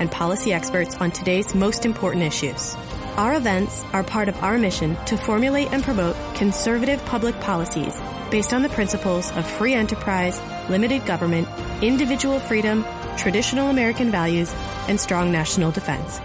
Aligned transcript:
and 0.00 0.10
policy 0.10 0.52
experts 0.52 0.96
on 0.96 1.12
today's 1.12 1.54
most 1.54 1.86
important 1.86 2.24
issues. 2.24 2.74
Our 3.16 3.34
events 3.34 3.84
are 3.92 4.02
part 4.02 4.28
of 4.28 4.42
our 4.42 4.58
mission 4.58 4.96
to 5.04 5.16
formulate 5.16 5.72
and 5.72 5.84
promote 5.84 6.16
conservative 6.34 7.04
public 7.04 7.38
policies 7.40 7.94
based 8.30 8.52
on 8.52 8.62
the 8.62 8.68
principles 8.70 9.30
of 9.32 9.46
free 9.46 9.74
enterprise, 9.74 10.40
limited 10.68 11.04
government, 11.04 11.46
individual 11.82 12.40
freedom, 12.40 12.84
traditional 13.16 13.68
American 13.68 14.10
values, 14.10 14.52
and 14.88 14.98
strong 14.98 15.30
national 15.30 15.70
defense. 15.70 16.20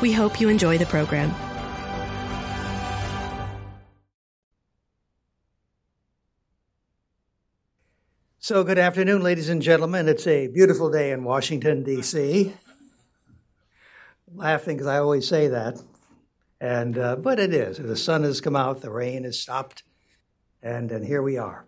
We 0.00 0.12
hope 0.12 0.40
you 0.40 0.48
enjoy 0.48 0.78
the 0.78 0.86
program. 0.86 1.34
So, 8.38 8.64
good 8.64 8.78
afternoon, 8.78 9.22
ladies 9.22 9.48
and 9.48 9.62
gentlemen. 9.62 10.08
It's 10.08 10.26
a 10.26 10.48
beautiful 10.48 10.90
day 10.90 11.12
in 11.12 11.22
Washington, 11.22 11.84
D.C. 11.84 12.52
Laughing 14.34 14.76
because 14.76 14.86
I 14.86 14.98
always 14.98 15.28
say 15.28 15.48
that, 15.48 15.78
and 16.60 16.96
uh, 16.96 17.16
but 17.16 17.38
it 17.38 17.52
is. 17.52 17.76
The 17.76 17.96
sun 17.96 18.22
has 18.22 18.40
come 18.40 18.56
out, 18.56 18.80
the 18.80 18.90
rain 18.90 19.24
has 19.24 19.38
stopped, 19.38 19.82
and 20.62 20.90
and 20.90 21.04
here 21.04 21.22
we 21.22 21.36
are. 21.36 21.66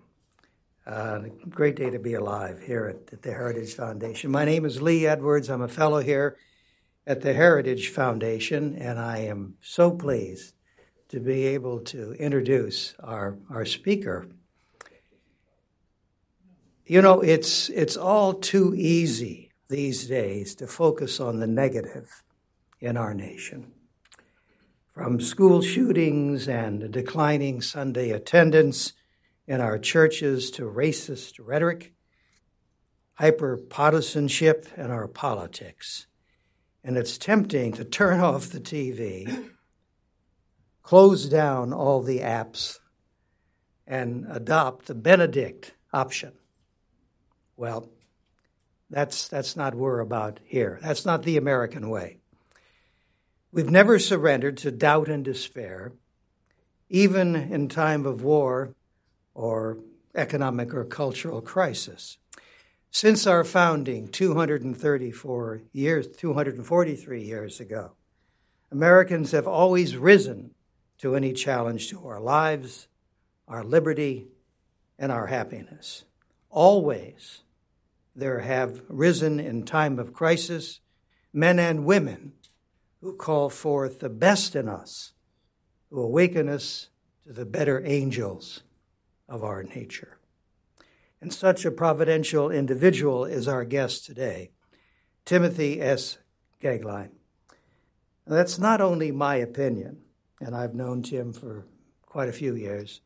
Uh, 0.86 1.20
great 1.48 1.76
day 1.76 1.90
to 1.90 1.98
be 1.98 2.14
alive 2.14 2.62
here 2.62 2.86
at, 2.86 3.12
at 3.12 3.22
the 3.22 3.32
Heritage 3.32 3.74
Foundation. 3.74 4.30
My 4.30 4.44
name 4.44 4.64
is 4.64 4.80
Lee 4.80 5.06
Edwards. 5.06 5.50
I'm 5.50 5.62
a 5.62 5.68
fellow 5.68 6.00
here 6.00 6.36
at 7.06 7.20
the 7.20 7.34
Heritage 7.34 7.88
Foundation, 7.88 8.76
and 8.76 8.98
I 8.98 9.18
am 9.18 9.56
so 9.60 9.90
pleased 9.90 10.54
to 11.08 11.20
be 11.20 11.44
able 11.46 11.80
to 11.80 12.12
introduce 12.12 12.94
our 13.00 13.36
our 13.50 13.66
speaker. 13.66 14.28
You 16.86 17.02
know, 17.02 17.20
it's, 17.20 17.70
it's 17.70 17.96
all 17.96 18.34
too 18.34 18.74
easy 18.76 19.52
these 19.68 20.06
days 20.06 20.54
to 20.56 20.66
focus 20.66 21.18
on 21.18 21.40
the 21.40 21.46
negative 21.46 22.22
in 22.84 22.96
our 22.96 23.14
nation. 23.14 23.72
From 24.92 25.20
school 25.20 25.62
shootings 25.62 26.48
and 26.48 26.92
declining 26.92 27.60
Sunday 27.60 28.10
attendance 28.10 28.92
in 29.46 29.60
our 29.60 29.78
churches 29.78 30.50
to 30.52 30.62
racist 30.62 31.34
rhetoric, 31.38 31.94
hyper 33.14 33.56
partisanship 33.56 34.66
in 34.76 34.90
our 34.90 35.08
politics. 35.08 36.06
And 36.82 36.96
it's 36.96 37.18
tempting 37.18 37.72
to 37.72 37.84
turn 37.84 38.20
off 38.28 38.50
the 38.50 38.60
TV, 38.60 39.50
close 40.82 41.28
down 41.28 41.72
all 41.72 42.02
the 42.02 42.20
apps, 42.20 42.78
and 43.86 44.26
adopt 44.30 44.86
the 44.86 44.94
Benedict 44.94 45.74
option 45.92 46.32
well, 47.56 47.90
that's, 48.90 49.28
that's 49.28 49.56
not 49.56 49.74
what 49.74 49.82
we're 49.82 50.00
about 50.00 50.40
here. 50.44 50.78
That's 50.82 51.04
not 51.04 51.22
the 51.22 51.36
American 51.36 51.88
way. 51.88 52.18
We've 53.54 53.70
never 53.70 54.00
surrendered 54.00 54.56
to 54.58 54.72
doubt 54.72 55.08
and 55.08 55.24
despair, 55.24 55.92
even 56.88 57.36
in 57.36 57.68
time 57.68 58.04
of 58.04 58.20
war 58.20 58.74
or 59.32 59.78
economic 60.12 60.74
or 60.74 60.84
cultural 60.84 61.40
crisis. 61.40 62.18
Since 62.90 63.28
our 63.28 63.44
founding 63.44 64.08
234 64.08 65.62
years, 65.72 66.08
243 66.08 67.22
years 67.22 67.60
ago, 67.60 67.92
Americans 68.72 69.30
have 69.30 69.46
always 69.46 69.96
risen 69.96 70.50
to 70.98 71.14
any 71.14 71.32
challenge 71.32 71.90
to 71.90 72.04
our 72.08 72.20
lives, 72.20 72.88
our 73.46 73.62
liberty, 73.62 74.26
and 74.98 75.12
our 75.12 75.28
happiness. 75.28 76.02
Always 76.50 77.42
there 78.16 78.40
have 78.40 78.82
risen 78.88 79.38
in 79.38 79.62
time 79.62 80.00
of 80.00 80.12
crisis 80.12 80.80
men 81.32 81.60
and 81.60 81.84
women 81.84 82.32
who 83.04 83.12
call 83.12 83.50
forth 83.50 84.00
the 84.00 84.08
best 84.08 84.56
in 84.56 84.66
us, 84.66 85.12
who 85.90 86.00
awaken 86.00 86.48
us 86.48 86.88
to 87.26 87.34
the 87.34 87.44
better 87.44 87.82
angels 87.84 88.62
of 89.28 89.44
our 89.44 89.62
nature. 89.62 90.16
And 91.20 91.30
such 91.30 91.66
a 91.66 91.70
providential 91.70 92.50
individual 92.50 93.26
is 93.26 93.46
our 93.46 93.66
guest 93.66 94.06
today, 94.06 94.52
Timothy 95.26 95.82
S. 95.82 96.16
Goeglein. 96.62 97.10
That's 98.26 98.58
not 98.58 98.80
only 98.80 99.12
my 99.12 99.36
opinion, 99.36 99.98
and 100.40 100.56
I've 100.56 100.74
known 100.74 101.02
Tim 101.02 101.34
for 101.34 101.66
quite 102.06 102.30
a 102.30 102.32
few 102.32 102.56
years 102.56 103.02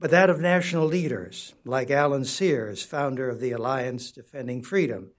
but 0.00 0.10
that 0.10 0.28
of 0.28 0.40
national 0.40 0.86
leaders 0.86 1.54
like 1.64 1.88
Alan 1.88 2.24
Sears, 2.24 2.82
founder 2.82 3.30
of 3.30 3.38
the 3.38 3.52
Alliance 3.52 4.10
Defending 4.10 4.60
Freedom, 4.60 5.12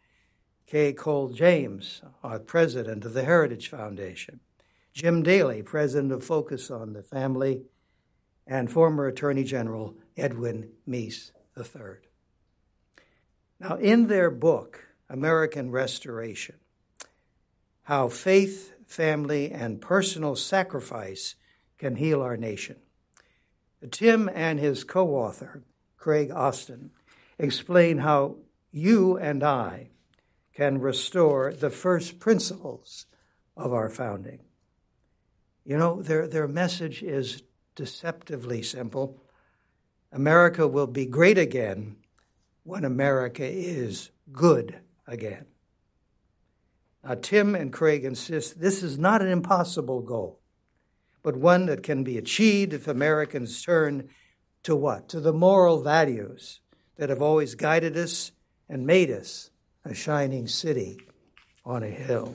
Kay 0.65 0.93
Cole 0.93 1.29
James, 1.29 2.01
our 2.23 2.39
president 2.39 3.05
of 3.05 3.13
the 3.13 3.23
Heritage 3.23 3.69
Foundation, 3.69 4.39
Jim 4.93 5.23
Daly, 5.23 5.61
president 5.61 6.11
of 6.11 6.23
Focus 6.23 6.71
on 6.71 6.93
the 6.93 7.03
Family, 7.03 7.63
and 8.45 8.71
former 8.71 9.07
Attorney 9.07 9.43
General 9.43 9.95
Edwin 10.17 10.69
Meese 10.87 11.31
III. 11.57 11.97
Now, 13.59 13.75
in 13.75 14.07
their 14.07 14.29
book, 14.29 14.87
American 15.09 15.71
Restoration, 15.71 16.55
How 17.83 18.07
Faith, 18.09 18.73
Family, 18.85 19.51
and 19.51 19.81
Personal 19.81 20.35
Sacrifice 20.35 21.35
Can 21.77 21.95
Heal 21.95 22.21
Our 22.21 22.37
Nation, 22.37 22.77
Tim 23.91 24.29
and 24.33 24.59
his 24.59 24.83
co 24.83 25.15
author, 25.15 25.63
Craig 25.97 26.29
Osten, 26.29 26.89
explain 27.37 27.99
how 27.99 28.37
you 28.71 29.17
and 29.17 29.43
I 29.43 29.89
can 30.53 30.79
restore 30.79 31.53
the 31.53 31.69
first 31.69 32.19
principles 32.19 33.05
of 33.57 33.73
our 33.73 33.89
founding. 33.89 34.39
You 35.65 35.77
know, 35.77 36.01
their, 36.01 36.27
their 36.27 36.47
message 36.47 37.01
is 37.01 37.43
deceptively 37.75 38.61
simple 38.61 39.19
America 40.11 40.67
will 40.67 40.85
be 40.85 41.07
great 41.07 41.39
again 41.39 41.95
when 42.61 42.85
America 42.85 43.43
is 43.43 44.11
good 44.31 44.79
again. 45.07 45.47
Now, 47.03 47.15
Tim 47.15 47.55
and 47.55 47.73
Craig 47.73 48.05
insist 48.05 48.61
this 48.61 48.83
is 48.83 48.99
not 48.99 49.23
an 49.23 49.29
impossible 49.29 50.01
goal 50.01 50.39
but 51.23 51.37
one 51.37 51.65
that 51.65 51.81
can 51.81 52.03
be 52.03 52.17
achieved 52.17 52.73
if 52.73 52.87
Americans 52.87 53.63
turn 53.63 54.09
to 54.63 54.75
what? 54.75 55.07
To 55.09 55.21
the 55.21 55.33
moral 55.33 55.81
values 55.81 56.59
that 56.97 57.09
have 57.09 57.21
always 57.21 57.55
guided 57.55 57.97
us 57.97 58.33
and 58.69 58.85
made 58.85 59.09
us 59.09 59.49
a 59.85 59.93
shining 59.93 60.47
city 60.47 60.99
on 61.65 61.83
a 61.83 61.89
hill. 61.89 62.33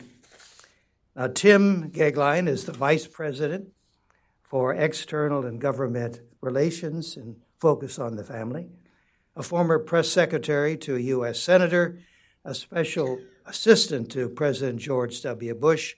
Now, 1.16 1.28
Tim 1.28 1.90
Goeglein 1.90 2.48
is 2.48 2.64
the 2.64 2.72
vice 2.72 3.06
president 3.06 3.72
for 4.42 4.74
external 4.74 5.44
and 5.44 5.60
government 5.60 6.20
relations 6.40 7.16
and 7.16 7.36
focus 7.58 7.98
on 7.98 8.16
the 8.16 8.24
family, 8.24 8.68
a 9.34 9.42
former 9.42 9.78
press 9.78 10.08
secretary 10.08 10.76
to 10.78 10.96
a 10.96 11.00
U.S. 11.00 11.40
senator, 11.40 11.98
a 12.44 12.54
special 12.54 13.18
assistant 13.46 14.10
to 14.12 14.28
President 14.28 14.78
George 14.78 15.20
W. 15.22 15.54
Bush, 15.54 15.96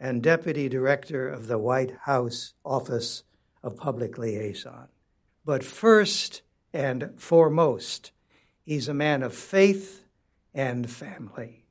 and 0.00 0.22
Deputy 0.22 0.68
Director 0.68 1.28
of 1.28 1.46
the 1.46 1.58
White 1.58 1.94
House 2.02 2.54
Office 2.64 3.24
of 3.62 3.76
Public 3.76 4.18
Liaison. 4.18 4.88
But 5.44 5.64
first 5.64 6.42
and 6.72 7.12
foremost, 7.16 8.12
he's 8.64 8.88
a 8.88 8.94
man 8.94 9.22
of 9.22 9.34
faith 9.34 10.04
and 10.54 10.90
family. 10.90 11.64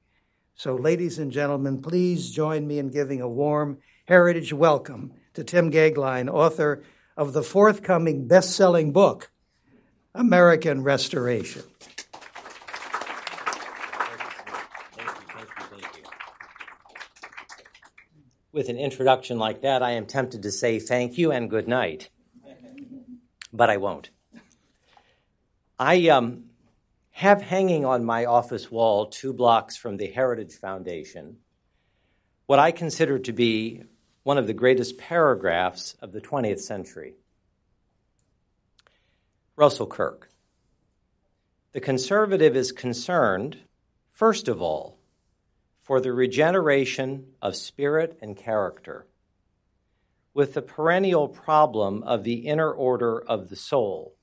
So, 0.56 0.76
ladies 0.76 1.20
and 1.20 1.32
gentlemen, 1.32 1.82
please 1.82 2.32
join 2.32 2.66
me 2.68 2.80
in 2.80 2.90
giving 2.90 3.22
a 3.22 3.30
warm 3.30 3.78
heritage 4.08 4.54
welcome 4.54 5.14
to 5.34 5.44
Tim 5.44 5.72
Goeglein, 5.72 6.30
author 6.30 6.84
of 7.16 7.34
the 7.34 7.44
forthcoming 7.44 8.28
best 8.28 8.56
selling 8.56 8.92
book, 8.92 9.32
American 10.16 10.84
Restoration. 10.84 11.64
with 18.58 18.70
an 18.70 18.78
introduction 18.80 19.38
like 19.38 19.62
that, 19.62 19.84
I 19.84 19.92
am 19.92 20.08
tempted 20.08 20.42
to 20.42 20.52
say 20.52 20.80
thank 20.80 21.16
you 21.20 21.32
and 21.32 21.48
good 21.48 21.68
night, 21.68 22.10
but 23.54 23.70
I 23.70 23.78
won't. 23.78 24.10
I 25.78 26.08
um, 26.08 26.46
have 27.18 27.42
hanging 27.42 27.84
on 27.84 28.06
my 28.06 28.26
office 28.26 28.70
wall, 28.70 29.08
two 29.08 29.34
blocks 29.34 29.76
from 29.76 29.98
the 29.98 30.06
Heritage 30.06 30.54
Foundation, 30.54 31.38
what 32.46 32.60
I 32.60 32.70
consider 32.70 33.18
to 33.18 33.34
be 33.34 33.82
one 34.22 34.38
of 34.38 34.46
the 34.46 34.54
greatest 34.54 35.00
paragraphs 35.00 35.96
of 36.00 36.12
the 36.12 36.22
20th 36.22 36.60
century. 36.60 37.16
Russell 39.56 39.88
Kirk. 39.88 40.30
The 41.72 41.80
conservative 41.80 42.56
is 42.56 42.72
concerned, 42.72 43.58
first 44.12 44.48
of 44.48 44.62
all, 44.62 45.00
for 45.82 46.00
the 46.00 46.14
regeneration 46.14 47.30
of 47.42 47.56
spirit 47.56 48.20
and 48.22 48.38
character, 48.38 49.08
with 50.36 50.54
the 50.54 50.62
perennial 50.62 51.28
problem 51.28 52.04
of 52.04 52.24
the 52.24 52.46
inner 52.46 52.72
order 52.72 53.20
of 53.20 53.50
the 53.50 53.56
soul, 53.56 54.17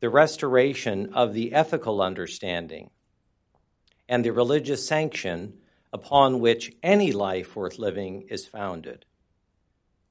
the 0.00 0.10
restoration 0.10 1.12
of 1.12 1.34
the 1.34 1.52
ethical 1.52 2.00
understanding, 2.02 2.90
and 4.08 4.24
the 4.24 4.32
religious 4.32 4.86
sanction 4.86 5.54
upon 5.92 6.40
which 6.40 6.72
any 6.82 7.12
life 7.12 7.54
worth 7.54 7.78
living 7.78 8.22
is 8.30 8.46
founded. 8.46 9.04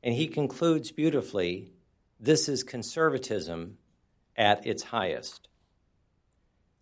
And 0.03 0.13
he 0.13 0.27
concludes 0.27 0.91
beautifully 0.91 1.71
this 2.19 2.49
is 2.49 2.63
conservatism 2.63 3.77
at 4.35 4.65
its 4.67 4.83
highest. 4.83 5.47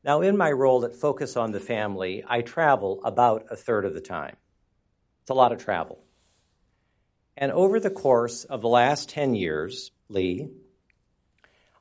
Now, 0.04 0.22
in 0.22 0.38
my 0.38 0.52
role 0.52 0.86
at 0.86 0.96
Focus 0.96 1.38
on 1.38 1.52
the 1.52 1.60
Family, 1.60 2.24
I 2.28 2.42
travel 2.42 3.02
about 3.04 3.48
a 3.52 3.56
third 3.56 3.86
of 3.86 3.94
the 3.94 4.02
time. 4.02 4.36
It's 5.22 5.30
a 5.30 5.36
lot 5.36 5.52
of 5.52 5.64
travel. 5.64 6.04
And 7.36 7.52
over 7.52 7.80
the 7.80 7.90
course 7.90 8.46
of 8.46 8.62
the 8.62 8.68
last 8.68 9.10
10 9.10 9.36
years, 9.36 9.92
Lee, 10.10 10.50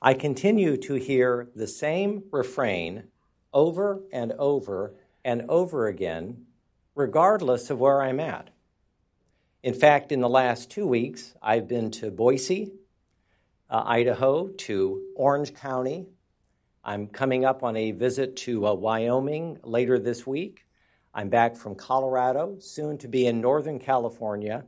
I 0.06 0.14
continue 0.14 0.76
to 0.76 0.94
hear 0.94 1.48
the 1.56 1.66
same 1.66 2.22
refrain 2.30 3.08
over 3.52 4.02
and 4.12 4.30
over 4.38 4.94
and 5.24 5.44
over 5.48 5.88
again, 5.88 6.46
regardless 6.94 7.70
of 7.70 7.80
where 7.80 8.00
I'm 8.00 8.20
at. 8.20 8.50
In 9.64 9.74
fact, 9.74 10.12
in 10.12 10.20
the 10.20 10.28
last 10.28 10.70
two 10.70 10.86
weeks, 10.86 11.34
I've 11.42 11.66
been 11.66 11.90
to 11.90 12.12
Boise, 12.12 12.72
uh, 13.68 13.82
Idaho, 13.84 14.46
to 14.46 15.02
Orange 15.16 15.52
County, 15.54 16.06
I'm 16.84 17.08
coming 17.08 17.44
up 17.44 17.64
on 17.64 17.76
a 17.76 17.90
visit 17.90 18.36
to 18.36 18.64
uh, 18.64 18.74
Wyoming 18.74 19.58
later 19.64 19.98
this 19.98 20.24
week. 20.24 20.66
I'm 21.12 21.30
back 21.30 21.56
from 21.56 21.74
Colorado, 21.74 22.58
soon 22.60 22.96
to 22.98 23.08
be 23.08 23.26
in 23.26 23.40
Northern 23.40 23.80
California, 23.80 24.66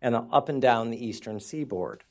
and 0.00 0.16
up 0.16 0.48
and 0.48 0.62
down 0.62 0.88
the 0.88 1.06
eastern 1.06 1.40
seaboard. 1.40 2.04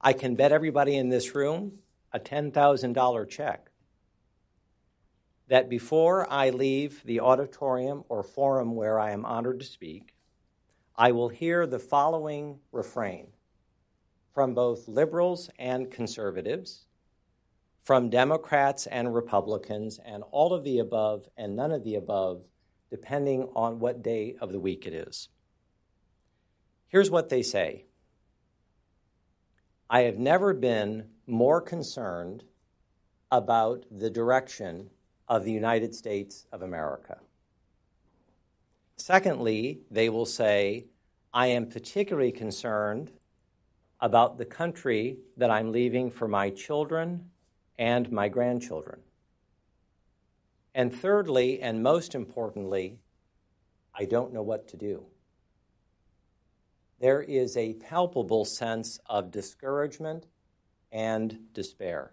I 0.00 0.12
can 0.12 0.34
bet 0.34 0.52
everybody 0.52 0.96
in 0.96 1.08
this 1.08 1.34
room 1.34 1.80
a 2.12 2.20
$10,000 2.20 3.28
check 3.28 3.70
that 5.48 5.68
before 5.68 6.30
I 6.30 6.50
leave 6.50 7.02
the 7.04 7.20
auditorium 7.20 8.04
or 8.08 8.22
forum 8.22 8.74
where 8.74 9.00
I 9.00 9.12
am 9.12 9.24
honored 9.24 9.60
to 9.60 9.66
speak, 9.66 10.14
I 10.96 11.12
will 11.12 11.28
hear 11.28 11.66
the 11.66 11.78
following 11.78 12.60
refrain 12.70 13.28
from 14.34 14.54
both 14.54 14.88
liberals 14.88 15.50
and 15.58 15.90
conservatives 15.90 16.86
from 17.88 18.10
Democrats 18.10 18.86
and 18.86 19.14
Republicans, 19.14 19.98
and 20.04 20.22
all 20.30 20.52
of 20.52 20.62
the 20.62 20.78
above 20.78 21.26
and 21.38 21.56
none 21.56 21.72
of 21.72 21.84
the 21.84 21.94
above, 21.94 22.44
depending 22.90 23.48
on 23.56 23.78
what 23.78 24.02
day 24.02 24.36
of 24.42 24.52
the 24.52 24.60
week 24.60 24.86
it 24.86 24.92
is. 24.92 25.30
Here's 26.88 27.10
what 27.10 27.30
they 27.30 27.42
say 27.42 27.86
I 29.90 30.02
have 30.02 30.18
never 30.18 30.52
been 30.52 31.06
more 31.26 31.62
concerned 31.62 32.44
about 33.30 33.86
the 33.90 34.10
direction 34.10 34.90
of 35.28 35.44
the 35.44 35.52
United 35.52 35.94
States 35.94 36.46
of 36.52 36.62
America. 36.62 37.18
Secondly, 38.96 39.80
they 39.90 40.10
will 40.10 40.26
say, 40.26 40.86
I 41.32 41.46
am 41.48 41.68
particularly 41.68 42.32
concerned 42.32 43.12
about 44.00 44.36
the 44.36 44.44
country 44.44 45.18
that 45.36 45.50
I'm 45.50 45.72
leaving 45.72 46.10
for 46.10 46.28
my 46.28 46.50
children 46.50 47.30
and 47.78 48.10
my 48.12 48.28
grandchildren. 48.28 49.00
And 50.74 50.94
thirdly, 50.94 51.62
and 51.62 51.82
most 51.82 52.14
importantly, 52.14 52.98
I 53.94 54.04
don't 54.04 54.32
know 54.32 54.42
what 54.42 54.68
to 54.68 54.76
do. 54.76 55.06
There 57.00 57.22
is 57.22 57.56
a 57.56 57.74
palpable 57.74 58.44
sense 58.44 58.98
of 59.06 59.30
discouragement 59.30 60.26
and 60.90 61.38
despair. 61.52 62.12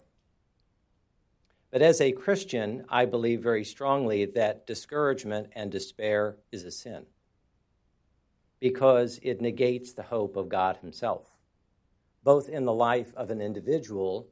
But 1.71 1.81
as 1.81 1.99
a 1.99 2.11
Christian, 2.11 2.85
I 2.87 3.05
believe 3.05 3.41
very 3.41 3.63
strongly 3.63 4.25
that 4.25 4.67
discouragement 4.67 5.49
and 5.53 5.71
despair 5.71 6.37
is 6.51 6.63
a 6.63 6.71
sin 6.71 7.05
because 8.59 9.19
it 9.21 9.41
negates 9.41 9.93
the 9.93 10.03
hope 10.03 10.37
of 10.37 10.49
God 10.49 10.77
Himself, 10.77 11.27
both 12.23 12.47
in 12.47 12.65
the 12.65 12.73
life 12.73 13.13
of 13.15 13.29
an 13.29 13.41
individual 13.41 14.27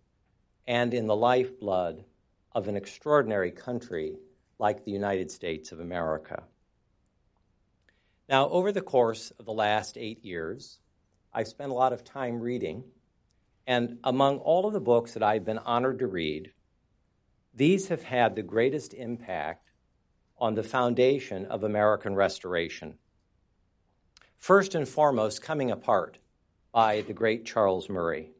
and 0.68 0.94
in 0.94 1.08
the 1.08 1.16
lifeblood 1.16 2.06
of 2.54 2.68
an 2.68 2.78
extraordinary 2.78 3.52
country 3.52 4.18
like 4.60 4.86
the 4.86 4.92
United 4.92 5.30
States 5.30 5.72
of 5.72 5.80
America. 5.80 6.44
Now, 8.30 8.50
over 8.50 8.72
the 8.72 8.81
course 8.81 9.31
of 9.38 9.46
the 9.46 9.54
last 9.54 9.98
eight 9.98 10.24
years, 10.24 10.80
I've 11.34 11.48
spent 11.48 11.72
a 11.72 11.75
lot 11.75 11.94
of 11.94 12.04
time 12.04 12.40
reading, 12.40 12.86
and 13.68 13.98
among 14.04 14.38
all 14.38 14.66
of 14.66 14.74
the 14.74 14.80
books 14.80 15.14
that 15.14 15.24
I've 15.24 15.46
been 15.46 15.58
honored 15.60 16.00
to 16.00 16.08
read, 16.08 16.52
these 17.54 17.90
have 17.90 18.04
had 18.04 18.36
the 18.36 18.42
greatest 18.44 18.94
impact 18.94 19.72
on 20.38 20.56
the 20.56 20.64
foundation 20.64 21.46
of 21.46 21.64
American 21.64 22.16
restoration. 22.16 22.96
First 24.38 24.74
and 24.74 24.88
foremost, 24.88 25.42
Coming 25.42 25.69
Apart 25.69 26.18
by 26.72 27.02
the 27.02 27.14
great 27.14 27.46
Charles 27.46 27.90
Murray. 27.90 28.31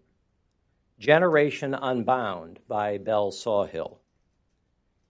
Generation 0.98 1.74
Unbound 1.74 2.60
by 2.68 2.98
Belle 2.98 3.32
Sawhill, 3.32 4.00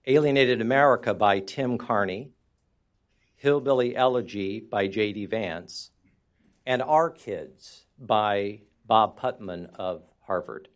Alienated 0.06 0.60
America 0.60 1.14
by 1.14 1.40
Tim 1.40 1.78
Carney, 1.78 2.33
Hillbilly 3.44 3.94
Elegy 3.94 4.58
by 4.58 4.88
J.D. 4.88 5.26
Vance, 5.26 5.90
and 6.64 6.80
Our 6.80 7.10
Kids 7.10 7.84
by 7.98 8.62
Bob 8.86 9.18
Putnam 9.18 9.68
of 9.74 10.02
Harvard. 10.22 10.68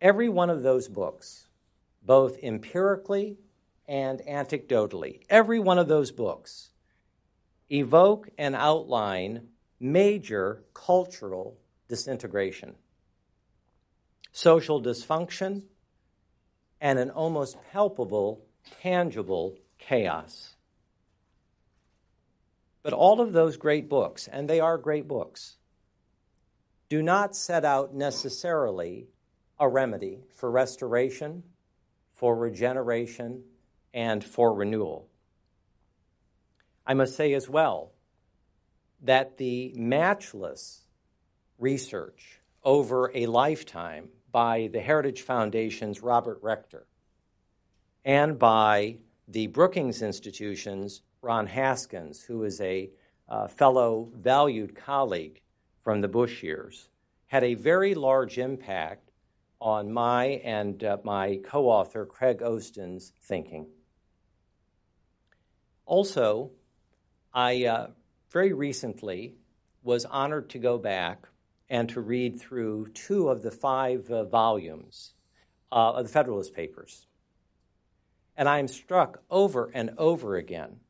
Every 0.00 0.28
one 0.28 0.50
of 0.50 0.62
those 0.62 0.86
books, 0.86 1.48
both 2.00 2.38
empirically 2.44 3.38
and 3.88 4.20
anecdotally, 4.20 5.22
every 5.28 5.58
one 5.58 5.80
of 5.80 5.88
those 5.88 6.12
books 6.12 6.70
evoke 7.68 8.28
and 8.38 8.54
outline 8.54 9.48
major 9.80 10.62
cultural 10.74 11.58
disintegration 11.88 12.76
social 14.30 14.80
dysfunction, 14.80 15.64
and 16.80 17.00
an 17.00 17.10
almost 17.10 17.56
palpable, 17.72 18.46
tangible 18.80 19.58
chaos. 19.76 20.54
But 22.82 22.92
all 22.92 23.20
of 23.20 23.32
those 23.32 23.56
great 23.56 23.88
books, 23.88 24.28
and 24.28 24.48
they 24.48 24.60
are 24.60 24.78
great 24.78 25.06
books, 25.06 25.56
do 26.88 27.02
not 27.02 27.36
set 27.36 27.64
out 27.64 27.94
necessarily 27.94 29.08
a 29.58 29.68
remedy 29.68 30.24
for 30.34 30.50
restoration, 30.50 31.42
for 32.12 32.34
regeneration, 32.34 33.44
and 33.92 34.24
for 34.24 34.54
renewal. 34.54 35.08
I 36.86 36.94
must 36.94 37.16
say 37.16 37.34
as 37.34 37.48
well 37.48 37.92
that 39.02 39.36
the 39.36 39.72
matchless 39.76 40.84
research 41.58 42.40
over 42.64 43.10
a 43.14 43.26
lifetime 43.26 44.08
by 44.32 44.68
the 44.72 44.80
Heritage 44.80 45.22
Foundation's 45.22 46.02
Robert 46.02 46.38
Rector 46.42 46.86
and 48.04 48.38
by 48.38 48.98
the 49.28 49.46
Brookings 49.48 50.02
Institution's 50.02 51.02
Ron 51.22 51.46
Haskins, 51.46 52.22
who 52.22 52.44
is 52.44 52.60
a 52.60 52.90
uh, 53.28 53.46
fellow 53.46 54.10
valued 54.14 54.74
colleague 54.74 55.40
from 55.82 56.00
the 56.00 56.08
Bush 56.08 56.42
years, 56.42 56.88
had 57.26 57.44
a 57.44 57.54
very 57.54 57.94
large 57.94 58.38
impact 58.38 59.10
on 59.60 59.92
my 59.92 60.24
and 60.44 60.82
uh, 60.82 60.96
my 61.04 61.38
co 61.44 61.68
author 61.68 62.06
Craig 62.06 62.42
Osten's 62.42 63.12
thinking. 63.20 63.66
Also, 65.84 66.50
I 67.34 67.66
uh, 67.66 67.88
very 68.30 68.52
recently 68.52 69.34
was 69.82 70.04
honored 70.06 70.48
to 70.50 70.58
go 70.58 70.78
back 70.78 71.28
and 71.68 71.88
to 71.90 72.00
read 72.00 72.40
through 72.40 72.88
two 72.94 73.28
of 73.28 73.42
the 73.42 73.50
five 73.50 74.10
uh, 74.10 74.24
volumes 74.24 75.12
uh, 75.70 75.92
of 75.92 76.06
the 76.06 76.12
Federalist 76.12 76.54
Papers. 76.54 77.06
And 78.36 78.48
I 78.48 78.58
am 78.58 78.68
struck 78.68 79.22
over 79.30 79.70
and 79.74 79.90
over 79.98 80.36
again 80.36 80.80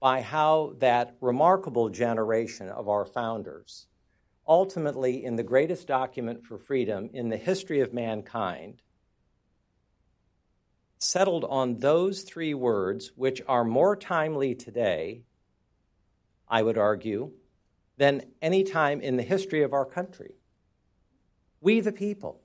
by 0.00 0.22
how 0.22 0.74
that 0.78 1.14
remarkable 1.20 1.90
generation 1.90 2.68
of 2.68 2.88
our 2.88 3.04
founders, 3.04 3.86
ultimately 4.48 5.24
in 5.24 5.36
the 5.36 5.42
greatest 5.42 5.86
document 5.86 6.44
for 6.44 6.56
freedom 6.56 7.10
in 7.12 7.28
the 7.28 7.36
history 7.36 7.80
of 7.80 7.92
mankind, 7.92 8.80
settled 10.98 11.44
on 11.44 11.78
those 11.78 12.22
three 12.22 12.54
words, 12.54 13.12
which 13.14 13.42
are 13.46 13.64
more 13.64 13.94
timely 13.94 14.54
today 14.54 15.22
I 16.48 16.62
would 16.62 16.78
argue, 16.78 17.32
than 17.96 18.22
any 18.42 18.64
time 18.64 19.00
in 19.00 19.16
the 19.16 19.22
history 19.22 19.62
of 19.62 19.72
our 19.72 19.84
country. 19.84 20.34
We 21.60 21.80
the 21.80 21.92
people. 21.92 22.40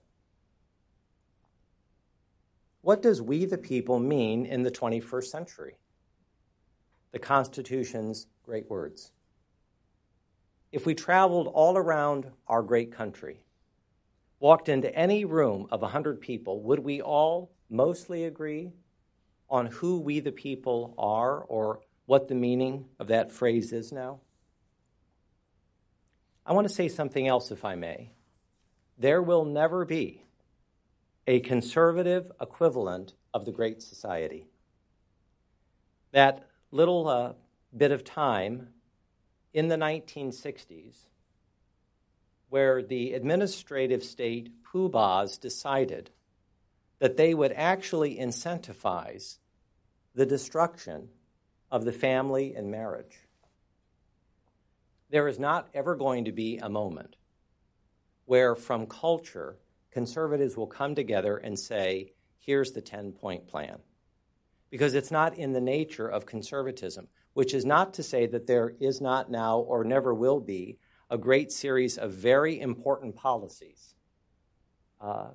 What 2.82 3.02
does 3.02 3.22
we 3.22 3.46
the 3.46 3.58
people 3.58 4.00
mean 4.00 4.46
in 4.46 4.64
the 4.64 4.70
21st 4.70 5.26
century? 5.26 5.78
The 7.16 7.20
Constitution's 7.20 8.28
great 8.44 8.70
words. 8.70 9.10
If 10.74 10.86
we 10.86 10.96
traveled 10.96 11.48
all 11.48 11.78
around 11.78 12.30
our 12.46 12.62
great 12.62 12.92
country, 12.92 13.40
walked 14.42 14.68
into 14.68 14.94
any 14.94 15.24
room 15.24 15.68
of 15.72 15.82
100 15.82 16.20
people, 16.20 16.62
would 16.64 16.80
we 16.80 17.02
all 17.02 17.54
mostly 17.70 18.26
agree 18.26 18.74
on 19.50 19.68
who 19.68 20.02
we 20.02 20.20
the 20.20 20.34
people 20.34 20.94
are 20.98 21.40
or 21.40 21.80
what 22.06 22.28
the 22.28 22.36
meaning 22.36 22.84
of 23.00 23.08
that 23.08 23.32
phrase 23.32 23.72
is 23.72 23.94
now? 23.94 24.20
I 26.46 26.52
want 26.52 26.68
to 26.68 26.74
say 26.74 26.90
something 26.90 27.26
else, 27.26 27.50
if 27.50 27.64
I 27.64 27.76
may. 27.76 28.12
There 28.98 29.22
will 29.22 29.46
never 29.46 29.86
be 29.86 30.26
a 31.26 31.40
conservative 31.40 32.30
equivalent 32.42 33.14
of 33.34 33.46
the 33.46 33.54
Great 33.54 33.82
Society. 33.82 34.50
That 36.12 36.50
little 36.75 37.08
uh, 37.08 37.32
bit 37.75 37.94
of 37.94 38.03
time 38.03 38.67
in 39.53 39.70
the 39.70 39.77
1960s 39.77 41.08
where 42.50 42.84
the 42.84 43.13
administrative 43.13 44.03
state 44.03 44.51
poobahs 44.62 45.39
decided 45.39 46.10
that 47.00 47.15
they 47.15 47.34
would 47.34 47.53
actually 47.53 48.17
incentivize 48.17 49.38
the 50.15 50.25
destruction 50.25 51.08
of 51.72 51.86
the 51.86 51.94
family 51.94 52.53
and 52.55 52.70
marriage. 52.70 53.20
There 55.10 55.29
is 55.29 55.39
not 55.39 55.70
ever 55.74 55.96
going 55.96 56.25
to 56.25 56.34
be 56.34 56.58
a 56.58 56.67
moment 56.67 57.15
where, 58.25 58.53
from 58.53 58.86
culture, 58.86 59.55
conservatives 59.91 60.58
will 60.58 60.67
come 60.67 60.94
together 60.94 61.38
and 61.38 61.58
say, 61.58 62.12
here's 62.39 62.74
the 62.74 62.82
10 62.82 63.13
point 63.13 63.48
plan. 63.48 63.79
Because 64.75 64.94
it's 64.94 65.10
not 65.10 65.38
in 65.38 65.53
the 65.53 65.62
nature 65.62 66.05
of 66.05 66.25
conservatism, 66.25 67.08
which 67.32 67.53
is 67.53 67.63
not 67.63 67.94
to 67.94 68.03
say 68.03 68.25
that 68.25 68.46
there 68.46 68.74
is 68.82 69.00
not 69.00 69.32
now 69.32 69.60
or 69.60 69.86
never 69.86 70.13
will 70.13 70.41
be 70.41 70.79
a 71.10 71.17
great 71.17 71.50
series 71.50 71.98
of 71.98 72.12
very 72.12 72.60
important 72.60 73.15
policies. 73.15 73.96
Uh, 75.00 75.27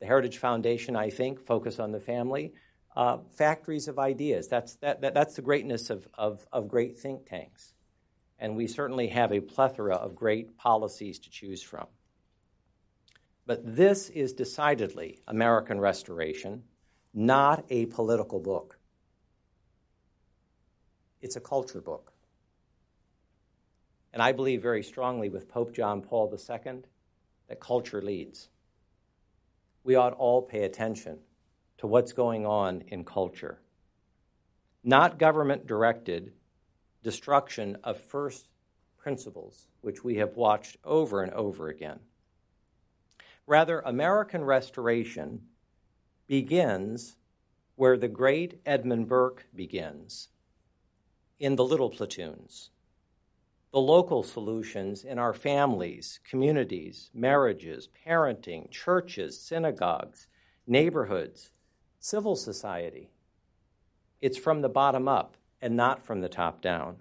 the 0.00 0.06
Heritage 0.06 0.38
Foundation, 0.38 0.96
I 0.96 1.10
think, 1.10 1.44
focus 1.44 1.78
on 1.78 1.92
the 1.92 2.00
family. 2.00 2.54
Uh, 2.96 3.18
factories 3.36 3.86
of 3.86 3.98
ideas. 3.98 4.48
That's, 4.48 4.76
that, 4.76 5.02
that, 5.02 5.12
that's 5.12 5.34
the 5.34 5.42
greatness 5.42 5.90
of, 5.90 6.08
of, 6.14 6.46
of 6.50 6.66
great 6.66 6.98
think 6.98 7.28
tanks. 7.28 7.74
And 8.38 8.56
we 8.56 8.66
certainly 8.66 9.08
have 9.08 9.30
a 9.30 9.40
plethora 9.40 9.96
of 9.96 10.14
great 10.14 10.56
policies 10.56 11.18
to 11.18 11.28
choose 11.28 11.62
from. 11.62 11.86
But 13.44 13.60
this 13.76 14.08
is 14.08 14.32
decidedly 14.32 15.18
American 15.28 15.80
Restoration, 15.80 16.62
not 17.12 17.66
a 17.68 17.84
political 17.84 18.40
book. 18.40 18.75
It's 21.20 21.36
a 21.36 21.40
culture 21.40 21.80
book. 21.80 22.12
And 24.12 24.22
I 24.22 24.32
believe 24.32 24.62
very 24.62 24.82
strongly 24.82 25.28
with 25.28 25.48
Pope 25.48 25.74
John 25.74 26.00
Paul 26.00 26.32
II 26.32 26.82
that 27.48 27.60
culture 27.60 28.00
leads. 28.00 28.48
We 29.84 29.94
ought 29.94 30.14
all 30.14 30.42
pay 30.42 30.64
attention 30.64 31.18
to 31.78 31.86
what's 31.86 32.12
going 32.12 32.46
on 32.46 32.82
in 32.88 33.04
culture. 33.04 33.60
Not 34.82 35.18
government 35.18 35.66
directed 35.66 36.32
destruction 37.02 37.76
of 37.84 38.00
first 38.00 38.48
principles, 38.96 39.68
which 39.80 40.02
we 40.02 40.16
have 40.16 40.36
watched 40.36 40.76
over 40.84 41.22
and 41.22 41.32
over 41.32 41.68
again. 41.68 42.00
Rather, 43.46 43.80
American 43.80 44.44
restoration 44.44 45.42
begins 46.26 47.16
where 47.76 47.96
the 47.96 48.08
great 48.08 48.60
Edmund 48.66 49.08
Burke 49.08 49.46
begins 49.54 50.28
in 51.38 51.56
the 51.56 51.64
little 51.64 51.90
platoons 51.90 52.70
the 53.72 53.80
local 53.80 54.22
solutions 54.22 55.04
in 55.04 55.18
our 55.18 55.34
families, 55.34 56.18
communities, 56.24 57.10
marriages, 57.12 57.90
parenting, 58.06 58.70
churches, 58.70 59.38
synagogues, 59.38 60.28
neighborhoods, 60.66 61.50
civil 62.00 62.36
society. 62.36 63.10
It's 64.22 64.38
from 64.38 64.62
the 64.62 64.70
bottom 64.70 65.08
up 65.08 65.36
and 65.60 65.76
not 65.76 66.06
from 66.06 66.22
the 66.22 66.28
top 66.30 66.62
down. 66.62 66.96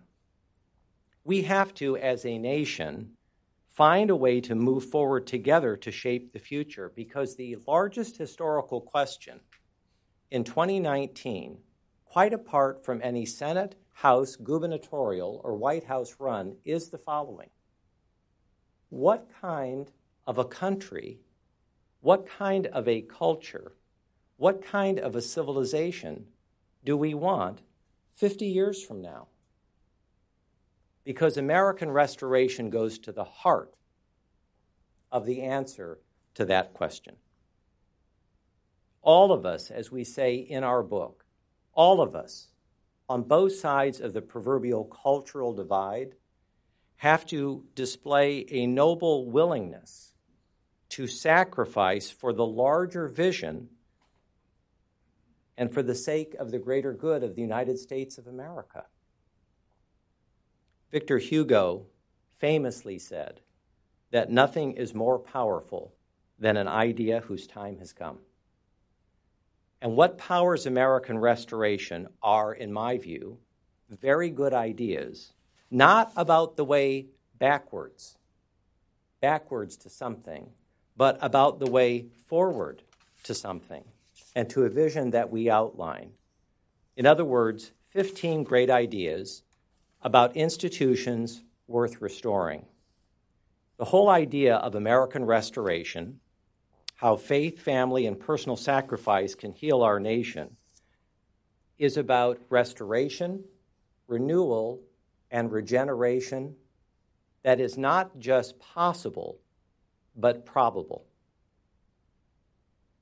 We 1.23 1.43
have 1.43 1.73
to, 1.75 1.95
as 1.95 2.25
a 2.25 2.37
nation, 2.37 3.11
find 3.69 4.09
a 4.09 4.15
way 4.15 4.41
to 4.41 4.53
move 4.53 4.83
forward 4.89 5.27
together 5.27 5.77
to 5.77 5.91
shape 5.91 6.33
the 6.33 6.39
future 6.39 6.91
because 6.93 7.37
the 7.37 7.55
largest 7.65 8.17
historical 8.17 8.81
question 8.81 9.39
in 10.29 10.43
2019, 10.43 11.59
quite 12.03 12.33
apart 12.33 12.83
from 12.83 12.99
any 13.01 13.25
Senate 13.25 13.75
House 13.99 14.35
gubernatorial 14.35 15.39
or 15.45 15.55
White 15.55 15.85
House 15.85 16.17
run 16.19 16.57
is 16.65 16.89
the 16.89 16.97
following 16.97 17.49
What 18.89 19.29
kind 19.41 19.89
of 20.27 20.37
a 20.37 20.43
country, 20.43 21.21
what 22.01 22.27
kind 22.27 22.67
of 22.67 22.89
a 22.89 23.01
culture, 23.01 23.71
what 24.35 24.61
kind 24.61 24.99
of 24.99 25.15
a 25.15 25.21
civilization 25.21 26.25
do 26.83 26.97
we 26.97 27.13
want 27.13 27.61
50 28.15 28.45
years 28.45 28.83
from 28.83 29.01
now? 29.01 29.27
Because 31.05 31.37
American 31.37 31.89
restoration 31.89 32.69
goes 32.69 32.99
to 32.99 33.13
the 33.13 33.23
heart 33.23 33.75
of 35.09 35.25
the 35.25 35.41
answer 35.41 35.99
to 36.33 36.43
that 36.43 36.73
question. 36.73 37.15
All 39.01 39.31
of 39.31 39.45
us, 39.45 39.71
as 39.71 39.89
we 39.89 40.03
say 40.03 40.35
in 40.35 40.65
our 40.65 40.83
book, 40.83 41.23
all 41.73 42.01
of 42.01 42.13
us 42.13 42.49
on 43.07 43.23
both 43.23 43.55
sides 43.55 43.99
of 44.01 44.13
the 44.13 44.21
proverbial 44.21 44.85
cultural 44.85 45.53
divide 45.53 46.15
have 46.97 47.25
to 47.25 47.65
display 47.75 48.45
a 48.49 48.65
noble 48.65 49.29
willingness 49.29 50.13
to 50.89 51.07
sacrifice 51.07 52.09
for 52.09 52.33
the 52.33 52.45
larger 52.45 53.07
vision 53.07 53.69
and 55.57 55.73
for 55.73 55.83
the 55.83 55.95
sake 55.95 56.35
of 56.39 56.51
the 56.51 56.59
greater 56.59 56.93
good 56.93 57.23
of 57.23 57.35
the 57.35 57.41
United 57.41 57.77
States 57.77 58.17
of 58.17 58.27
America. 58.27 58.85
Victor 60.91 61.17
Hugo 61.17 61.87
famously 62.37 62.97
said 62.97 63.41
that 64.11 64.31
nothing 64.31 64.73
is 64.73 64.93
more 64.93 65.19
powerful 65.19 65.93
than 66.39 66.57
an 66.57 66.67
idea 66.67 67.21
whose 67.21 67.47
time 67.47 67.77
has 67.79 67.93
come. 67.93 68.19
And 69.85 69.95
what 69.95 70.17
powers 70.17 70.65
American 70.65 71.19
restoration 71.19 72.07
are, 72.23 72.51
in 72.51 72.73
my 72.73 72.97
view, 72.97 73.37
very 73.87 74.31
good 74.31 74.51
ideas, 74.51 75.33
not 75.69 76.11
about 76.15 76.57
the 76.57 76.65
way 76.65 77.05
backwards, 77.37 78.17
backwards 79.21 79.77
to 79.77 79.91
something, 79.91 80.49
but 80.97 81.19
about 81.21 81.59
the 81.59 81.69
way 81.69 82.07
forward 82.25 82.81
to 83.25 83.35
something 83.35 83.83
and 84.35 84.49
to 84.49 84.63
a 84.63 84.69
vision 84.69 85.11
that 85.11 85.29
we 85.29 85.51
outline. 85.51 86.13
In 86.97 87.05
other 87.05 87.23
words, 87.23 87.71
15 87.91 88.43
great 88.43 88.71
ideas 88.71 89.43
about 90.01 90.35
institutions 90.35 91.43
worth 91.67 92.01
restoring. 92.01 92.65
The 93.77 93.85
whole 93.85 94.09
idea 94.09 94.55
of 94.55 94.73
American 94.73 95.25
restoration 95.25 96.21
how 96.95 97.15
faith, 97.17 97.59
family, 97.59 98.05
and 98.05 98.19
personal 98.19 98.55
sacrifice 98.55 99.35
can 99.35 99.51
heal 99.51 99.81
our 99.81 99.99
nation, 99.99 100.55
is 101.77 101.97
about 101.97 102.39
restoration, 102.49 103.43
renewal, 104.07 104.81
and 105.29 105.51
regeneration 105.51 106.55
that 107.43 107.59
is 107.59 107.77
not 107.77 108.17
just 108.17 108.57
possible, 108.59 109.39
but 110.15 110.45
probable. 110.45 111.05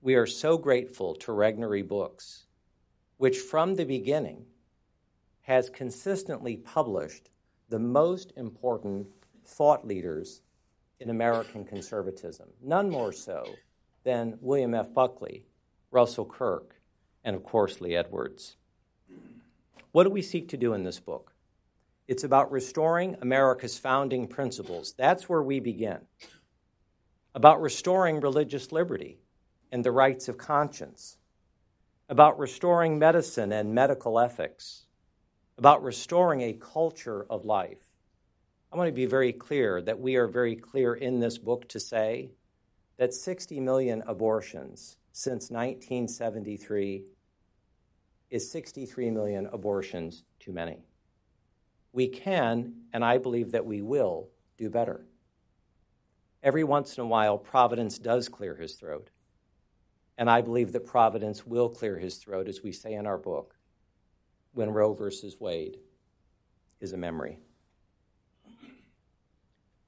We 0.02 0.16
are 0.16 0.26
so 0.26 0.58
grateful 0.58 1.16
to 1.16 1.32
Regnery 1.32 1.88
Books, 1.88 2.46
which 3.18 3.38
from 3.38 3.76
the 3.76 3.86
beginning 3.86 4.46
has 5.42 5.70
consistently 5.70 6.58
published 6.58 7.30
the 7.70 7.80
most 7.80 8.34
important 8.36 9.08
thought 9.46 9.86
leaders 9.86 10.42
in 11.00 11.10
American 11.10 11.64
conservatism, 11.64 12.50
none 12.62 12.90
more 12.90 13.14
so 13.14 13.46
than 14.04 14.38
William 14.42 14.74
F. 14.74 14.94
Buckley, 14.94 15.46
Russell 15.92 16.26
Kirk, 16.26 16.76
and 17.24 17.36
of 17.36 17.44
course 17.44 17.82
Lee 17.82 17.96
Edwards. 17.96 18.58
What 19.92 20.04
do 20.04 20.10
we 20.10 20.22
seek 20.22 20.50
to 20.50 20.58
do 20.58 20.74
in 20.74 20.84
this 20.84 21.00
book? 21.00 21.34
It's 22.08 22.24
about 22.24 22.52
restoring 22.52 23.16
America's 23.22 23.78
founding 23.78 24.28
principles. 24.28 24.94
That's 24.98 25.30
where 25.30 25.42
we 25.42 25.60
begin. 25.60 26.00
About 27.34 27.62
restoring 27.62 28.20
religious 28.20 28.72
liberty 28.72 29.20
and 29.72 29.84
the 29.84 29.92
rights 29.92 30.28
of 30.28 30.38
conscience. 30.38 31.18
About 32.10 32.38
restoring 32.38 33.00
medicine 33.00 33.52
and 33.52 33.74
medical 33.74 34.20
ethics. 34.20 34.86
About 35.58 35.84
restoring 35.84 36.42
a 36.42 36.54
culture 36.54 37.26
of 37.30 37.46
life. 37.46 37.94
I 38.72 38.76
want 38.76 38.88
to 38.88 38.94
be 38.94 39.06
very 39.06 39.32
clear 39.32 39.82
that 39.84 40.00
we 40.00 40.16
are 40.16 40.28
very 40.28 40.56
clear 40.56 40.94
in 40.94 41.20
this 41.20 41.38
book 41.38 41.70
to 41.70 41.80
say 41.80 42.32
that 42.98 43.14
60 43.14 43.60
million 43.60 44.04
abortions 44.08 44.98
since 45.12 45.50
1973 45.50 47.04
is 48.30 48.50
63 48.52 49.12
million 49.12 49.48
abortions 49.52 50.24
too 50.40 50.52
many. 50.52 50.80
We 51.92 52.08
can, 52.08 52.74
and 52.92 53.06
I 53.06 53.20
believe 53.20 53.52
that 53.52 53.66
we 53.66 53.82
will, 53.82 54.30
do 54.58 54.70
better. 54.70 55.06
Every 56.42 56.64
once 56.64 56.98
in 56.98 57.04
a 57.04 57.08
while, 57.08 57.38
Providence 57.38 58.00
does 58.00 58.28
clear 58.28 58.56
his 58.56 58.74
throat. 58.74 59.10
And 60.18 60.30
I 60.30 60.42
believe 60.42 60.74
that 60.74 60.86
Providence 60.86 61.46
will 61.46 61.70
clear 61.70 61.98
his 61.98 62.18
throat, 62.18 62.48
as 62.48 62.62
we 62.64 62.72
say 62.72 62.94
in 62.94 63.08
our 63.08 63.18
book, 63.18 63.56
when 64.54 64.72
Roe 64.72 64.94
versus 64.94 65.40
Wade 65.40 65.78
is 66.80 66.94
a 66.94 66.98
memory. 66.98 67.40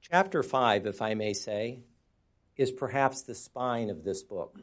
Chapter 0.00 0.42
5, 0.42 0.86
if 0.86 1.02
I 1.02 1.14
may 1.14 1.32
say, 1.32 1.80
is 2.56 2.70
perhaps 2.70 3.22
the 3.22 3.34
spine 3.34 3.90
of 3.90 4.04
this 4.04 4.22
book. 4.22 4.58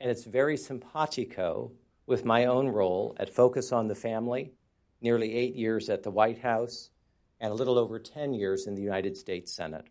And 0.00 0.10
it's 0.10 0.24
very 0.24 0.56
simpatico 0.56 1.72
with 2.06 2.24
my 2.24 2.44
own 2.44 2.68
role 2.68 3.16
at 3.18 3.30
Focus 3.30 3.72
on 3.72 3.88
the 3.88 3.94
Family, 3.94 4.52
nearly 5.00 5.34
eight 5.34 5.54
years 5.54 5.88
at 5.88 6.02
the 6.02 6.10
White 6.10 6.38
House, 6.38 6.90
and 7.40 7.50
a 7.50 7.54
little 7.54 7.78
over 7.78 7.98
10 7.98 8.34
years 8.34 8.66
in 8.66 8.74
the 8.74 8.82
United 8.82 9.16
States 9.16 9.52
Senate. 9.52 9.86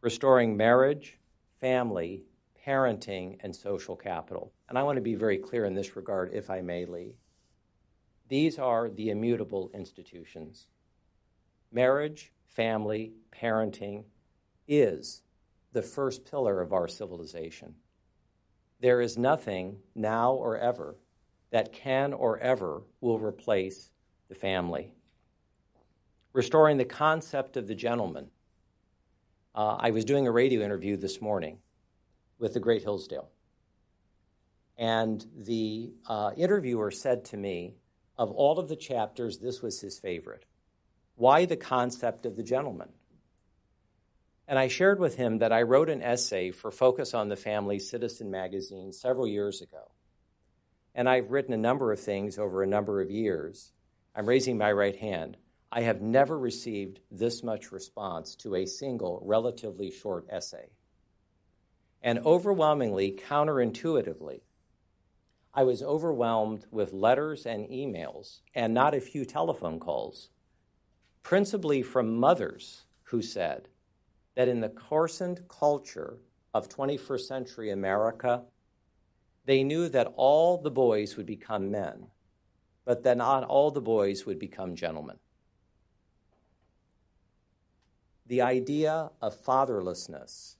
Restoring 0.00 0.56
marriage, 0.56 1.18
family, 1.60 2.22
parenting, 2.66 3.38
and 3.40 3.54
social 3.54 3.96
capital. 3.96 4.52
And 4.68 4.76
I 4.76 4.82
want 4.82 4.96
to 4.96 5.02
be 5.02 5.14
very 5.14 5.38
clear 5.38 5.64
in 5.64 5.74
this 5.74 5.96
regard, 5.96 6.32
if 6.32 6.50
I 6.50 6.60
may, 6.60 6.84
Lee. 6.84 7.14
These 8.28 8.58
are 8.58 8.90
the 8.90 9.10
immutable 9.10 9.70
institutions. 9.72 10.66
Marriage, 11.72 12.32
family, 12.46 13.12
parenting 13.32 14.04
is 14.66 15.22
the 15.72 15.82
first 15.82 16.24
pillar 16.30 16.60
of 16.60 16.72
our 16.72 16.88
civilization. 16.88 17.74
There 18.80 19.00
is 19.00 19.18
nothing 19.18 19.78
now 19.94 20.32
or 20.32 20.56
ever 20.56 20.96
that 21.50 21.72
can 21.72 22.12
or 22.12 22.38
ever 22.38 22.82
will 23.00 23.18
replace 23.18 23.90
the 24.28 24.34
family. 24.34 24.94
Restoring 26.32 26.76
the 26.76 26.84
concept 26.84 27.56
of 27.56 27.66
the 27.66 27.74
gentleman. 27.74 28.28
Uh, 29.54 29.76
I 29.78 29.90
was 29.90 30.04
doing 30.04 30.26
a 30.26 30.30
radio 30.32 30.62
interview 30.62 30.96
this 30.96 31.20
morning 31.20 31.58
with 32.38 32.54
the 32.54 32.60
Great 32.60 32.82
Hillsdale. 32.82 33.30
And 34.76 35.26
the 35.36 35.92
uh, 36.06 36.30
interviewer 36.36 36.90
said 36.90 37.24
to 37.26 37.36
me, 37.36 37.74
of 38.16 38.30
all 38.30 38.58
of 38.58 38.68
the 38.68 38.76
chapters, 38.76 39.38
this 39.38 39.62
was 39.62 39.80
his 39.80 39.98
favorite. 39.98 40.44
Why 41.16 41.44
the 41.44 41.56
concept 41.56 42.26
of 42.26 42.36
the 42.36 42.42
gentleman? 42.42 42.90
And 44.48 44.58
I 44.58 44.68
shared 44.68 44.98
with 44.98 45.16
him 45.16 45.38
that 45.38 45.52
I 45.52 45.60
wrote 45.60 45.90
an 45.90 46.02
essay 46.02 46.52
for 46.52 46.70
Focus 46.70 47.12
on 47.12 47.28
the 47.28 47.36
Family 47.36 47.78
Citizen 47.78 48.30
magazine 48.30 48.94
several 48.94 49.28
years 49.28 49.60
ago. 49.60 49.90
And 50.94 51.06
I've 51.06 51.30
written 51.30 51.52
a 51.52 51.58
number 51.58 51.92
of 51.92 52.00
things 52.00 52.38
over 52.38 52.62
a 52.62 52.66
number 52.66 53.02
of 53.02 53.10
years. 53.10 53.72
I'm 54.16 54.26
raising 54.26 54.56
my 54.56 54.72
right 54.72 54.96
hand. 54.96 55.36
I 55.70 55.82
have 55.82 56.00
never 56.00 56.38
received 56.38 57.00
this 57.10 57.42
much 57.42 57.70
response 57.70 58.34
to 58.36 58.54
a 58.54 58.64
single 58.64 59.22
relatively 59.22 59.90
short 59.90 60.24
essay. 60.30 60.70
And 62.02 62.20
overwhelmingly, 62.20 63.20
counterintuitively, 63.28 64.40
I 65.52 65.64
was 65.64 65.82
overwhelmed 65.82 66.64
with 66.70 66.94
letters 66.94 67.44
and 67.44 67.68
emails 67.68 68.40
and 68.54 68.72
not 68.72 68.94
a 68.94 69.00
few 69.00 69.26
telephone 69.26 69.78
calls, 69.78 70.30
principally 71.22 71.82
from 71.82 72.16
mothers 72.16 72.86
who 73.04 73.20
said, 73.20 73.68
that 74.38 74.46
in 74.46 74.60
the 74.60 74.68
coarsened 74.68 75.40
culture 75.48 76.16
of 76.54 76.68
21st 76.68 77.22
century 77.22 77.70
America, 77.72 78.44
they 79.46 79.64
knew 79.64 79.88
that 79.88 80.12
all 80.14 80.56
the 80.56 80.70
boys 80.70 81.16
would 81.16 81.26
become 81.26 81.72
men, 81.72 82.06
but 82.84 83.02
that 83.02 83.16
not 83.16 83.42
all 83.42 83.72
the 83.72 83.80
boys 83.80 84.26
would 84.26 84.38
become 84.38 84.76
gentlemen. 84.76 85.16
The 88.28 88.40
idea 88.42 89.10
of 89.20 89.42
fatherlessness 89.42 90.54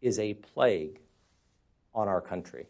is 0.00 0.20
a 0.20 0.34
plague 0.34 1.00
on 1.96 2.06
our 2.06 2.20
country. 2.20 2.68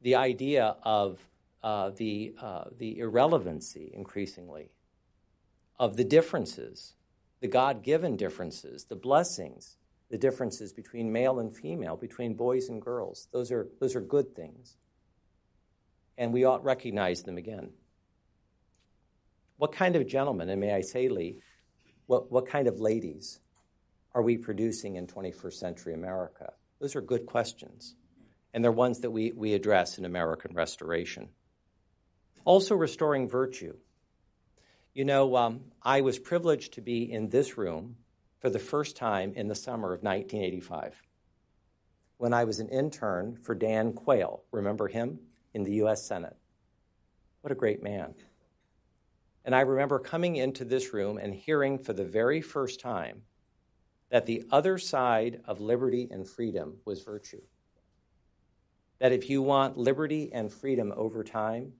The 0.00 0.14
idea 0.14 0.74
of 0.84 1.18
uh, 1.62 1.90
the, 1.90 2.34
uh, 2.40 2.64
the 2.78 3.00
irrelevancy, 3.00 3.90
increasingly, 3.92 4.70
of 5.78 5.98
the 5.98 6.04
differences 6.04 6.94
the 7.40 7.48
God 7.48 7.82
given 7.82 8.16
differences, 8.16 8.84
the 8.84 8.96
blessings, 8.96 9.76
the 10.10 10.18
differences 10.18 10.72
between 10.72 11.12
male 11.12 11.38
and 11.38 11.54
female, 11.54 11.96
between 11.96 12.34
boys 12.34 12.68
and 12.68 12.80
girls. 12.80 13.28
Those 13.32 13.52
are, 13.52 13.68
those 13.80 13.94
are 13.94 14.00
good 14.00 14.34
things. 14.34 14.76
And 16.16 16.32
we 16.32 16.44
ought 16.44 16.64
recognize 16.64 17.22
them 17.22 17.38
again. 17.38 17.70
What 19.56 19.72
kind 19.72 19.96
of 19.96 20.06
gentlemen, 20.06 20.48
and 20.48 20.60
may 20.60 20.72
I 20.72 20.80
say, 20.80 21.08
Lee, 21.08 21.38
what, 22.06 22.30
what 22.32 22.48
kind 22.48 22.66
of 22.66 22.80
ladies 22.80 23.40
are 24.14 24.22
we 24.22 24.38
producing 24.38 24.96
in 24.96 25.06
21st 25.06 25.52
century 25.52 25.94
America? 25.94 26.52
Those 26.80 26.96
are 26.96 27.00
good 27.00 27.26
questions. 27.26 27.94
And 28.54 28.64
they're 28.64 28.72
ones 28.72 29.00
that 29.00 29.10
we, 29.10 29.32
we 29.32 29.54
address 29.54 29.98
in 29.98 30.04
American 30.04 30.54
Restoration. 30.54 31.28
Also, 32.44 32.74
restoring 32.74 33.28
virtue. 33.28 33.74
You 34.98 35.04
know, 35.04 35.36
um, 35.36 35.60
I 35.80 36.00
was 36.00 36.18
privileged 36.18 36.72
to 36.72 36.80
be 36.80 37.12
in 37.12 37.28
this 37.28 37.56
room 37.56 37.98
for 38.40 38.50
the 38.50 38.58
first 38.58 38.96
time 38.96 39.32
in 39.36 39.46
the 39.46 39.54
summer 39.54 39.94
of 39.94 40.02
1985 40.02 41.00
when 42.16 42.34
I 42.34 42.42
was 42.42 42.58
an 42.58 42.68
intern 42.68 43.36
for 43.36 43.54
Dan 43.54 43.92
Quayle. 43.92 44.42
Remember 44.50 44.88
him 44.88 45.20
in 45.54 45.62
the 45.62 45.74
U.S. 45.74 46.04
Senate? 46.04 46.36
What 47.42 47.52
a 47.52 47.54
great 47.54 47.80
man. 47.80 48.12
And 49.44 49.54
I 49.54 49.60
remember 49.60 50.00
coming 50.00 50.34
into 50.34 50.64
this 50.64 50.92
room 50.92 51.16
and 51.16 51.32
hearing 51.32 51.78
for 51.78 51.92
the 51.92 52.04
very 52.04 52.40
first 52.40 52.80
time 52.80 53.22
that 54.10 54.26
the 54.26 54.46
other 54.50 54.78
side 54.78 55.42
of 55.44 55.60
liberty 55.60 56.08
and 56.10 56.28
freedom 56.28 56.78
was 56.84 57.04
virtue. 57.04 57.42
That 58.98 59.12
if 59.12 59.30
you 59.30 59.42
want 59.42 59.78
liberty 59.78 60.32
and 60.32 60.52
freedom 60.52 60.92
over 60.96 61.22
time, 61.22 61.74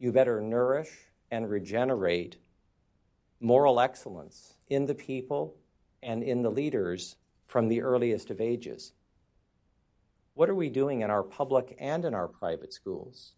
you 0.00 0.10
better 0.10 0.40
nourish 0.40 0.90
and 1.30 1.48
regenerate 1.48 2.36
moral 3.40 3.80
excellence 3.80 4.54
in 4.68 4.86
the 4.86 4.94
people 4.94 5.56
and 6.02 6.22
in 6.22 6.42
the 6.42 6.50
leaders 6.50 7.16
from 7.46 7.68
the 7.68 7.82
earliest 7.82 8.30
of 8.30 8.40
ages. 8.40 8.92
What 10.34 10.48
are 10.48 10.54
we 10.54 10.70
doing 10.70 11.00
in 11.00 11.10
our 11.10 11.22
public 11.22 11.76
and 11.78 12.04
in 12.04 12.14
our 12.14 12.28
private 12.28 12.72
schools? 12.72 13.34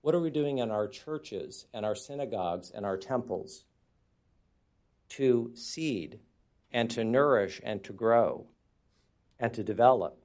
What 0.00 0.14
are 0.14 0.20
we 0.20 0.30
doing 0.30 0.58
in 0.58 0.70
our 0.70 0.88
churches 0.88 1.66
and 1.72 1.86
our 1.86 1.94
synagogues 1.94 2.70
and 2.70 2.84
our 2.84 2.96
temples 2.96 3.64
to 5.10 5.52
seed 5.54 6.18
and 6.72 6.90
to 6.90 7.04
nourish 7.04 7.60
and 7.62 7.84
to 7.84 7.92
grow 7.92 8.46
and 9.38 9.52
to 9.54 9.62
develop 9.62 10.18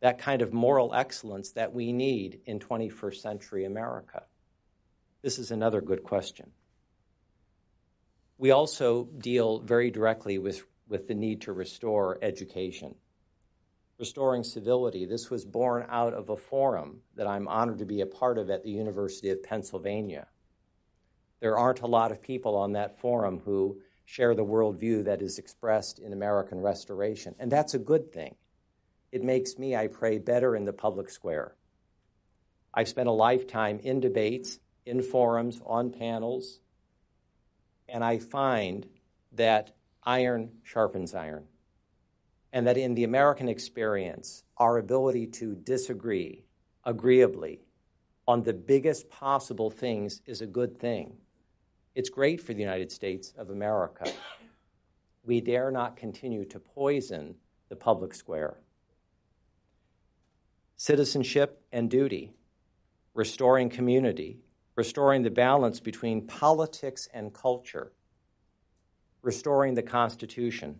that 0.00 0.18
kind 0.18 0.42
of 0.42 0.52
moral 0.52 0.94
excellence 0.94 1.52
that 1.52 1.72
we 1.72 1.92
need 1.92 2.40
in 2.44 2.58
21st 2.58 3.16
century 3.16 3.64
America? 3.64 4.24
This 5.28 5.38
is 5.38 5.50
another 5.50 5.82
good 5.82 6.04
question. 6.04 6.52
We 8.38 8.50
also 8.50 9.04
deal 9.04 9.58
very 9.58 9.90
directly 9.90 10.38
with, 10.38 10.64
with 10.88 11.06
the 11.06 11.14
need 11.14 11.42
to 11.42 11.52
restore 11.52 12.18
education. 12.22 12.94
Restoring 13.98 14.42
civility. 14.42 15.04
This 15.04 15.28
was 15.28 15.44
born 15.44 15.84
out 15.90 16.14
of 16.14 16.30
a 16.30 16.36
forum 16.38 17.00
that 17.14 17.26
I'm 17.26 17.46
honored 17.46 17.80
to 17.80 17.84
be 17.84 18.00
a 18.00 18.06
part 18.06 18.38
of 18.38 18.48
at 18.48 18.62
the 18.62 18.70
University 18.70 19.28
of 19.28 19.42
Pennsylvania. 19.42 20.28
There 21.40 21.58
aren't 21.58 21.82
a 21.82 21.86
lot 21.86 22.10
of 22.10 22.22
people 22.22 22.56
on 22.56 22.72
that 22.72 22.98
forum 22.98 23.42
who 23.44 23.82
share 24.06 24.34
the 24.34 24.46
worldview 24.46 25.04
that 25.04 25.20
is 25.20 25.38
expressed 25.38 25.98
in 25.98 26.14
American 26.14 26.58
restoration, 26.58 27.34
and 27.38 27.52
that's 27.52 27.74
a 27.74 27.78
good 27.78 28.14
thing. 28.14 28.34
It 29.12 29.22
makes 29.22 29.58
me, 29.58 29.76
I 29.76 29.88
pray, 29.88 30.20
better 30.20 30.56
in 30.56 30.64
the 30.64 30.72
public 30.72 31.10
square. 31.10 31.54
I've 32.72 32.88
spent 32.88 33.10
a 33.10 33.12
lifetime 33.12 33.78
in 33.80 34.00
debates 34.00 34.58
in 34.86 35.02
forums, 35.02 35.60
on 35.64 35.90
panels, 35.90 36.60
and 37.88 38.04
I 38.04 38.18
find 38.18 38.86
that 39.32 39.74
iron 40.04 40.50
sharpens 40.62 41.14
iron. 41.14 41.44
And 42.52 42.66
that 42.66 42.78
in 42.78 42.94
the 42.94 43.04
American 43.04 43.48
experience, 43.48 44.42
our 44.56 44.78
ability 44.78 45.26
to 45.26 45.54
disagree 45.54 46.44
agreeably 46.84 47.60
on 48.26 48.42
the 48.42 48.54
biggest 48.54 49.10
possible 49.10 49.70
things 49.70 50.22
is 50.26 50.40
a 50.40 50.46
good 50.46 50.78
thing. 50.78 51.16
It's 51.94 52.10
great 52.10 52.40
for 52.40 52.54
the 52.54 52.60
United 52.60 52.92
States 52.92 53.32
of 53.36 53.50
America. 53.50 54.10
We 55.24 55.40
dare 55.40 55.70
not 55.70 55.96
continue 55.96 56.44
to 56.46 56.58
poison 56.58 57.34
the 57.68 57.76
public 57.76 58.14
square. 58.14 58.56
Citizenship 60.76 61.62
and 61.72 61.90
duty, 61.90 62.32
restoring 63.14 63.68
community, 63.68 64.38
restoring 64.78 65.24
the 65.24 65.30
balance 65.48 65.80
between 65.80 66.24
politics 66.24 67.08
and 67.12 67.34
culture. 67.34 67.90
restoring 69.22 69.74
the 69.74 69.82
Constitution, 69.82 70.78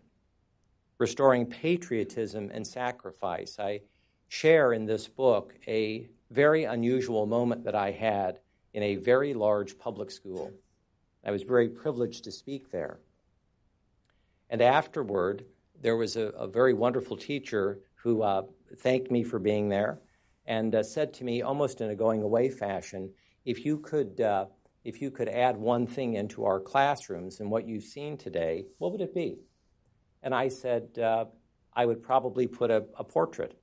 restoring 0.99 1.45
patriotism 1.45 2.49
and 2.55 2.65
sacrifice. 2.65 3.59
I 3.59 3.81
share 4.29 4.73
in 4.73 4.87
this 4.87 5.09
book 5.09 5.55
a 5.67 6.09
very 6.31 6.63
unusual 6.65 7.27
moment 7.27 7.65
that 7.65 7.75
I 7.75 7.91
had 7.91 8.39
in 8.73 8.85
a 8.85 8.95
very 8.95 9.35
large 9.35 9.77
public 9.77 10.13
school. 10.13 10.53
I 11.25 11.33
was 11.33 11.43
very 11.43 11.69
privileged 11.69 12.23
to 12.25 12.31
speak 12.31 12.71
there. 12.71 13.01
And 14.51 14.63
afterward, 14.63 15.45
there 15.83 15.97
was 15.97 16.17
a, 16.17 16.27
a 16.29 16.47
very 16.47 16.75
wonderful 16.75 17.17
teacher 17.17 17.81
who 17.97 18.23
uh, 18.23 18.43
thanked 18.77 19.11
me 19.11 19.25
for 19.25 19.41
being 19.41 19.69
there 19.69 19.99
and 20.47 20.75
uh, 20.75 20.83
said 20.85 21.13
to 21.15 21.25
me, 21.25 21.43
almost 21.43 21.81
in 21.81 21.91
a 21.91 21.97
going 21.97 22.23
away 22.23 22.49
fashion, 22.49 23.11
if 23.49 23.65
you 23.65 23.79
could. 23.79 24.21
Uh, 24.21 24.47
if 24.85 25.03
you 25.03 25.11
could 25.11 25.29
add 25.29 25.57
one 25.57 25.87
thing 25.87 26.15
into 26.15 26.45
our 26.45 26.61
classrooms 26.61 27.41
and 27.41 27.51
what 27.51 27.67
you've 27.67 27.85
seen 27.85 28.17
today, 28.17 28.65
what 28.79 28.91
would 28.93 29.03
it 29.03 29.13
be? 29.13 29.37
And 30.23 30.35
I 30.35 30.49
said, 30.49 30.99
uh, 30.99 31.27
I 31.75 31.85
would 31.85 32.03
probably 32.03 32.47
put 32.47 32.71
a, 32.71 32.85
a 32.97 33.05
portrait, 33.05 33.59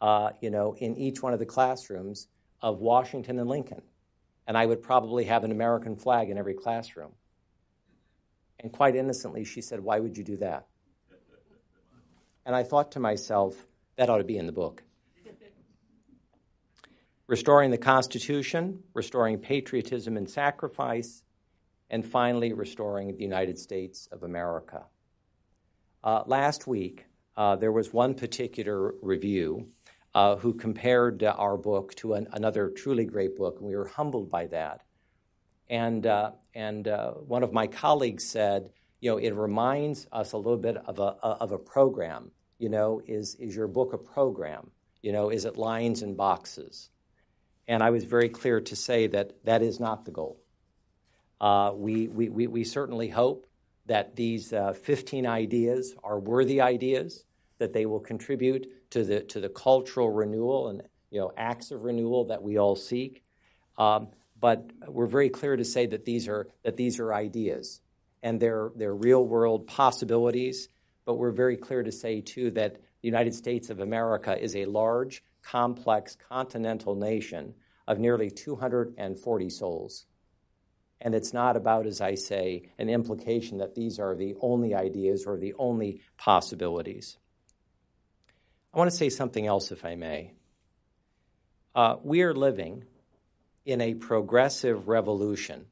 uh, 0.00 0.30
you 0.40 0.50
know, 0.50 0.74
in 0.78 0.96
each 0.96 1.22
one 1.22 1.32
of 1.32 1.38
the 1.38 1.46
classrooms 1.46 2.26
of 2.60 2.80
Washington 2.80 3.38
and 3.38 3.48
Lincoln. 3.48 3.82
And 4.48 4.58
I 4.58 4.66
would 4.66 4.82
probably 4.82 5.24
have 5.24 5.44
an 5.44 5.52
American 5.52 5.96
flag 5.96 6.28
in 6.30 6.38
every 6.38 6.54
classroom. 6.54 7.12
And 8.58 8.72
quite 8.72 8.96
innocently, 8.96 9.44
she 9.44 9.60
said, 9.60 9.78
Why 9.80 10.00
would 10.00 10.16
you 10.16 10.24
do 10.24 10.38
that? 10.38 10.66
And 12.46 12.56
I 12.56 12.64
thought 12.64 12.90
to 12.92 13.00
myself, 13.00 13.54
that 13.96 14.10
ought 14.10 14.18
to 14.18 14.24
be 14.24 14.38
in 14.38 14.46
the 14.46 14.52
book. 14.52 14.82
Restoring 17.26 17.70
the 17.70 17.78
Constitution, 17.78 18.82
restoring 18.92 19.38
patriotism 19.38 20.16
and 20.16 20.28
sacrifice, 20.28 21.22
and 21.90 22.04
finally, 22.04 22.52
restoring 22.52 23.14
the 23.16 23.22
United 23.22 23.58
States 23.58 24.08
of 24.10 24.22
America. 24.22 24.84
Uh, 26.02 26.22
last 26.26 26.66
week, 26.66 27.06
uh, 27.36 27.56
there 27.56 27.72
was 27.72 27.92
one 27.92 28.14
particular 28.14 28.94
review 29.00 29.68
uh, 30.14 30.36
who 30.36 30.54
compared 30.54 31.22
uh, 31.22 31.34
our 31.36 31.56
book 31.56 31.94
to 31.96 32.14
an, 32.14 32.28
another 32.32 32.70
truly 32.70 33.04
great 33.04 33.36
book, 33.36 33.56
and 33.58 33.68
we 33.68 33.76
were 33.76 33.88
humbled 33.88 34.30
by 34.30 34.46
that. 34.46 34.82
And, 35.68 36.06
uh, 36.06 36.32
and 36.54 36.86
uh, 36.86 37.12
one 37.12 37.42
of 37.42 37.52
my 37.52 37.66
colleagues 37.66 38.24
said, 38.24 38.70
you 39.00 39.10
know, 39.10 39.16
it 39.16 39.34
reminds 39.34 40.06
us 40.12 40.32
a 40.32 40.36
little 40.36 40.58
bit 40.58 40.76
of 40.76 40.98
a, 40.98 41.16
of 41.22 41.52
a 41.52 41.58
program. 41.58 42.30
You 42.58 42.68
know, 42.68 43.00
is, 43.06 43.34
is 43.36 43.56
your 43.56 43.66
book 43.66 43.92
a 43.92 43.98
program? 43.98 44.70
You 45.02 45.12
know, 45.12 45.30
is 45.30 45.44
it 45.44 45.56
lines 45.58 46.02
and 46.02 46.16
boxes? 46.16 46.90
And 47.66 47.82
I 47.82 47.90
was 47.90 48.04
very 48.04 48.28
clear 48.28 48.60
to 48.60 48.76
say 48.76 49.06
that 49.08 49.44
that 49.44 49.62
is 49.62 49.80
not 49.80 50.04
the 50.04 50.10
goal. 50.10 50.38
Uh, 51.40 51.72
we, 51.74 52.08
we, 52.08 52.28
we, 52.28 52.46
we, 52.46 52.64
certainly 52.64 53.08
hope 53.08 53.46
that 53.86 54.16
these 54.16 54.52
uh, 54.52 54.72
15 54.72 55.26
ideas 55.26 55.94
are 56.02 56.18
worthy 56.18 56.60
ideas, 56.60 57.24
that 57.58 57.72
they 57.72 57.86
will 57.86 58.00
contribute 58.00 58.90
to 58.90 59.04
the, 59.04 59.20
to 59.20 59.40
the 59.40 59.48
cultural 59.48 60.10
renewal 60.10 60.68
and 60.68 60.82
you 61.10 61.20
know, 61.20 61.32
acts 61.36 61.70
of 61.70 61.84
renewal 61.84 62.26
that 62.26 62.42
we 62.42 62.58
all 62.58 62.76
seek. 62.76 63.22
Um, 63.76 64.08
but 64.40 64.70
we're 64.86 65.06
very 65.06 65.28
clear 65.28 65.56
to 65.56 65.64
say 65.64 65.86
that 65.86 66.04
these 66.04 66.28
are, 66.28 66.48
that 66.62 66.76
these 66.76 66.98
are 66.98 67.12
ideas 67.12 67.80
and 68.22 68.40
they're, 68.40 68.70
they're 68.74 68.94
real 68.94 69.24
world 69.24 69.66
possibilities. 69.66 70.68
But 71.04 71.14
we're 71.14 71.32
very 71.32 71.56
clear 71.56 71.82
to 71.82 71.92
say, 71.92 72.20
too, 72.20 72.50
that 72.52 72.74
the 72.74 73.08
United 73.08 73.34
States 73.34 73.70
of 73.70 73.80
America 73.80 74.36
is 74.40 74.56
a 74.56 74.64
large, 74.64 75.22
complex 75.44 76.16
continental 76.28 76.94
nation 76.94 77.54
of 77.86 77.98
nearly 77.98 78.30
240 78.30 79.50
souls. 79.50 80.06
And 81.00 81.14
it's 81.14 81.34
not 81.34 81.56
about, 81.56 81.86
as 81.86 82.00
I 82.00 82.14
say, 82.14 82.70
an 82.78 82.88
implication 82.88 83.58
that 83.58 83.74
these 83.74 83.98
are 83.98 84.14
the 84.14 84.34
only 84.40 84.74
ideas 84.74 85.26
or 85.26 85.36
the 85.36 85.54
only 85.58 86.00
possibilities. 86.16 87.18
I 88.72 88.78
want 88.78 88.90
to 88.90 88.96
say 88.96 89.10
something 89.10 89.46
else, 89.46 89.70
if 89.70 89.84
I 89.84 89.96
may. 89.96 90.32
Uh, 91.74 91.96
we 92.02 92.22
are 92.22 92.34
living 92.34 92.84
in 93.64 93.80
a 93.80 93.94
progressive 93.94 94.88
revolution 94.88 95.66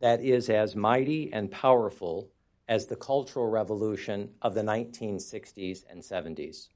that 0.00 0.20
is 0.20 0.50
as 0.50 0.76
mighty 0.76 1.32
and 1.32 1.50
powerful 1.50 2.30
as 2.68 2.86
the 2.86 2.96
Cultural 2.96 3.48
Revolution 3.48 4.30
of 4.42 4.54
the 4.54 4.62
1960s 4.62 5.84
and 5.88 6.02
70s. 6.02 6.68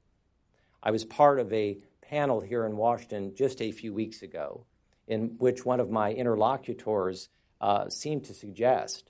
I 0.81 0.91
was 0.91 1.05
part 1.05 1.39
of 1.39 1.51
a 1.53 1.77
panel 2.11 2.41
here 2.41 2.65
in 2.65 2.75
Washington 2.75 3.33
just 3.33 3.61
a 3.61 3.71
few 3.71 3.93
weeks 3.93 4.21
ago, 4.21 4.65
in 5.07 5.35
which 5.37 5.65
one 5.65 5.79
of 5.79 5.89
my 5.89 6.11
interlocutors 6.11 7.29
uh, 7.61 7.89
seemed 7.89 8.25
to 8.25 8.33
suggest 8.33 9.09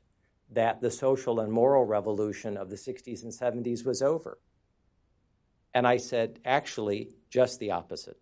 that 0.52 0.82
the 0.82 0.92
social 0.92 1.40
and 1.40 1.52
moral 1.52 1.84
revolution 1.84 2.58
of 2.58 2.70
the 2.70 2.76
60s 2.76 3.24
and 3.24 3.34
70s 3.34 3.84
was 3.84 4.04
over. 4.04 4.38
And 5.74 5.88
I 5.88 5.98
said, 5.98 6.40
actually, 6.46 7.10
just 7.30 7.60
the 7.60 7.72
opposite. 7.72 8.20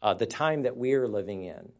Uh, 0.00 0.14
the 0.14 0.26
time 0.26 0.62
that 0.62 0.76
we 0.76 0.94
are 0.94 1.06
living 1.06 1.44
in, 1.44 1.72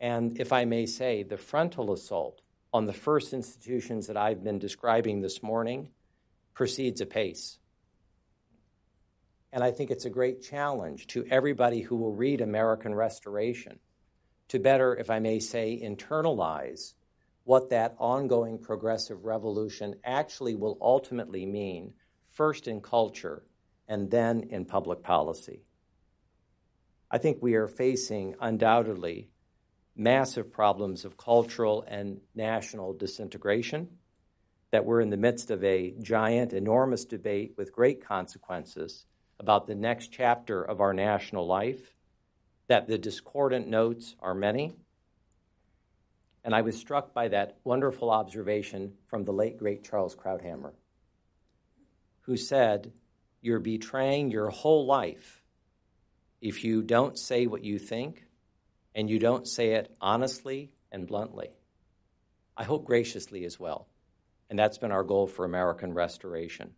and 0.00 0.40
if 0.40 0.52
I 0.52 0.64
may 0.64 0.86
say, 0.86 1.22
the 1.22 1.36
frontal 1.36 1.92
assault 1.92 2.40
on 2.74 2.86
the 2.86 2.92
first 2.92 3.32
institutions 3.32 4.08
that 4.08 4.16
I've 4.16 4.42
been 4.42 4.58
describing 4.58 5.20
this 5.20 5.40
morning 5.40 5.90
proceeds 6.52 7.00
apace. 7.00 7.58
And 9.52 9.62
I 9.64 9.70
think 9.70 9.90
it's 9.90 10.04
a 10.04 10.10
great 10.10 10.42
challenge 10.42 11.06
to 11.08 11.26
everybody 11.30 11.80
who 11.80 11.96
will 11.96 12.12
read 12.12 12.40
American 12.40 12.94
Restoration 12.94 13.78
to 14.48 14.58
better, 14.58 14.94
if 14.94 15.10
I 15.10 15.18
may 15.18 15.38
say, 15.38 15.80
internalize 15.82 16.94
what 17.44 17.70
that 17.70 17.94
ongoing 17.98 18.58
progressive 18.58 19.24
revolution 19.24 19.94
actually 20.04 20.54
will 20.54 20.76
ultimately 20.80 21.46
mean, 21.46 21.94
first 22.32 22.68
in 22.68 22.80
culture 22.80 23.44
and 23.88 24.10
then 24.10 24.40
in 24.50 24.64
public 24.64 25.02
policy. 25.02 25.62
I 27.10 27.18
think 27.18 27.38
we 27.40 27.54
are 27.54 27.68
facing 27.68 28.34
undoubtedly 28.40 29.30
massive 29.94 30.52
problems 30.52 31.04
of 31.04 31.16
cultural 31.16 31.84
and 31.88 32.20
national 32.34 32.92
disintegration, 32.92 33.88
that 34.72 34.84
we're 34.84 35.00
in 35.00 35.10
the 35.10 35.16
midst 35.16 35.50
of 35.50 35.62
a 35.64 35.94
giant, 36.02 36.52
enormous 36.52 37.04
debate 37.04 37.54
with 37.56 37.72
great 37.72 38.04
consequences 38.04 39.06
about 39.38 39.66
the 39.66 39.74
next 39.74 40.12
chapter 40.12 40.62
of 40.62 40.80
our 40.80 40.92
national 40.92 41.46
life, 41.46 41.94
that 42.68 42.86
the 42.86 42.98
discordant 42.98 43.68
notes 43.68 44.14
are 44.20 44.34
many. 44.34 44.74
And 46.44 46.54
I 46.54 46.62
was 46.62 46.78
struck 46.78 47.12
by 47.12 47.28
that 47.28 47.56
wonderful 47.64 48.10
observation 48.10 48.94
from 49.06 49.24
the 49.24 49.32
late, 49.32 49.58
great 49.58 49.84
Charles 49.84 50.16
Krauthammer, 50.16 50.72
who 52.22 52.36
said, 52.36 52.92
You're 53.40 53.60
betraying 53.60 54.30
your 54.30 54.50
whole 54.50 54.86
life 54.86 55.42
if 56.40 56.64
you 56.64 56.82
don't 56.82 57.18
say 57.18 57.46
what 57.46 57.64
you 57.64 57.78
think 57.78 58.24
and 58.94 59.10
you 59.10 59.18
don't 59.18 59.46
say 59.46 59.72
it 59.72 59.94
honestly 60.00 60.70
and 60.90 61.06
bluntly. 61.06 61.50
I 62.56 62.64
hope 62.64 62.84
graciously 62.84 63.44
as 63.44 63.60
well. 63.60 63.88
And 64.48 64.58
that's 64.58 64.78
been 64.78 64.92
our 64.92 65.04
goal 65.04 65.26
for 65.26 65.44
American 65.44 65.92
restoration 65.92 66.72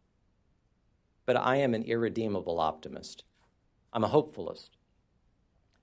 but 1.28 1.36
I 1.36 1.56
am 1.56 1.74
an 1.74 1.82
irredeemable 1.82 2.58
optimist. 2.58 3.22
I'm 3.92 4.02
a 4.02 4.08
hopefulist, 4.08 4.78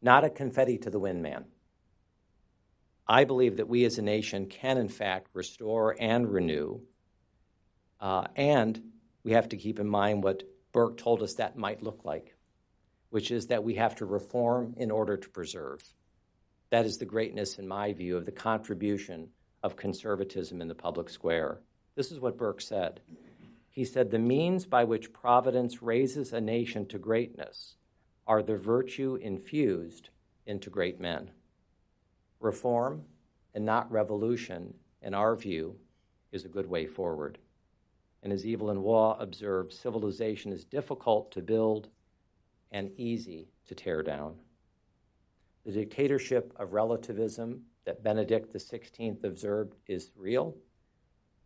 not 0.01 0.23
a 0.23 0.29
confetti 0.31 0.79
to 0.79 0.89
the 0.89 0.97
wind 0.97 1.21
man. 1.21 1.45
I 3.07 3.25
believe 3.25 3.57
that 3.57 3.67
we 3.67 3.85
as 3.85 3.99
a 3.99 4.01
nation 4.01 4.47
can, 4.47 4.79
in 4.79 4.89
fact, 4.89 5.27
restore 5.33 5.95
and 5.99 6.33
renew. 6.33 6.79
Uh, 8.01 8.23
and 8.35 8.81
we 9.23 9.33
have 9.33 9.49
to 9.49 9.57
keep 9.57 9.79
in 9.79 9.87
mind 9.87 10.23
what 10.23 10.41
Burke 10.71 10.97
told 10.97 11.21
us 11.21 11.35
that 11.35 11.55
might 11.55 11.83
look 11.83 12.03
like, 12.03 12.35
which 13.11 13.29
is 13.29 13.45
that 13.45 13.63
we 13.63 13.75
have 13.75 13.97
to 13.97 14.07
reform 14.07 14.73
in 14.77 14.89
order 14.89 15.15
to 15.15 15.29
preserve. 15.29 15.83
That 16.71 16.87
is 16.87 16.97
the 16.97 17.05
greatness, 17.05 17.59
in 17.59 17.67
my 17.67 17.93
view, 17.93 18.17
of 18.17 18.25
the 18.25 18.31
contribution 18.31 19.29
of 19.61 19.75
conservatism 19.75 20.59
in 20.59 20.69
the 20.69 20.73
public 20.73 21.07
square. 21.07 21.59
This 21.93 22.11
is 22.11 22.19
what 22.19 22.35
Burke 22.35 22.61
said 22.61 23.01
he 23.75 23.83
said, 23.83 24.09
The 24.09 24.19
means 24.19 24.65
by 24.65 24.85
which 24.85 25.11
providence 25.11 25.81
raises 25.81 26.31
a 26.31 26.39
nation 26.39 26.85
to 26.87 26.97
greatness 26.97 27.75
are 28.25 28.41
the 28.41 28.55
virtue 28.55 29.15
infused 29.21 30.09
into 30.45 30.69
great 30.69 30.97
men. 30.97 31.31
Reform 32.39 33.03
and 33.53 33.65
not 33.65 33.91
revolution, 33.91 34.75
in 35.01 35.13
our 35.13 35.35
view, 35.35 35.75
is 36.31 36.45
a 36.45 36.49
good 36.49 36.67
way 36.67 36.85
forward. 36.85 37.37
And 38.23 38.31
as 38.31 38.45
Evelyn 38.45 38.81
Waugh 38.81 39.17
observed, 39.19 39.73
civilization 39.73 40.53
is 40.53 40.63
difficult 40.63 41.29
to 41.33 41.41
build 41.41 41.89
and 42.71 42.91
easy 42.97 43.49
to 43.67 43.75
tear 43.75 44.01
down. 44.01 44.35
The 45.65 45.73
dictatorship 45.73 46.53
of 46.55 46.71
relativism 46.71 47.63
that 47.83 48.03
Benedict 48.03 48.53
XVI 48.53 49.21
observed 49.25 49.75
is 49.85 50.13
real, 50.15 50.55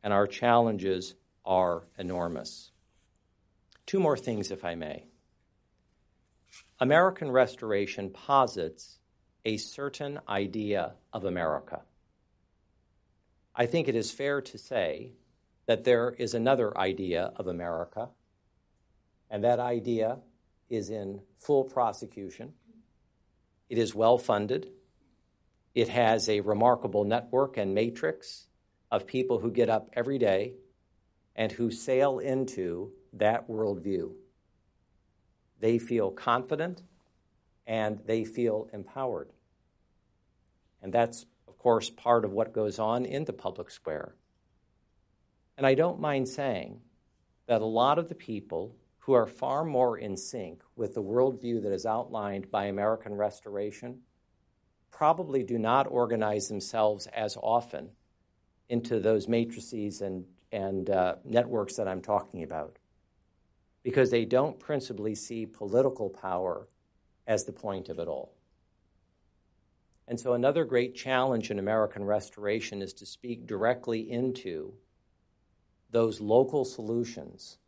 and 0.04 0.14
our 0.14 0.28
challenges 0.28 1.16
are 1.46 1.84
enormous. 1.98 2.72
Two 3.86 4.00
more 4.00 4.18
things, 4.18 4.52
if 4.52 4.64
I 4.64 4.76
may. 4.76 5.06
American 6.80 7.32
Restoration 7.32 8.10
posits 8.10 9.00
a 9.46 9.58
certain 9.58 10.20
idea 10.28 10.94
of 11.12 11.26
America. 11.26 11.82
I 13.56 13.66
think 13.66 13.88
it 13.88 13.96
is 13.96 14.12
fair 14.12 14.42
to 14.42 14.58
say 14.58 15.14
that 15.66 15.84
there 15.84 16.12
is 16.18 16.34
another 16.34 16.78
idea 16.78 17.32
of 17.36 17.48
America, 17.48 18.10
and 19.30 19.44
that 19.44 19.60
idea 19.60 20.20
is 20.70 20.90
in 20.90 21.22
full 21.38 21.64
prosecution. 21.64 22.54
It 23.70 23.78
is 23.78 23.94
well 23.94 24.18
funded. 24.18 24.70
It 25.76 25.90
has 25.90 26.30
a 26.30 26.40
remarkable 26.42 27.04
network 27.04 27.58
and 27.58 27.76
matrix 27.76 28.48
of 28.92 29.06
people 29.06 29.40
who 29.40 29.52
get 29.52 29.70
up 29.70 29.90
every 29.94 30.18
day 30.18 30.54
and 31.40 31.54
who 31.54 31.72
sail 31.72 32.20
into 32.20 32.92
that 33.14 33.48
worldview. 33.48 34.12
They 35.62 35.80
feel 35.80 36.12
confident 36.12 36.84
and 37.66 37.98
they 38.06 38.26
feel 38.26 38.68
empowered. 38.74 39.32
And 40.82 40.92
that's, 40.92 41.26
of 41.48 41.58
course, 41.58 41.90
part 41.90 42.26
of 42.26 42.34
what 42.34 42.52
goes 42.52 42.78
on 42.78 43.06
in 43.06 43.24
the 43.24 43.32
public 43.32 43.72
square. 43.72 44.16
And 45.58 45.66
I 45.66 45.76
don't 45.76 46.02
mind 46.02 46.28
saying 46.28 46.82
that 47.48 47.62
a 47.62 47.66
lot 47.66 47.98
of 47.98 48.10
the 48.10 48.16
people 48.16 48.76
who 48.98 49.14
are 49.14 49.26
far 49.26 49.64
more 49.64 49.98
in 49.98 50.18
sync 50.18 50.62
with 50.76 50.94
the 50.94 51.02
worldview 51.02 51.64
that 51.64 51.72
is 51.72 51.86
outlined 51.86 52.52
by 52.52 52.66
American 52.66 53.16
Restoration 53.16 54.00
probably 54.92 55.44
do 55.44 55.58
not 55.58 55.88
organize 55.90 56.50
themselves 56.50 57.08
as 57.08 57.38
often 57.38 57.92
into 58.68 59.00
those 59.00 59.30
matrices 59.30 60.02
and, 60.02 60.26
and 60.52 60.90
uh, 60.90 61.16
networks 61.24 61.76
that 61.76 61.88
I'm 61.88 62.02
talking 62.02 62.44
about 62.44 62.78
because 63.84 64.12
they 64.12 64.26
don't 64.26 64.60
principally 64.60 65.16
see 65.16 65.46
political 65.46 66.10
power 66.10 66.68
as 67.28 67.46
the 67.46 67.54
point 67.54 67.90
of 67.90 68.00
it 68.00 68.08
all. 68.08 68.34
And 70.08 70.20
so, 70.20 70.34
another 70.34 70.66
great 70.66 70.96
challenge 70.96 71.52
in 71.52 71.60
American 71.60 72.04
Restoration 72.04 72.82
is 72.82 72.94
to 72.94 73.06
speak 73.06 73.46
directly 73.46 74.10
into 74.10 74.74
those 75.92 76.20
local 76.20 76.66
solutions 76.66 77.60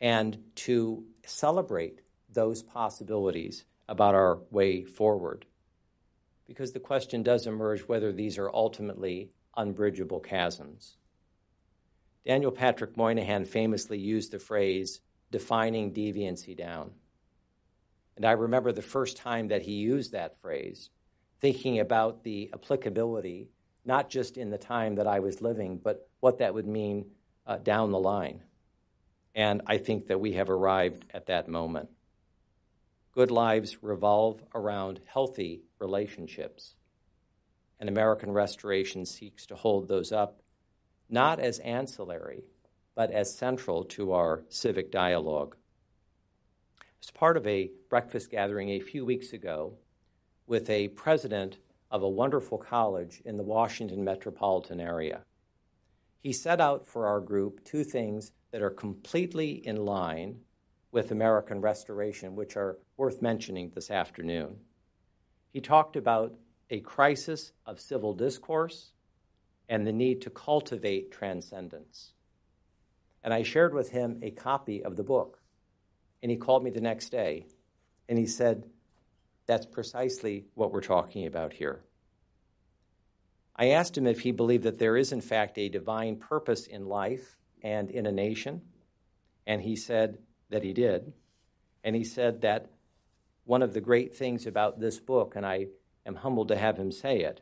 and 0.00 0.38
to 0.54 1.04
celebrate 1.26 2.00
those 2.32 2.62
possibilities 2.62 3.64
about 3.86 4.14
our 4.14 4.38
way 4.50 4.84
forward. 4.84 5.44
Because 6.46 6.72
the 6.72 6.80
question 6.80 7.22
does 7.22 7.46
emerge 7.46 7.82
whether 7.82 8.12
these 8.12 8.38
are 8.38 8.50
ultimately 8.52 9.30
unbridgeable 9.56 10.20
chasms. 10.20 10.96
Daniel 12.26 12.52
Patrick 12.52 12.96
Moynihan 12.96 13.44
famously 13.44 13.98
used 13.98 14.32
the 14.32 14.38
phrase 14.38 15.00
defining 15.30 15.92
deviancy 15.92 16.56
down. 16.56 16.90
And 18.16 18.24
I 18.24 18.32
remember 18.32 18.72
the 18.72 18.82
first 18.82 19.16
time 19.16 19.48
that 19.48 19.62
he 19.62 19.72
used 19.72 20.12
that 20.12 20.40
phrase, 20.40 20.90
thinking 21.40 21.80
about 21.80 22.22
the 22.22 22.50
applicability 22.52 23.48
not 23.84 24.10
just 24.10 24.36
in 24.36 24.50
the 24.50 24.58
time 24.58 24.96
that 24.96 25.06
I 25.06 25.20
was 25.20 25.40
living, 25.40 25.78
but 25.82 26.08
what 26.20 26.38
that 26.38 26.54
would 26.54 26.66
mean 26.66 27.06
uh, 27.46 27.56
down 27.56 27.90
the 27.90 27.98
line. 27.98 28.42
And 29.34 29.62
I 29.66 29.78
think 29.78 30.08
that 30.08 30.20
we 30.20 30.32
have 30.32 30.50
arrived 30.50 31.06
at 31.14 31.26
that 31.26 31.48
moment. 31.48 31.88
Good 33.12 33.30
lives 33.30 33.82
revolve 33.82 34.42
around 34.54 35.00
healthy 35.06 35.62
relationships. 35.78 36.74
And 37.78 37.88
American 37.88 38.32
Restoration 38.32 39.06
seeks 39.06 39.46
to 39.46 39.56
hold 39.56 39.88
those 39.88 40.12
up 40.12 40.42
not 41.10 41.40
as 41.40 41.58
ancillary, 41.60 42.44
but 42.94 43.10
as 43.10 43.34
central 43.34 43.84
to 43.84 44.12
our 44.12 44.44
civic 44.48 44.90
dialogue. 44.90 45.56
As 47.02 47.10
part 47.10 47.36
of 47.36 47.46
a 47.46 47.70
breakfast 47.88 48.30
gathering 48.30 48.70
a 48.70 48.80
few 48.80 49.04
weeks 49.04 49.32
ago 49.32 49.74
with 50.46 50.68
a 50.68 50.88
president 50.88 51.58
of 51.90 52.02
a 52.02 52.08
wonderful 52.08 52.58
college 52.58 53.22
in 53.24 53.36
the 53.36 53.42
Washington 53.42 54.04
metropolitan 54.04 54.80
area. 54.80 55.22
He 56.20 56.32
set 56.32 56.60
out 56.60 56.86
for 56.86 57.06
our 57.06 57.20
group 57.20 57.64
two 57.64 57.84
things 57.84 58.32
that 58.52 58.62
are 58.62 58.70
completely 58.70 59.66
in 59.66 59.76
line 59.76 60.40
with 60.92 61.12
American 61.12 61.60
Restoration, 61.60 62.34
which 62.34 62.56
are 62.56 62.78
worth 62.96 63.22
mentioning 63.22 63.70
this 63.74 63.90
afternoon. 63.90 64.56
He 65.52 65.60
talked 65.60 65.96
about 65.96 66.34
a 66.68 66.80
crisis 66.80 67.52
of 67.66 67.80
civil 67.80 68.12
discourse 68.12 68.92
and 69.70 69.86
the 69.86 69.92
need 69.92 70.20
to 70.20 70.30
cultivate 70.30 71.12
transcendence. 71.12 72.12
And 73.22 73.32
I 73.32 73.44
shared 73.44 73.72
with 73.72 73.90
him 73.90 74.18
a 74.20 74.30
copy 74.30 74.84
of 74.84 74.96
the 74.96 75.04
book. 75.04 75.38
And 76.22 76.30
he 76.30 76.36
called 76.36 76.64
me 76.64 76.70
the 76.70 76.80
next 76.80 77.08
day 77.10 77.46
and 78.08 78.18
he 78.18 78.26
said, 78.26 78.64
that's 79.46 79.66
precisely 79.66 80.44
what 80.54 80.72
we're 80.72 80.80
talking 80.80 81.26
about 81.26 81.52
here. 81.52 81.80
I 83.56 83.70
asked 83.70 83.96
him 83.96 84.06
if 84.06 84.20
he 84.20 84.32
believed 84.32 84.64
that 84.64 84.78
there 84.78 84.96
is, 84.96 85.12
in 85.12 85.20
fact, 85.20 85.58
a 85.58 85.68
divine 85.68 86.16
purpose 86.16 86.66
in 86.66 86.86
life 86.86 87.36
and 87.62 87.90
in 87.90 88.06
a 88.06 88.12
nation, 88.12 88.62
and 89.46 89.60
he 89.60 89.76
said 89.76 90.18
that 90.50 90.62
he 90.62 90.72
did. 90.72 91.12
And 91.84 91.94
he 91.94 92.04
said 92.04 92.40
that 92.42 92.70
one 93.44 93.62
of 93.62 93.74
the 93.74 93.80
great 93.80 94.16
things 94.16 94.46
about 94.46 94.80
this 94.80 94.98
book, 94.98 95.34
and 95.36 95.44
I 95.44 95.66
am 96.06 96.14
humbled 96.14 96.48
to 96.48 96.56
have 96.56 96.78
him 96.78 96.90
say 96.90 97.20
it, 97.20 97.40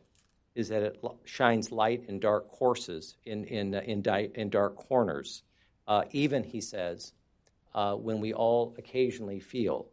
is 0.58 0.70
that 0.70 0.82
it 0.82 1.00
shines 1.24 1.70
light 1.70 2.02
in 2.08 2.18
dark 2.18 2.50
courses, 2.50 3.14
in, 3.24 3.44
in, 3.44 3.72
in, 3.74 4.04
in 4.34 4.50
dark 4.50 4.74
corners. 4.74 5.44
Uh, 5.86 6.02
even, 6.10 6.42
he 6.42 6.60
says, 6.60 7.12
uh, 7.76 7.94
when 7.94 8.18
we 8.18 8.34
all 8.34 8.74
occasionally 8.76 9.38
feel 9.38 9.86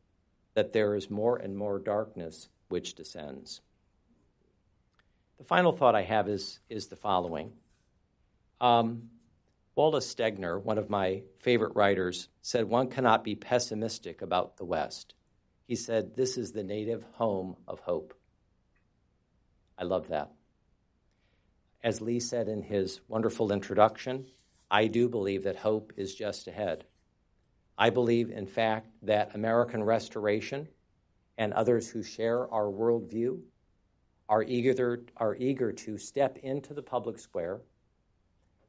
that 0.56 0.73
there 0.73 0.95
is 0.95 1.08
more 1.08 1.38
and 1.38 1.56
more 1.56 1.78
darkness 1.78 2.49
which 2.69 2.95
descends. 2.95 3.62
The 5.38 5.43
final 5.43 5.71
thought 5.71 5.93
I 5.93 6.01
have 6.01 6.28
is, 6.28 6.60
is 6.67 6.88
the 6.88 6.95
following. 6.95 7.54
Um, 8.60 9.12
Wallace 9.75 10.12
Stegner, 10.12 10.60
one 10.60 10.80
of 10.80 10.89
my 10.89 11.21
favorite 11.38 11.75
writers, 11.75 12.28
said 12.41 12.65
one 12.65 12.88
cannot 12.88 13.23
be 13.23 13.36
pessimistic 13.36 14.23
about 14.23 14.58
the 14.58 14.65
West. 14.65 15.13
He 15.67 15.75
said, 15.75 16.15
This 16.15 16.39
is 16.39 16.54
the 16.54 16.63
native 16.63 17.04
home 17.13 17.56
of 17.67 17.82
hope. 17.82 18.15
I 19.78 19.84
love 19.84 20.08
that. 20.08 20.32
As 21.86 22.02
Lee 22.02 22.19
said 22.19 22.50
in 22.50 22.63
his 22.63 23.02
wonderful 23.08 23.52
introduction, 23.52 24.26
I 24.71 24.88
do 24.88 25.08
believe 25.08 25.43
that 25.43 25.58
hope 25.58 25.93
is 25.95 26.15
just 26.15 26.48
ahead. 26.48 26.86
I 27.78 27.91
believe, 27.91 28.32
in 28.32 28.48
fact, 28.48 28.88
that 29.04 29.36
American 29.36 29.84
Restoration 29.84 30.67
and 31.38 31.54
others 31.54 31.88
who 31.91 32.02
share 32.02 32.52
our 32.52 32.65
worldview 32.65 33.39
are 34.28 34.41
eager, 34.41 35.04
are 35.17 35.36
eager 35.36 35.71
to 35.71 36.00
step 36.00 36.38
into 36.38 36.74
the 36.74 36.82
public 36.82 37.19
square 37.19 37.62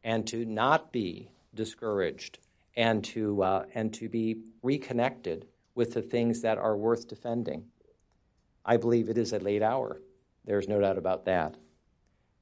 and 0.05 0.27
to 0.27 0.45
not 0.45 0.93
be 0.93 1.31
discouraged 1.55 2.39
and 2.77 3.03
to, 3.03 3.43
uh, 3.43 3.65
and 3.73 3.95
to 3.95 4.11
be 4.11 4.43
reconnected 4.63 5.47
with 5.75 5.95
the 5.95 6.03
things 6.03 6.43
that 6.43 6.59
are 6.59 6.77
worth 6.77 7.09
defending. 7.09 7.65
I 8.63 8.77
believe 8.77 9.09
it 9.09 9.17
is 9.17 9.33
a 9.33 9.39
late 9.39 9.63
hour. 9.63 10.03
There's 10.45 10.69
no 10.69 10.81
doubt 10.83 10.99
about 10.99 11.25
that. 11.25 11.57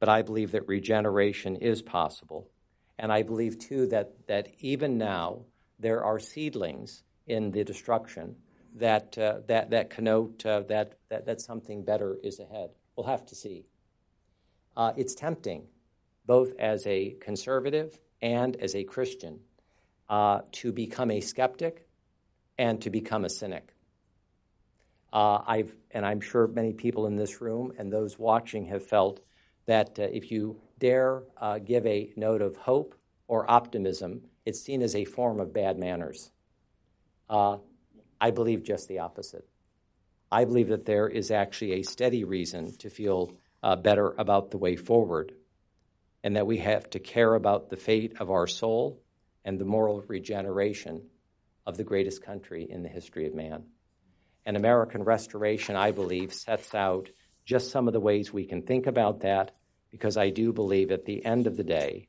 But 0.00 0.08
I 0.08 0.22
believe 0.22 0.52
that 0.52 0.66
regeneration 0.68 1.56
is 1.56 1.82
possible. 1.82 2.50
And 2.98 3.12
I 3.12 3.22
believe, 3.22 3.58
too, 3.58 3.86
that, 3.88 4.12
that 4.28 4.48
even 4.60 4.98
now, 4.98 5.44
there 5.78 6.04
are 6.04 6.18
seedlings 6.18 7.02
in 7.26 7.50
the 7.50 7.64
destruction 7.64 8.36
that, 8.74 9.16
uh, 9.18 9.40
that, 9.46 9.70
that 9.70 9.90
connote 9.90 10.44
uh, 10.44 10.60
that, 10.68 10.94
that, 11.08 11.26
that 11.26 11.40
something 11.40 11.84
better 11.84 12.16
is 12.22 12.40
ahead. 12.40 12.70
We'll 12.96 13.06
have 13.06 13.26
to 13.26 13.34
see. 13.34 13.66
Uh, 14.76 14.92
it's 14.96 15.14
tempting, 15.14 15.64
both 16.26 16.52
as 16.58 16.86
a 16.86 17.16
conservative 17.20 17.98
and 18.20 18.56
as 18.56 18.74
a 18.74 18.84
Christian, 18.84 19.40
uh, 20.08 20.40
to 20.52 20.72
become 20.72 21.10
a 21.10 21.20
skeptic 21.20 21.86
and 22.58 22.80
to 22.82 22.90
become 22.90 23.24
a 23.24 23.28
cynic. 23.28 23.74
Uh, 25.12 25.42
I've, 25.46 25.76
and 25.92 26.04
I'm 26.04 26.20
sure 26.20 26.48
many 26.48 26.72
people 26.72 27.06
in 27.06 27.16
this 27.16 27.40
room 27.40 27.72
and 27.78 27.92
those 27.92 28.18
watching 28.18 28.66
have 28.66 28.84
felt 28.84 29.20
that 29.66 29.98
uh, 29.98 30.02
if 30.02 30.30
you 30.30 30.60
dare 30.78 31.22
give 31.64 31.86
a 31.86 32.12
note 32.16 32.42
of 32.42 32.56
hope 32.56 32.94
or 33.28 33.50
optimism, 33.50 34.22
it's 34.44 34.60
seen 34.60 34.82
as 34.82 34.94
a 34.94 35.04
form 35.04 35.40
of 35.40 35.52
bad 35.52 35.78
manners. 35.78 36.30
Uh, 37.28 37.58
I 38.20 38.30
believe 38.30 38.62
just 38.62 38.88
the 38.88 38.98
opposite. 38.98 39.46
I 40.30 40.44
believe 40.44 40.68
that 40.68 40.84
there 40.84 41.08
is 41.08 41.30
actually 41.30 41.72
a 41.72 41.82
steady 41.82 42.24
reason 42.24 42.76
to 42.78 42.90
feel 42.90 43.32
uh, 43.62 43.76
better 43.76 44.14
about 44.18 44.50
the 44.50 44.58
way 44.58 44.76
forward, 44.76 45.32
and 46.22 46.36
that 46.36 46.46
we 46.46 46.58
have 46.58 46.90
to 46.90 46.98
care 46.98 47.34
about 47.34 47.70
the 47.70 47.76
fate 47.76 48.14
of 48.20 48.30
our 48.30 48.46
soul 48.46 49.00
and 49.44 49.58
the 49.58 49.64
moral 49.64 50.04
regeneration 50.08 51.02
of 51.66 51.76
the 51.76 51.84
greatest 51.84 52.22
country 52.22 52.66
in 52.68 52.82
the 52.82 52.88
history 52.88 53.26
of 53.26 53.34
man. 53.34 53.64
And 54.44 54.56
American 54.56 55.02
Restoration, 55.02 55.76
I 55.76 55.92
believe, 55.92 56.34
sets 56.34 56.74
out 56.74 57.08
just 57.44 57.70
some 57.70 57.86
of 57.86 57.92
the 57.92 58.00
ways 58.00 58.32
we 58.32 58.44
can 58.44 58.62
think 58.62 58.86
about 58.86 59.20
that, 59.20 59.54
because 59.90 60.16
I 60.16 60.30
do 60.30 60.52
believe 60.52 60.90
at 60.90 61.04
the 61.04 61.24
end 61.24 61.46
of 61.46 61.56
the 61.56 61.64
day, 61.64 62.08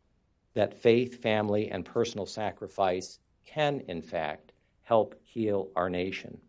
that 0.53 0.81
faith, 0.81 1.21
family, 1.21 1.69
and 1.69 1.85
personal 1.85 2.25
sacrifice 2.25 3.19
can, 3.45 3.81
in 3.87 4.01
fact, 4.01 4.53
help 4.83 5.15
heal 5.23 5.69
our 5.75 5.89
nation. 5.89 6.39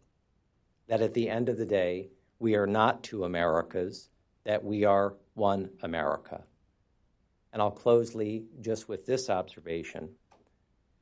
That 0.87 1.03
at 1.03 1.15
the 1.15 1.29
end 1.29 1.49
of 1.49 1.59
the 1.59 1.67
day, 1.67 2.11
we 2.39 2.55
are 2.55 2.67
not 2.67 3.03
two 3.03 3.25
Americas, 3.25 4.09
that 4.45 4.63
we 4.63 4.85
are 4.85 5.15
one 5.35 5.71
America. 5.83 6.45
And 7.53 7.61
I'll 7.61 7.71
close, 7.71 8.15
Lee, 8.15 8.45
just 8.61 8.89
with 8.89 9.07
this 9.07 9.29
observation 9.29 10.11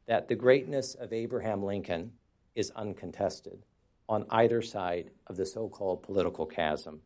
that 0.07 0.29
the 0.29 0.35
greatness 0.35 0.95
of 0.95 1.13
Abraham 1.13 1.63
Lincoln 1.63 2.13
is 2.55 2.71
uncontested 2.71 3.65
on 4.09 4.27
either 4.31 4.63
side 4.63 5.11
of 5.27 5.37
the 5.37 5.47
so 5.47 5.69
called 5.69 6.03
political 6.03 6.47
chasm. 6.47 7.01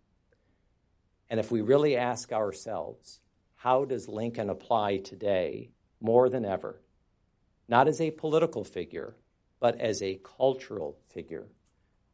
And 1.30 1.38
if 1.38 1.50
we 1.50 1.60
really 1.60 1.96
ask 1.96 2.32
ourselves, 2.32 3.20
how 3.56 3.84
does 3.84 4.08
Lincoln 4.08 4.50
apply 4.50 4.98
today 4.98 5.70
more 6.00 6.28
than 6.28 6.44
ever? 6.44 6.80
Not 7.68 7.88
as 7.88 8.00
a 8.00 8.10
political 8.10 8.64
figure, 8.64 9.16
but 9.60 9.78
as 9.80 10.00
a 10.02 10.20
cultural 10.22 10.96
figure. 11.08 11.48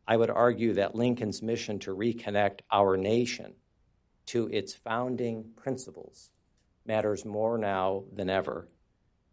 I 0.07 0.17
would 0.17 0.31
argue 0.31 0.75
that 0.75 0.95
Lincoln's 0.95 1.43
mission 1.43 1.79
to 1.81 1.95
reconnect 1.95 2.61
our 2.71 2.97
nation 2.97 3.55
to 4.27 4.49
its 4.49 4.75
founding 4.75 5.45
principles 5.57 6.31
matters 6.87 7.25
more 7.25 7.57
now 7.57 8.05
than 8.13 8.29
ever 8.29 8.69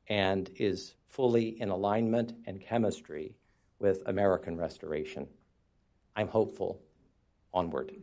and 0.08 0.50
is 0.56 0.96
fully 1.08 1.60
in 1.62 1.70
alignment 1.70 2.34
and 2.46 2.62
chemistry 2.62 3.36
with 3.80 4.04
American 4.06 4.58
restoration. 4.58 5.28
I'm 6.16 6.28
hopeful. 6.28 6.82
Onward. 7.54 7.94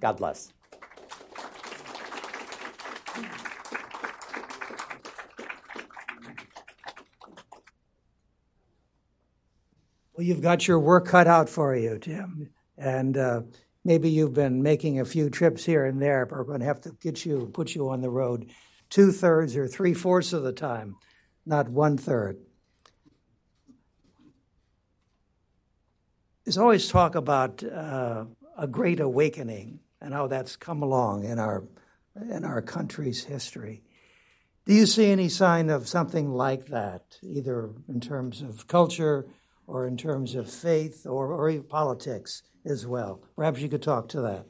God 0.00 0.16
bless. 0.16 0.52
Well, 10.20 10.26
you've 10.26 10.42
got 10.42 10.68
your 10.68 10.78
work 10.78 11.06
cut 11.06 11.26
out 11.26 11.48
for 11.48 11.74
you, 11.74 11.98
Tim. 11.98 12.50
And 12.76 13.16
uh, 13.16 13.40
maybe 13.86 14.10
you've 14.10 14.34
been 14.34 14.62
making 14.62 15.00
a 15.00 15.06
few 15.06 15.30
trips 15.30 15.64
here 15.64 15.86
and 15.86 16.02
there, 16.02 16.26
but 16.26 16.36
we're 16.36 16.44
going 16.44 16.60
to 16.60 16.66
have 16.66 16.82
to 16.82 16.90
get 17.00 17.24
you, 17.24 17.50
put 17.54 17.74
you 17.74 17.88
on 17.88 18.02
the 18.02 18.10
road 18.10 18.50
two 18.90 19.12
thirds 19.12 19.56
or 19.56 19.66
three 19.66 19.94
fourths 19.94 20.34
of 20.34 20.42
the 20.42 20.52
time, 20.52 20.96
not 21.46 21.70
one 21.70 21.96
third. 21.96 22.36
There's 26.44 26.58
always 26.58 26.86
talk 26.86 27.14
about 27.14 27.64
uh, 27.64 28.26
a 28.58 28.66
great 28.66 29.00
awakening 29.00 29.80
and 30.02 30.12
how 30.12 30.26
that's 30.26 30.54
come 30.54 30.82
along 30.82 31.24
in 31.24 31.38
our 31.38 31.64
in 32.30 32.44
our 32.44 32.60
country's 32.60 33.24
history. 33.24 33.84
Do 34.66 34.74
you 34.74 34.84
see 34.84 35.10
any 35.10 35.30
sign 35.30 35.70
of 35.70 35.88
something 35.88 36.30
like 36.30 36.66
that, 36.66 37.16
either 37.22 37.70
in 37.88 38.00
terms 38.00 38.42
of 38.42 38.66
culture 38.66 39.26
or 39.70 39.86
in 39.86 39.96
terms 39.96 40.34
of 40.34 40.50
faith 40.50 41.06
or, 41.06 41.32
or 41.32 41.62
politics 41.62 42.42
as 42.64 42.86
well. 42.86 43.22
Perhaps 43.36 43.60
you 43.60 43.68
could 43.68 43.82
talk 43.82 44.08
to 44.08 44.20
that. 44.20 44.46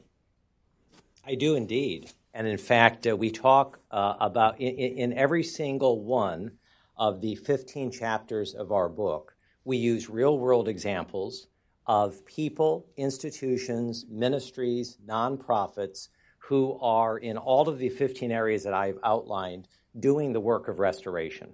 I 1.25 1.35
do 1.35 1.55
indeed. 1.55 2.11
And 2.33 2.47
in 2.47 2.57
fact, 2.57 3.05
uh, 3.05 3.15
we 3.15 3.29
talk 3.29 3.79
uh, 3.91 4.15
about 4.19 4.59
in, 4.59 4.75
in, 4.75 5.13
every 5.13 5.43
single 5.43 6.01
one 6.03 6.53
of 6.97 7.21
the 7.21 7.35
15 7.35 7.91
chapters 7.91 8.55
of 8.55 8.71
our 8.71 8.89
book, 8.89 9.35
we 9.63 9.77
use 9.77 10.09
real 10.09 10.39
world 10.39 10.67
examples 10.67 11.47
of 11.85 12.25
people, 12.25 12.87
institutions, 12.97 14.05
ministries, 14.09 14.97
nonprofits 15.05 16.07
who 16.39 16.79
are 16.81 17.19
in 17.19 17.37
all 17.37 17.69
of 17.69 17.77
the 17.77 17.89
15 17.89 18.31
areas 18.31 18.63
that 18.63 18.73
I've 18.73 18.97
outlined 19.03 19.67
doing 19.99 20.33
the 20.33 20.39
work 20.39 20.67
of 20.67 20.79
restoration 20.79 21.53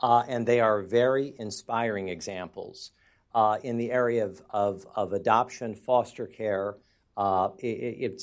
uh, 0.00 0.22
and 0.28 0.46
they 0.46 0.60
are 0.60 0.82
very 0.82 1.34
inspiring 1.38 2.08
examples 2.08 2.92
uh, 3.34 3.58
in 3.62 3.76
the 3.76 3.90
area 3.90 4.24
of, 4.24 4.42
of, 4.50 4.86
of 4.94 5.12
adoption, 5.12 5.74
foster 5.74 6.26
care. 6.26 6.76
Uh, 7.16 7.50
it, 7.58 8.22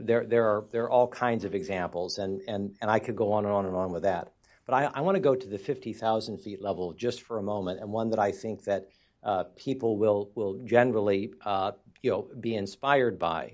there, 0.00 0.24
there, 0.26 0.44
are, 0.44 0.64
there 0.70 0.84
are 0.84 0.90
all 0.90 1.08
kinds 1.08 1.44
of 1.44 1.54
examples, 1.54 2.18
and, 2.18 2.42
and, 2.46 2.76
and 2.80 2.90
I 2.90 2.98
could 2.98 3.16
go 3.16 3.32
on 3.32 3.44
and 3.44 3.54
on 3.54 3.64
and 3.64 3.74
on 3.74 3.90
with 3.90 4.02
that. 4.02 4.32
But 4.66 4.74
I, 4.74 4.90
I 4.94 5.00
want 5.00 5.16
to 5.16 5.20
go 5.20 5.34
to 5.34 5.46
the 5.46 5.58
50,000 5.58 6.38
feet 6.38 6.62
level 6.62 6.92
just 6.92 7.22
for 7.22 7.38
a 7.38 7.42
moment, 7.42 7.80
and 7.80 7.90
one 7.90 8.10
that 8.10 8.18
I 8.18 8.32
think 8.32 8.64
that 8.64 8.88
uh, 9.22 9.44
people 9.56 9.96
will, 9.96 10.30
will 10.34 10.60
generally 10.64 11.32
uh, 11.44 11.72
you 12.02 12.10
know, 12.10 12.28
be 12.38 12.54
inspired 12.54 13.18
by. 13.18 13.52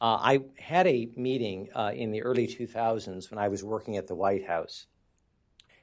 Uh, 0.00 0.16
I 0.20 0.40
had 0.58 0.86
a 0.86 1.10
meeting 1.16 1.68
in 1.92 2.10
the 2.12 2.22
early 2.22 2.46
2000s 2.46 3.30
when 3.30 3.38
I 3.38 3.48
was 3.48 3.62
working 3.62 3.96
at 3.96 4.06
the 4.06 4.14
White 4.14 4.46
House 4.46 4.86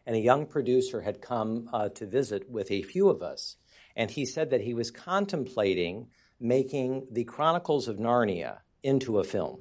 and 0.07 0.15
a 0.15 0.19
young 0.19 0.45
producer 0.45 1.01
had 1.01 1.21
come 1.21 1.69
uh, 1.73 1.89
to 1.89 2.05
visit 2.05 2.49
with 2.49 2.71
a 2.71 2.81
few 2.81 3.09
of 3.09 3.21
us. 3.21 3.57
And 3.93 4.09
he 4.09 4.25
said 4.25 4.51
that 4.51 4.61
he 4.61 4.73
was 4.73 4.89
contemplating 4.89 6.07
making 6.39 7.07
the 7.11 7.25
Chronicles 7.25 7.89
of 7.89 7.97
Narnia 7.97 8.59
into 8.81 9.19
a 9.19 9.25
film. 9.25 9.59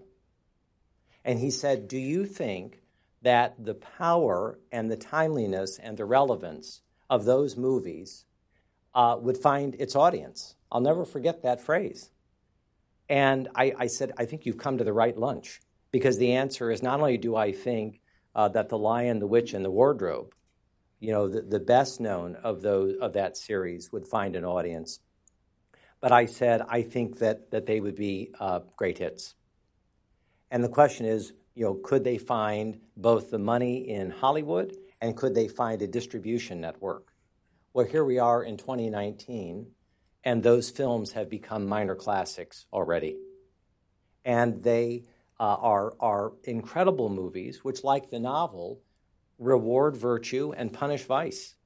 And 1.25 1.41
he 1.41 1.51
said, 1.51 1.89
Do 1.89 1.99
you 1.99 2.25
think 2.27 2.81
that 3.23 3.57
the 3.63 3.75
power 3.75 4.61
and 4.71 4.89
the 4.89 4.97
timeliness 4.97 5.81
and 5.83 5.97
the 5.97 6.05
relevance 6.05 6.81
of 7.11 7.25
those 7.25 7.57
movies 7.57 8.25
uh, 8.95 9.17
would 9.21 9.39
find 9.39 9.75
its 9.75 9.97
audience? 9.97 10.55
I'll 10.71 10.81
never 10.81 11.05
forget 11.05 11.43
that 11.43 11.61
phrase. 11.61 12.11
And 13.09 13.49
I, 13.57 13.73
I, 13.77 13.87
said, 13.89 14.13
I 14.17 14.27
think 14.27 14.47
you've 14.47 14.59
come 14.59 14.79
to 14.79 14.85
the 14.85 14.93
right 14.93 15.17
lunch 15.17 15.61
because 15.91 16.19
the 16.19 16.35
answer 16.35 16.71
is 16.71 16.85
not 16.85 17.01
only 17.01 17.19
do 17.19 17.35
I 17.35 17.51
think 17.51 18.01
uh, 18.37 18.47
that 18.51 18.69
The 18.69 18.79
Lion, 18.79 19.19
the 19.19 19.27
Witch, 19.27 19.53
and 19.53 19.65
the 19.65 19.71
Wardrobe 19.71 20.33
you 21.01 21.13
know, 21.13 21.29
the, 21.29 21.43
the 21.43 21.61
best 21.61 22.01
known 22.01 22.37
of 22.37 22.63
those 22.63 22.97
of 23.01 23.13
that 23.15 23.37
series 23.37 23.93
would 23.93 24.07
find 24.07 24.37
an 24.37 24.45
audience. 24.45 25.01
But 26.01 26.13
I 26.13 26.27
said 26.27 26.63
I 26.69 26.83
think 26.83 27.19
that 27.19 27.51
that 27.51 27.67
they 27.67 27.81
would 27.81 27.97
be 27.97 28.33
uh, 28.39 28.61
great 28.77 28.99
hits. 28.99 29.35
And 30.51 30.63
the 30.63 30.69
question 30.69 31.07
is, 31.07 31.33
you 31.55 31.65
know, 31.65 31.75
could 31.75 32.05
they 32.05 32.19
find 32.19 32.81
both 32.97 33.31
the 33.31 33.39
money 33.39 33.89
in 33.89 34.11
Hollywood 34.11 34.77
and 35.01 35.17
could 35.17 35.35
they 35.35 35.49
find 35.49 35.83
a 35.83 35.87
distribution 35.87 36.61
network? 36.61 37.13
Well, 37.73 37.87
here 37.87 38.05
we 38.05 38.19
are 38.19 38.43
in 38.43 38.57
2019, 38.57 39.67
and 40.25 40.43
those 40.43 40.71
films 40.71 41.13
have 41.13 41.29
become 41.29 41.67
minor 41.67 41.95
classics 41.95 42.67
already. 42.73 43.17
And 44.25 44.63
they 44.63 45.05
uh, 45.39 45.57
are, 45.61 45.95
are 46.01 46.33
incredible 46.45 47.09
movies, 47.09 47.65
which, 47.65 47.85
like 47.85 48.11
the 48.11 48.19
novel, 48.19 48.81
reward 49.39 49.97
virtue 49.97 50.53
and 50.57 50.73
punish 50.73 51.05
vice. 51.05 51.57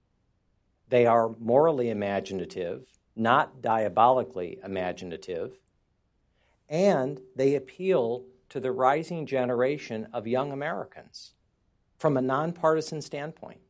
They 0.88 1.06
are 1.06 1.34
morally 1.38 1.88
imaginative, 1.90 2.86
not 3.14 3.62
diabolically 3.62 4.58
imaginative, 4.64 5.58
and 6.68 7.20
they 7.36 7.54
appeal 7.54 8.24
to 8.48 8.58
the 8.60 8.72
rising 8.72 9.26
generation 9.26 10.08
of 10.12 10.26
young 10.26 10.50
Americans 10.50 11.34
from 11.96 12.16
a 12.16 12.22
nonpartisan 12.22 13.00
standpoint. 13.00 13.60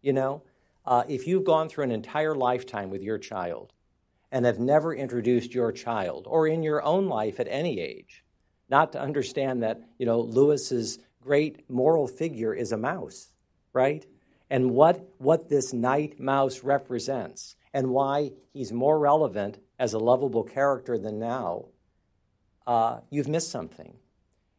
You 0.00 0.14
know, 0.14 0.42
uh, 0.86 1.04
if 1.08 1.26
you've 1.26 1.44
gone 1.44 1.68
through 1.68 1.84
an 1.84 1.90
entire 1.90 2.34
lifetime 2.34 2.90
with 2.90 3.02
your 3.02 3.18
child 3.18 3.72
and 4.32 4.46
have 4.46 4.58
never 4.58 4.94
introduced 4.94 5.54
your 5.54 5.72
child, 5.72 6.26
or 6.28 6.48
in 6.48 6.62
your 6.62 6.82
own 6.82 7.06
life 7.06 7.38
at 7.38 7.46
any 7.48 7.80
age, 7.80 8.23
not 8.74 8.90
to 8.90 9.00
understand 9.00 9.62
that, 9.62 9.80
you 9.98 10.04
know, 10.04 10.18
Lewis's 10.18 10.98
great 11.22 11.70
moral 11.70 12.08
figure 12.08 12.52
is 12.52 12.72
a 12.72 12.76
mouse, 12.76 13.32
right? 13.72 14.04
And 14.50 14.72
what, 14.72 15.08
what 15.18 15.48
this 15.48 15.72
knight 15.72 16.18
mouse 16.18 16.64
represents 16.64 17.54
and 17.72 17.90
why 17.90 18.32
he's 18.52 18.72
more 18.72 18.98
relevant 18.98 19.58
as 19.78 19.92
a 19.92 20.00
lovable 20.00 20.42
character 20.42 20.98
than 20.98 21.20
now, 21.20 21.66
uh, 22.66 22.98
you've 23.10 23.28
missed 23.28 23.52
something. 23.52 23.94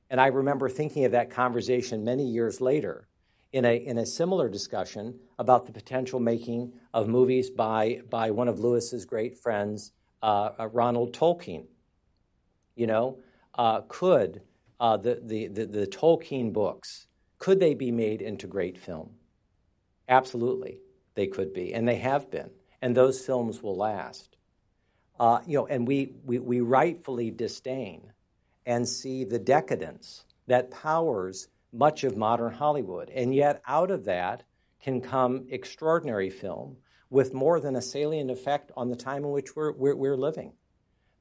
And 0.09 0.21
I 0.21 0.27
remember 0.27 0.69
thinking 0.69 1.03
of 1.03 1.11
that 1.11 1.29
conversation 1.29 2.05
many 2.05 2.25
years 2.25 2.61
later 2.61 3.09
in 3.51 3.65
a, 3.65 3.75
in 3.75 3.97
a 3.97 4.05
similar 4.05 4.47
discussion 4.47 5.19
about 5.37 5.65
the 5.65 5.73
potential 5.73 6.21
making 6.21 6.71
of 6.93 7.09
movies 7.09 7.49
by, 7.49 7.99
by 8.09 8.31
one 8.31 8.47
of 8.47 8.61
Lewis's 8.61 9.03
great 9.03 9.37
friends, 9.37 9.91
uh, 10.23 10.51
uh 10.57 10.67
Ronald 10.67 11.11
Tolkien. 11.11 11.65
You 12.77 12.87
know, 12.87 13.19
uh, 13.55 13.81
could 13.87 14.41
uh, 14.79 14.97
the, 14.97 15.19
the, 15.23 15.47
the, 15.47 15.65
the 15.65 15.87
Tolkien 15.87 16.51
books, 16.51 17.07
could 17.39 17.59
they 17.59 17.73
be 17.73 17.91
made 17.91 18.21
into 18.21 18.47
great 18.47 18.77
film? 18.77 19.11
Absolutely, 20.07 20.79
they 21.15 21.27
could 21.27 21.53
be, 21.53 21.73
and 21.73 21.87
they 21.87 21.95
have 21.95 22.29
been, 22.29 22.49
and 22.81 22.95
those 22.95 23.25
films 23.25 23.63
will 23.63 23.75
last. 23.75 24.37
Uh, 25.19 25.39
you 25.45 25.57
know, 25.57 25.67
and 25.67 25.87
we, 25.87 26.13
we, 26.25 26.39
we 26.39 26.59
rightfully 26.59 27.31
disdain 27.31 28.11
and 28.65 28.87
see 28.87 29.23
the 29.23 29.39
decadence 29.39 30.25
that 30.47 30.71
powers 30.71 31.47
much 31.71 32.03
of 32.03 32.17
modern 32.17 32.53
Hollywood. 32.53 33.09
And 33.09 33.33
yet, 33.33 33.61
out 33.67 33.91
of 33.91 34.05
that 34.05 34.43
can 34.81 35.01
come 35.01 35.45
extraordinary 35.49 36.29
film 36.29 36.77
with 37.09 37.33
more 37.33 37.59
than 37.59 37.75
a 37.75 37.81
salient 37.81 38.29
effect 38.29 38.71
on 38.75 38.89
the 38.89 38.95
time 38.95 39.23
in 39.23 39.31
which 39.31 39.55
we're, 39.55 39.71
we're, 39.71 39.95
we're 39.95 40.17
living. 40.17 40.53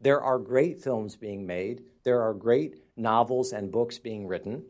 There 0.01 0.21
are 0.21 0.39
great 0.39 0.83
films 0.83 1.17
being 1.17 1.47
made, 1.47 1.83
there 2.05 2.23
are 2.23 2.35
great 2.35 2.83
novels 2.97 3.53
and 3.53 3.73
books 3.73 3.99
being 3.99 4.27
written. 4.27 4.65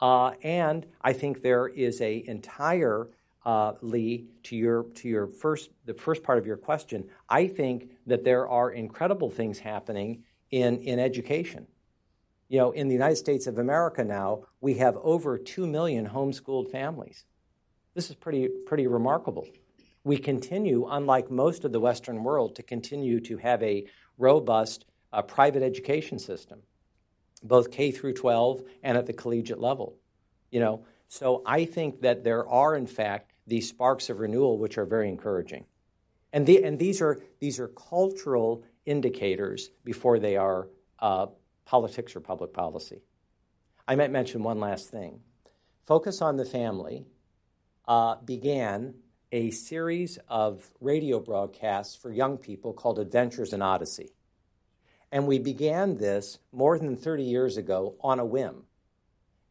Uh, 0.00 0.32
and 0.42 0.86
I 1.02 1.12
think 1.12 1.42
there 1.42 1.68
is 1.68 2.00
a 2.00 2.24
entire 2.26 3.08
uh, 3.44 3.72
Lee, 3.80 4.26
to 4.44 4.56
your 4.56 4.84
to 4.94 5.08
your 5.08 5.26
first 5.26 5.70
the 5.86 5.94
first 5.94 6.22
part 6.22 6.38
of 6.38 6.46
your 6.46 6.56
question, 6.56 7.08
I 7.28 7.46
think 7.46 7.90
that 8.06 8.24
there 8.24 8.48
are 8.48 8.70
incredible 8.70 9.30
things 9.30 9.58
happening 9.58 10.24
in 10.50 10.78
in 10.78 10.98
education. 10.98 11.66
You 12.48 12.58
know, 12.58 12.72
in 12.72 12.88
the 12.88 12.94
United 12.94 13.16
States 13.16 13.46
of 13.46 13.58
America 13.58 14.04
now, 14.04 14.42
we 14.60 14.74
have 14.74 14.96
over 15.02 15.38
2 15.38 15.68
million 15.68 16.08
homeschooled 16.08 16.70
families. 16.70 17.24
This 17.94 18.10
is 18.10 18.16
pretty, 18.16 18.48
pretty 18.66 18.88
remarkable. 18.88 19.46
We 20.02 20.18
continue, 20.18 20.88
unlike 20.90 21.30
most 21.30 21.64
of 21.64 21.70
the 21.70 21.78
Western 21.78 22.24
world, 22.24 22.56
to 22.56 22.64
continue 22.64 23.20
to 23.20 23.36
have 23.36 23.62
a 23.62 23.86
robust 24.20 24.84
uh, 25.12 25.22
private 25.22 25.62
education 25.62 26.18
system, 26.18 26.60
both 27.42 27.70
K 27.70 27.90
through 27.90 28.14
12 28.14 28.62
and 28.82 28.96
at 28.96 29.06
the 29.06 29.12
collegiate 29.12 29.60
level. 29.60 29.96
You 30.50 30.60
know, 30.60 30.84
so 31.08 31.42
I 31.46 31.64
think 31.64 32.02
that 32.02 32.22
there 32.22 32.48
are, 32.48 32.76
in 32.76 32.86
fact, 32.86 33.32
these 33.46 33.68
sparks 33.68 34.10
of 34.10 34.20
renewal 34.20 34.58
which 34.58 34.78
are 34.78 34.86
very 34.86 35.08
encouraging. 35.08 35.64
And, 36.32 36.46
the, 36.46 36.62
and 36.62 36.78
these, 36.78 37.00
are, 37.00 37.20
these 37.40 37.58
are 37.58 37.68
cultural 37.68 38.64
indicators 38.86 39.70
before 39.84 40.18
they 40.18 40.36
are 40.36 40.68
uh, 41.00 41.26
politics 41.64 42.14
or 42.14 42.20
public 42.20 42.52
policy. 42.52 43.02
I 43.88 43.96
might 43.96 44.12
mention 44.12 44.42
one 44.44 44.60
last 44.60 44.90
thing. 44.90 45.20
Focus 45.82 46.22
on 46.22 46.36
the 46.36 46.44
Family 46.44 47.06
uh, 47.88 48.16
began 48.24 48.94
a 49.32 49.50
series 49.50 50.18
of 50.28 50.70
radio 50.80 51.20
broadcasts 51.20 51.94
for 51.94 52.10
young 52.10 52.36
people 52.36 52.72
called 52.72 52.98
Adventures 52.98 53.52
in 53.52 53.62
Odyssey. 53.62 54.10
And 55.12 55.26
we 55.26 55.38
began 55.38 55.96
this 55.96 56.38
more 56.52 56.78
than 56.78 56.96
30 56.96 57.24
years 57.24 57.56
ago 57.56 57.94
on 58.00 58.18
a 58.18 58.24
whim. 58.24 58.64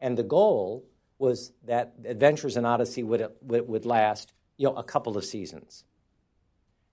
And 0.00 0.16
the 0.16 0.22
goal 0.22 0.84
was 1.18 1.52
that 1.64 1.94
Adventures 2.04 2.56
in 2.56 2.64
Odyssey 2.64 3.02
would, 3.02 3.28
would, 3.42 3.84
last 3.84 4.32
you 4.56 4.66
know, 4.66 4.74
a 4.74 4.82
couple 4.82 5.16
of 5.16 5.24
seasons. 5.24 5.84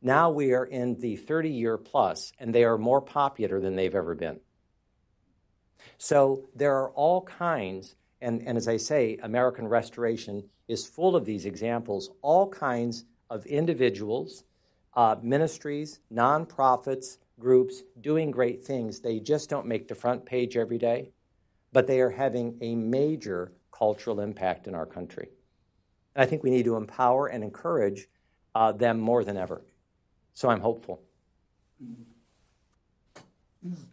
Now 0.01 0.29
we 0.29 0.53
are 0.53 0.65
in 0.65 0.99
the 0.99 1.15
30 1.15 1.49
year 1.49 1.77
plus, 1.77 2.31
and 2.39 2.53
they 2.53 2.65
are 2.65 2.77
more 2.77 3.01
popular 3.01 3.59
than 3.59 3.75
they've 3.75 3.95
ever 3.95 4.15
been. 4.15 4.39
So 5.97 6.49
there 6.55 6.75
are 6.77 6.89
all 6.91 7.21
kinds, 7.21 7.95
and, 8.22 8.41
and 8.47 8.57
as 8.57 8.68
I 8.68 8.78
say, 8.78 9.18
American 9.24 9.68
Restoration 9.68 10.43
is 10.68 10.88
full 10.88 11.15
of 11.15 11.26
these 11.26 11.45
examples, 11.45 12.11
all 12.22 12.49
kinds 12.49 13.05
of 13.30 13.45
individuals, 13.45 14.43
uh, 14.95 15.15
ministries, 15.22 15.99
nonprofits, 16.11 17.18
groups 17.39 17.84
doing 18.01 18.32
great 18.32 18.63
things. 18.63 18.99
They 18.99 19.20
just 19.20 19.49
don't 19.49 19.68
make 19.68 19.88
the 19.88 19.95
front 19.95 20.26
page 20.26 20.57
every 20.57 20.78
day, 20.78 21.11
but 21.72 21.86
they 21.86 22.01
are 22.01 22.09
having 22.09 22.57
a 22.61 22.76
major 22.76 23.51
cultural 23.72 24.20
impact 24.20 24.68
in 24.68 24.74
our 24.74 24.86
country. 24.86 25.30
And 26.15 26.24
I 26.24 26.26
think 26.26 26.43
we 26.43 26.49
need 26.49 26.65
to 26.65 26.76
empower 26.76 27.28
and 27.28 27.43
encourage 27.43 28.07
uh, 28.55 28.72
them 28.72 28.99
more 28.99 29.24
than 29.24 29.38
ever. 29.38 29.61
So 30.34 30.49
I'm 30.49 30.61
hopeful. 30.61 31.01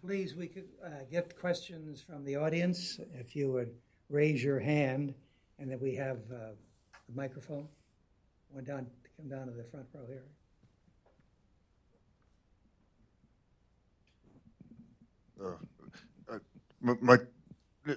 Please, 0.01 0.35
we 0.35 0.47
could 0.47 0.69
uh, 0.85 0.89
get 1.11 1.39
questions 1.39 2.01
from 2.01 2.25
the 2.25 2.37
audience. 2.37 3.01
If 3.19 3.35
you 3.35 3.51
would 3.53 3.75
raise 4.09 4.43
your 4.43 4.61
hand, 4.61 5.15
and 5.59 5.71
then 5.71 5.81
we 5.81 5.95
have 5.97 6.19
uh, 6.33 6.53
the 7.09 7.15
microphone. 7.15 7.69
One 8.51 8.65
down, 8.65 8.87
come 9.17 9.29
down 9.29 9.47
to 9.47 9.53
the 9.53 9.65
front 9.65 9.87
row 9.93 10.07
here. 10.07 10.25
Uh, 15.43 16.33
uh, 16.33 16.39
my, 16.81 16.95
my, 17.01 17.19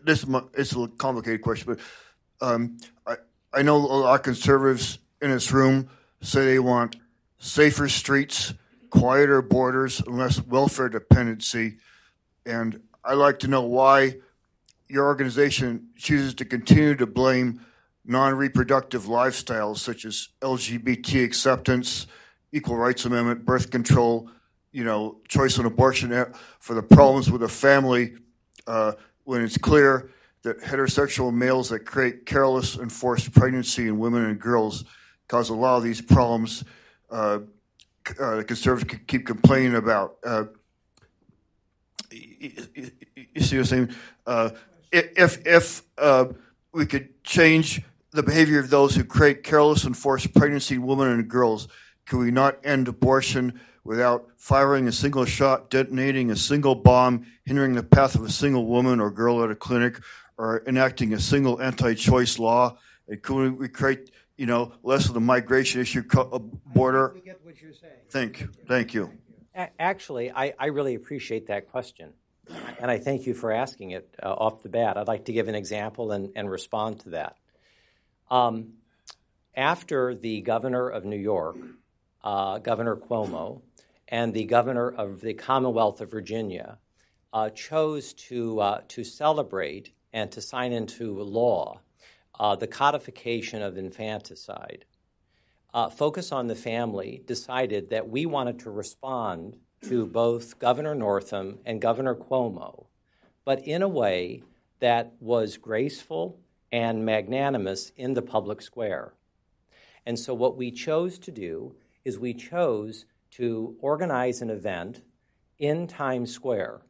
this 0.03 0.19
is 0.19 0.27
my, 0.27 0.41
it's 0.53 0.75
a 0.75 0.87
complicated 0.97 1.41
question, 1.41 1.67
but 1.67 2.45
um, 2.45 2.77
I 3.05 3.15
I 3.53 3.61
know 3.61 3.77
a 3.77 3.77
lot 3.77 4.15
of 4.15 4.23
conservatives 4.23 4.99
in 5.21 5.31
this 5.31 5.51
room 5.51 5.89
say 6.21 6.45
they 6.45 6.59
want 6.59 6.97
safer 7.39 7.87
streets, 7.87 8.53
quieter 8.89 9.41
borders, 9.41 10.01
and 10.01 10.17
less 10.17 10.41
welfare 10.41 10.89
dependency, 10.89 11.77
and 12.45 12.81
I'd 13.03 13.13
like 13.13 13.39
to 13.39 13.47
know 13.47 13.61
why 13.61 14.17
your 14.89 15.05
organization 15.05 15.89
chooses 15.97 16.33
to 16.35 16.45
continue 16.45 16.95
to 16.95 17.05
blame 17.05 17.65
non-reproductive 18.05 19.03
lifestyles 19.03 19.77
such 19.77 20.05
as 20.05 20.29
LGBT 20.41 21.23
acceptance, 21.25 22.07
equal 22.51 22.77
rights 22.77 23.05
amendment, 23.05 23.45
birth 23.45 23.69
control 23.69 24.29
you 24.71 24.83
know, 24.83 25.17
choice 25.27 25.57
on 25.57 25.65
abortion 25.65 26.25
for 26.59 26.75
the 26.75 26.83
problems 26.83 27.31
with 27.31 27.41
a 27.43 27.47
family 27.47 28.13
uh, 28.67 28.91
when 29.23 29.41
it's 29.41 29.57
clear 29.57 30.11
that 30.43 30.61
heterosexual 30.61 31.33
males 31.33 31.69
that 31.69 31.79
create 31.79 32.25
careless 32.25 32.75
and 32.75 32.91
forced 32.91 33.33
pregnancy 33.33 33.87
in 33.87 33.97
women 33.97 34.25
and 34.25 34.39
girls 34.39 34.85
cause 35.27 35.49
a 35.49 35.53
lot 35.53 35.77
of 35.77 35.83
these 35.83 35.99
problems 35.99 36.63
uh, 37.09 37.39
uh, 38.21 38.43
conservatives 38.47 38.99
keep 39.07 39.25
complaining 39.25 39.75
about. 39.75 40.17
Uh, 40.23 40.43
you, 42.11 42.51
see 43.39 43.57
what 43.57 43.59
I'm 43.59 43.65
saying? 43.65 43.95
If 44.91 45.45
if 45.45 45.83
uh, 45.97 46.25
we 46.73 46.85
could 46.85 47.23
change 47.23 47.81
the 48.11 48.23
behavior 48.23 48.59
of 48.59 48.69
those 48.69 48.95
who 48.95 49.03
create 49.03 49.43
careless 49.43 49.83
and 49.83 49.95
forced 49.95 50.33
pregnancy 50.33 50.75
in 50.75 50.83
women 50.83 51.09
and 51.09 51.27
girls, 51.27 51.67
can 52.05 52.19
we 52.19 52.31
not 52.31 52.57
end 52.63 52.87
abortion 52.87 53.59
without 53.83 54.27
firing 54.37 54.87
a 54.87 54.91
single 54.91 55.25
shot, 55.25 55.69
detonating 55.69 56.31
a 56.31 56.35
single 56.35 56.75
bomb, 56.75 57.25
hindering 57.45 57.73
the 57.73 57.83
path 57.83 58.15
of 58.15 58.23
a 58.23 58.29
single 58.29 58.65
woman 58.65 58.99
or 58.99 59.11
girl 59.11 59.43
at 59.43 59.51
a 59.51 59.55
clinic, 59.55 59.99
or 60.37 60.63
enacting 60.67 61.13
a 61.13 61.19
single 61.19 61.61
anti-choice 61.61 62.39
law? 62.39 62.77
And 63.07 63.21
could 63.21 63.57
we 63.57 63.69
create, 63.69 64.11
you 64.37 64.45
know, 64.45 64.73
less 64.83 65.07
of 65.07 65.13
the 65.13 65.21
migration 65.21 65.81
issue 65.81 66.03
uh, 66.17 66.39
border? 66.39 67.11
We 67.13 67.21
get 67.21 67.39
what 67.43 67.61
you're 67.61 67.73
saying. 67.73 67.93
Thank 68.09 68.41
you. 68.41 68.49
Thank 68.67 68.93
you. 68.93 69.11
Actually, 69.79 70.31
I, 70.31 70.53
I 70.59 70.67
really 70.67 70.95
appreciate 70.95 71.47
that 71.47 71.69
question. 71.71 72.13
And 72.79 72.91
I 72.91 72.97
thank 72.97 73.25
you 73.25 73.33
for 73.33 73.51
asking 73.51 73.91
it 73.91 74.15
uh, 74.21 74.31
off 74.31 74.63
the 74.63 74.69
bat. 74.69 74.97
I'd 74.97 75.07
like 75.07 75.25
to 75.25 75.33
give 75.33 75.47
an 75.47 75.55
example 75.55 76.11
and, 76.11 76.31
and 76.35 76.49
respond 76.49 76.99
to 77.01 77.09
that. 77.11 77.37
Um, 78.29 78.73
after 79.55 80.13
the 80.13 80.41
governor 80.41 80.89
of 80.89 81.05
New 81.05 81.17
York, 81.17 81.57
uh, 82.23 82.59
Governor 82.59 82.95
Cuomo, 82.95 83.61
and 84.07 84.33
the 84.33 84.45
governor 84.45 84.89
of 84.89 85.21
the 85.21 85.33
Commonwealth 85.33 86.01
of 86.01 86.11
Virginia 86.11 86.77
uh, 87.33 87.49
chose 87.49 88.13
to, 88.13 88.59
uh, 88.59 88.81
to 88.89 89.03
celebrate 89.03 89.91
and 90.13 90.31
to 90.31 90.41
sign 90.41 90.71
into 90.71 91.21
law 91.21 91.79
uh, 92.39 92.55
the 92.55 92.67
codification 92.67 93.61
of 93.61 93.77
infanticide. 93.77 94.85
Uh, 95.73 95.89
Focus 95.89 96.31
on 96.31 96.47
the 96.47 96.55
Family 96.55 97.21
decided 97.25 97.89
that 97.89 98.09
we 98.09 98.25
wanted 98.25 98.59
to 98.59 98.71
respond 98.71 99.57
to 99.83 100.05
both 100.05 100.59
Governor 100.59 100.95
Northam 100.95 101.59
and 101.65 101.81
Governor 101.81 102.15
Cuomo, 102.15 102.85
but 103.45 103.65
in 103.65 103.81
a 103.81 103.87
way 103.87 104.43
that 104.79 105.13
was 105.19 105.57
graceful 105.57 106.39
and 106.71 107.05
magnanimous 107.05 107.91
in 107.95 108.13
the 108.13 108.21
public 108.21 108.61
square. 108.61 109.13
And 110.05 110.17
so, 110.17 110.33
what 110.33 110.57
we 110.57 110.71
chose 110.71 111.19
to 111.19 111.31
do 111.31 111.75
is 112.05 112.17
we 112.17 112.33
chose 112.33 113.05
to 113.31 113.75
organize 113.79 114.41
an 114.41 114.49
event 114.49 115.01
in 115.59 115.87
Times 115.87 116.33
Square, 116.33 116.81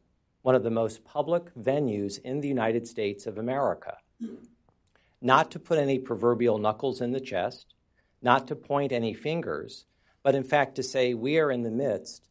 one 0.42 0.54
of 0.54 0.62
the 0.62 0.70
most 0.70 1.04
public 1.04 1.54
venues 1.54 2.20
in 2.22 2.40
the 2.40 2.48
United 2.48 2.86
States 2.86 3.26
of 3.26 3.38
America. 3.38 3.96
Not 5.20 5.50
to 5.50 5.58
put 5.58 5.78
any 5.78 5.98
proverbial 5.98 6.58
knuckles 6.58 7.00
in 7.00 7.12
the 7.12 7.20
chest, 7.20 7.74
not 8.22 8.46
to 8.48 8.56
point 8.56 8.92
any 8.92 9.14
fingers, 9.14 9.86
but 10.22 10.34
in 10.34 10.44
fact 10.44 10.76
to 10.76 10.82
say 10.82 11.14
we 11.14 11.38
are 11.38 11.50
in 11.50 11.62
the 11.62 11.70
midst 11.70 12.27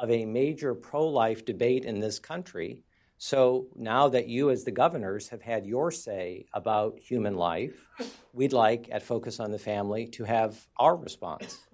of 0.00 0.10
a 0.10 0.24
major 0.24 0.74
pro 0.74 1.06
life 1.06 1.44
debate 1.44 1.84
in 1.84 2.00
this 2.00 2.18
country. 2.18 2.82
So 3.18 3.66
now 3.76 4.08
that 4.08 4.28
you, 4.28 4.48
as 4.48 4.64
the 4.64 4.70
governors, 4.70 5.28
have 5.28 5.42
had 5.42 5.66
your 5.66 5.90
say 5.90 6.46
about 6.54 6.98
human 6.98 7.34
life, 7.34 7.86
we'd 8.32 8.54
like 8.54 8.88
at 8.90 9.02
Focus 9.02 9.38
on 9.40 9.50
the 9.50 9.58
Family 9.58 10.06
to 10.08 10.24
have 10.24 10.66
our 10.78 10.96
response. 10.96 11.66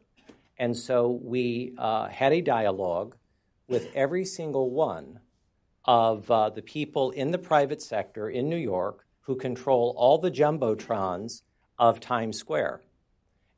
And 0.59 0.77
so 0.77 1.21
we 1.23 1.75
uh, 1.79 2.09
had 2.09 2.33
a 2.33 2.41
dialogue 2.41 3.15
with 3.69 3.89
every 3.95 4.25
single 4.25 4.71
one 4.71 5.21
of 5.85 6.29
uh, 6.29 6.51
the 6.51 6.63
people 6.63 7.13
in 7.13 7.31
the 7.31 7.39
private 7.39 7.81
sector 7.81 8.29
in 8.29 8.49
New 8.49 8.57
York 8.57 9.07
who 9.21 9.37
control 9.37 9.95
all 9.97 10.19
the 10.19 10.33
jumbotrons 10.33 11.43
of 11.79 12.01
Times 12.01 12.39
Square. 12.39 12.83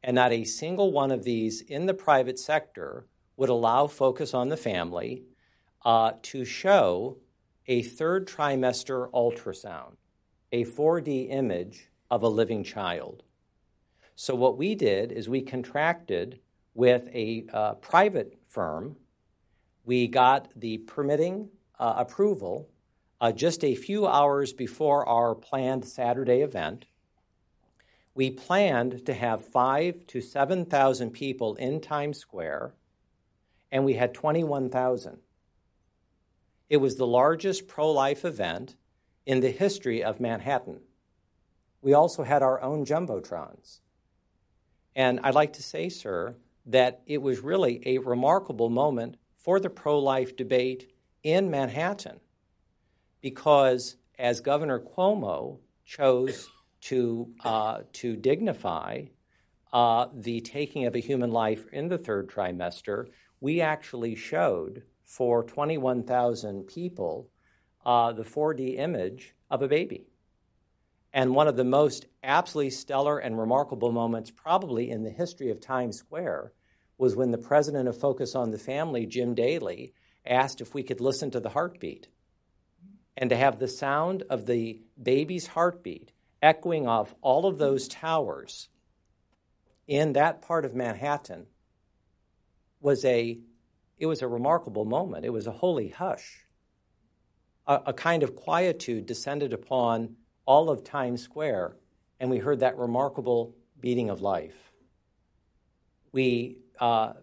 And 0.03 0.15
not 0.15 0.33
a 0.33 0.45
single 0.45 0.93
one 0.93 1.11
of 1.11 1.25
these 1.25 1.63
in 1.63 1.87
the 1.87 1.95
private 1.95 2.39
sector 2.39 3.07
would 3.39 3.49
allow 3.49 3.87
Focus 3.87 4.35
on 4.35 4.51
the 4.51 4.57
Family 4.57 5.23
uh, 5.85 6.13
to 6.23 6.45
show 6.45 7.17
a 7.69 7.83
third 7.83 8.27
trimester 8.27 9.11
ultrasound, 9.13 9.95
a 10.53 10.65
4D 10.65 11.31
image 11.31 11.89
of 12.11 12.23
a 12.23 12.29
living 12.29 12.65
child. 12.65 13.23
So, 14.17 14.35
what 14.35 14.59
we 14.59 14.75
did 14.75 15.13
is 15.13 15.29
we 15.29 15.41
contracted 15.41 16.41
with 16.75 17.09
a 17.15 17.47
uh, 17.53 17.75
private 17.75 18.37
firm. 18.49 18.97
We 19.85 20.09
got 20.09 20.49
the 20.57 20.79
permitting 20.79 21.49
uh, 21.79 21.95
approval 21.97 22.69
uh, 23.21 23.31
just 23.31 23.63
a 23.63 23.77
few 23.77 24.07
hours 24.07 24.53
before 24.53 25.09
our 25.09 25.37
planned 25.37 25.85
Saturday 25.85 26.41
event. 26.41 26.87
We 28.15 28.31
planned 28.31 29.07
to 29.07 29.15
have 29.15 29.45
five 29.45 30.05
to 30.09 30.21
7,000 30.21 31.11
people 31.13 31.55
in 31.55 31.81
Times 31.81 32.19
Square, 32.19 32.75
and 33.71 33.85
we 33.85 33.95
had 33.95 34.15
21,000. 34.15 35.19
It 36.69 36.79
was 36.79 36.97
the 36.97 37.07
largest 37.07 37.67
pro 37.67 37.91
life 37.91 38.25
event 38.25 38.77
in 39.27 39.41
the 39.41 39.51
history 39.51 40.03
of 40.03 40.21
Manhattan. 40.21 40.81
We 41.81 41.95
also 41.95 42.23
had 42.25 42.43
our 42.43 42.61
own 42.61 42.85
jumbotrons. 42.85 43.81
And 44.97 45.21
I'd 45.23 45.35
like 45.35 45.55
to 45.55 45.63
say, 45.63 45.89
sir, 45.89 46.37
that 46.67 47.03
it 47.07 47.23
was 47.23 47.41
really 47.41 47.83
a 47.87 47.99
remarkable 47.99 48.69
moment 48.69 49.17
for 49.37 49.61
the 49.61 49.71
pro 49.71 49.99
life 49.99 50.37
debate 50.37 50.93
in 51.23 51.51
Manhattan 51.51 52.21
because 53.21 53.97
as 54.19 54.41
Governor 54.41 54.81
Cuomo 54.81 55.59
chose 55.85 56.49
to, 56.83 57.33
uh, 57.45 57.81
to 57.95 58.17
dignify 58.17 59.05
uh, 59.73 60.07
the 60.13 60.41
taking 60.41 60.87
of 60.87 60.95
a 60.95 61.01
human 61.01 61.31
life 61.31 61.67
in 61.73 61.89
the 61.89 61.99
third 61.99 62.29
trimester, 62.29 63.07
we 63.41 63.61
actually 63.61 64.15
showed 64.15 64.83
for 65.05 65.43
21,000 65.43 66.67
people 66.67 67.31
uh, 67.85 68.13
the 68.13 68.25
4D 68.25 68.79
image 68.79 69.35
of 69.51 69.63
a 69.63 69.69
baby. 69.69 70.07
And 71.13 71.35
one 71.35 71.49
of 71.49 71.57
the 71.57 71.65
most 71.65 72.07
absolutely 72.23 72.71
stellar 72.71 73.19
and 73.19 73.39
remarkable 73.39 73.93
moments, 73.93 74.31
probably 74.31 74.91
in 74.91 75.03
the 75.03 75.11
history 75.11 75.51
of 75.51 75.61
Times 75.61 75.97
Square, 75.97 76.53
was 76.99 77.17
when 77.17 77.31
the 77.31 77.39
president 77.39 77.89
of 77.89 77.99
Focus 77.99 78.35
on 78.35 78.51
the 78.51 78.59
Family, 78.59 79.07
Jim 79.07 79.35
Daly, 79.35 79.95
asked 80.27 80.61
if 80.61 80.75
we 80.75 80.83
could 80.83 81.01
listen 81.01 81.31
to 81.31 81.41
the 81.41 81.49
heartbeat. 81.51 82.09
And 83.17 83.31
to 83.31 83.37
have 83.37 83.59
the 83.59 83.69
sound 83.69 84.23
of 84.29 84.47
the 84.47 84.83
baby's 85.01 85.49
heartbeat 85.49 86.13
echoing 86.43 86.87
off 86.87 87.15
all 87.21 87.47
of 87.47 87.59
those 87.59 87.89
towers 87.89 88.69
in 89.87 90.13
that 90.13 90.43
part 90.43 90.65
of 90.65 90.75
Manhattan 90.75 91.47
was 92.81 93.05
a 93.05 93.39
it 93.99 94.07
was 94.07 94.23
a 94.23 94.29
remarkable 94.29 94.85
moment. 94.85 95.25
It 95.25 95.33
was 95.33 95.47
a 95.47 95.53
holy 95.53 95.89
hush. 95.89 96.45
A, 97.67 97.81
a, 97.87 97.93
kind 97.93 98.23
of 98.23 98.37
quietude 98.37 99.07
descended 99.07 99.53
upon 99.53 100.15
all 100.47 100.71
of 100.71 100.85
Times 100.85 101.21
Square, 101.21 101.77
and 102.21 102.31
we 102.31 102.39
heard 102.39 102.61
that 102.61 102.79
remarkable 102.79 103.57
beating 103.81 104.09
of 104.09 104.21
life. 104.21 104.55
We 106.13 106.59
uh, 106.79 107.15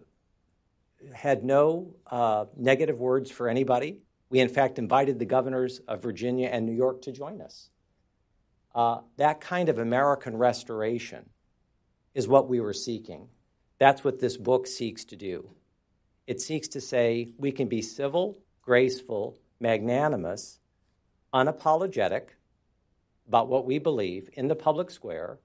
had 1.14 1.44
no 1.44 1.94
uh, 2.10 2.44
negative 2.56 3.00
words 3.00 3.30
for 3.30 3.48
anybody. 3.48 4.00
We, 4.28 4.40
in 4.40 4.48
fact, 4.48 4.78
invited 4.78 5.18
the 5.18 5.24
governors 5.24 5.80
of 5.88 6.02
Virginia 6.02 6.48
and 6.48 6.66
New 6.66 6.74
York 6.74 7.02
to 7.02 7.12
join 7.12 7.40
us. 7.40 7.70
Uh, 8.74 9.00
that 9.16 9.40
kind 9.40 9.68
of 9.68 9.78
American 9.78 10.36
restoration 10.36 11.30
is 12.14 12.28
what 12.28 12.48
we 12.48 12.60
were 12.60 12.74
seeking. 12.74 13.28
That's 13.78 14.04
what 14.04 14.20
this 14.20 14.36
book 14.36 14.66
seeks 14.66 15.04
to 15.06 15.16
do. 15.16 15.50
It 16.26 16.40
seeks 16.40 16.68
to 16.68 16.80
say 16.80 17.28
we 17.38 17.52
can 17.52 17.68
be 17.68 17.82
civil, 17.82 18.38
graceful, 18.62 19.38
magnanimous, 19.60 20.58
unapologetic 21.32 22.28
about 23.28 23.48
what 23.48 23.66
we 23.66 23.78
believe 23.78 24.30
in 24.34 24.48
the 24.48 24.56
public 24.56 24.90
square, 24.90 25.38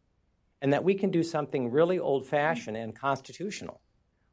and 0.61 0.71
that 0.71 0.83
we 0.83 0.93
can 0.93 1.09
do 1.09 1.23
something 1.23 1.71
really 1.71 1.99
old 1.99 2.25
fashioned 2.25 2.77
and 2.77 2.95
constitutional, 2.95 3.81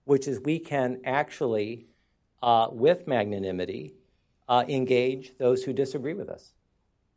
which 0.04 0.28
is 0.28 0.40
we 0.40 0.58
can 0.58 1.00
actually, 1.04 1.86
uh, 2.42 2.68
with 2.70 3.06
magnanimity, 3.06 3.94
uh, 4.48 4.64
engage 4.68 5.36
those 5.38 5.64
who 5.64 5.72
disagree 5.72 6.14
with 6.14 6.28
us. 6.28 6.52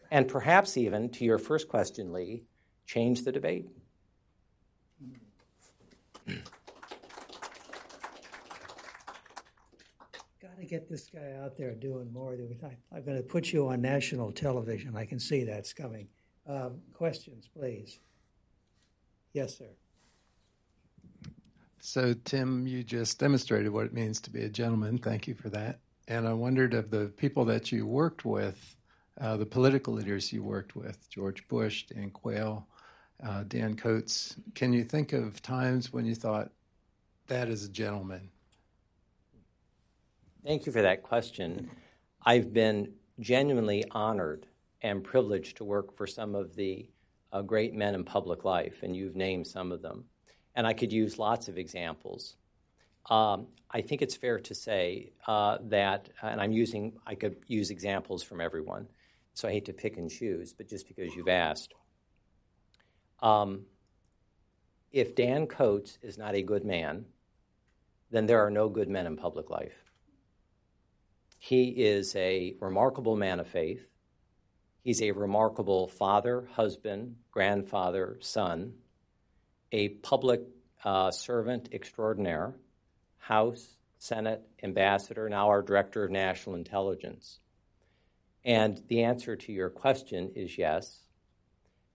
And 0.09 0.27
perhaps 0.27 0.77
even, 0.77 1.09
to 1.11 1.25
your 1.25 1.37
first 1.37 1.69
question, 1.69 2.11
Lee, 2.11 2.43
change 2.85 3.23
the 3.23 3.31
debate. 3.31 3.69
Got 10.41 10.59
to 10.59 10.60
get 10.71 10.89
this 10.89 11.09
guy 11.13 11.33
out 11.43 11.57
there 11.57 11.75
doing 11.75 12.11
more. 12.13 12.37
I'm 12.93 13.03
going 13.03 13.17
to 13.17 13.23
put 13.23 13.51
you 13.51 13.67
on 13.67 13.81
national 13.81 14.31
television. 14.31 14.95
I 14.95 15.03
can 15.03 15.19
see 15.19 15.43
that's 15.43 15.73
coming. 15.73 16.07
Um, 16.47 16.79
questions, 16.93 17.49
please. 17.53 17.99
Yes, 19.33 19.57
sir. 19.57 19.67
So, 21.81 22.13
Tim, 22.23 22.65
you 22.65 22.83
just 22.83 23.19
demonstrated 23.19 23.69
what 23.69 23.85
it 23.85 23.93
means 23.93 24.21
to 24.21 24.29
be 24.29 24.43
a 24.43 24.49
gentleman. 24.49 24.97
Thank 24.97 25.27
you 25.27 25.35
for 25.35 25.49
that. 25.49 25.79
And 26.07 26.25
I 26.25 26.31
wondered 26.31 26.73
of 26.73 26.89
the 26.89 27.07
people 27.17 27.43
that 27.45 27.73
you 27.73 27.85
worked 27.85 28.23
with, 28.23 28.77
uh, 29.19 29.35
the 29.35 29.45
political 29.45 29.93
leaders 29.93 30.31
you 30.31 30.41
worked 30.41 30.77
with, 30.77 31.09
George 31.09 31.45
Bush, 31.49 31.87
Dan 31.87 32.11
Quayle, 32.11 32.65
uh, 33.21 33.43
Dan 33.49 33.75
Coats, 33.75 34.37
can 34.55 34.71
you 34.71 34.85
think 34.85 35.11
of 35.11 35.41
times 35.41 35.91
when 35.91 36.05
you 36.05 36.15
thought, 36.15 36.49
that 37.27 37.49
is 37.49 37.65
a 37.65 37.69
gentleman? 37.69 38.29
Thank 40.43 40.65
you 40.65 40.71
for 40.71 40.81
that 40.81 41.03
question. 41.03 41.69
I've 42.25 42.51
been 42.51 42.93
genuinely 43.19 43.85
honored 43.91 44.47
and 44.81 45.03
privileged 45.03 45.57
to 45.57 45.63
work 45.63 45.93
for 45.93 46.07
some 46.07 46.33
of 46.33 46.55
the 46.55 46.89
uh, 47.31 47.43
great 47.43 47.75
men 47.75 47.93
in 47.93 48.03
public 48.03 48.43
life, 48.43 48.81
and 48.81 48.95
you've 48.95 49.15
named 49.15 49.45
some 49.45 49.71
of 49.71 49.83
them. 49.83 50.05
And 50.55 50.65
I 50.65 50.73
could 50.73 50.91
use 50.91 51.19
lots 51.19 51.47
of 51.47 51.59
examples. 51.59 52.37
Um, 53.07 53.47
I 53.69 53.81
think 53.81 54.01
it's 54.01 54.15
fair 54.15 54.39
to 54.39 54.55
say 54.55 55.11
uh, 55.27 55.59
that, 55.65 56.09
and 56.23 56.41
I'm 56.41 56.51
using, 56.51 56.93
I 57.05 57.13
could 57.13 57.35
use 57.45 57.69
examples 57.69 58.23
from 58.23 58.41
everyone, 58.41 58.87
so 59.35 59.47
I 59.47 59.51
hate 59.51 59.65
to 59.65 59.73
pick 59.73 59.97
and 59.97 60.09
choose, 60.09 60.53
but 60.53 60.67
just 60.67 60.87
because 60.87 61.13
you've 61.13 61.27
asked. 61.27 61.75
Um, 63.21 63.65
if 64.91 65.13
Dan 65.13 65.45
Coats 65.45 65.99
is 66.01 66.17
not 66.17 66.33
a 66.33 66.41
good 66.41 66.65
man, 66.65 67.05
then 68.09 68.25
there 68.25 68.43
are 68.43 68.51
no 68.51 68.69
good 68.69 68.89
men 68.89 69.05
in 69.05 69.15
public 69.15 69.51
life. 69.51 69.90
He 71.43 71.69
is 71.69 72.15
a 72.15 72.53
remarkable 72.61 73.15
man 73.15 73.39
of 73.39 73.47
faith. 73.47 73.83
He's 74.83 75.01
a 75.01 75.09
remarkable 75.09 75.87
father, 75.87 76.47
husband, 76.51 77.15
grandfather, 77.31 78.19
son, 78.19 78.73
a 79.71 79.89
public 79.89 80.41
uh, 80.85 81.09
servant 81.09 81.69
extraordinaire, 81.73 82.53
House, 83.17 83.79
Senate, 83.97 84.43
ambassador, 84.61 85.27
now 85.29 85.47
our 85.47 85.63
director 85.63 86.03
of 86.03 86.11
national 86.11 86.55
intelligence. 86.55 87.39
And 88.45 88.79
the 88.87 89.01
answer 89.01 89.35
to 89.35 89.51
your 89.51 89.71
question 89.71 90.33
is 90.35 90.59
yes 90.59 90.99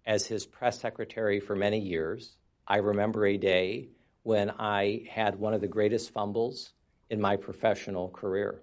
as 0.05 0.26
his 0.26 0.44
press 0.44 0.80
secretary 0.80 1.38
for 1.38 1.55
many 1.55 1.78
years. 1.78 2.36
I 2.66 2.78
remember 2.78 3.24
a 3.24 3.36
day 3.36 3.90
when 4.24 4.51
I 4.59 5.05
had 5.09 5.38
one 5.38 5.55
of 5.55 5.61
the 5.61 5.68
greatest 5.68 6.11
fumbles 6.11 6.72
in 7.11 7.20
my 7.20 7.36
professional 7.36 8.09
career. 8.09 8.61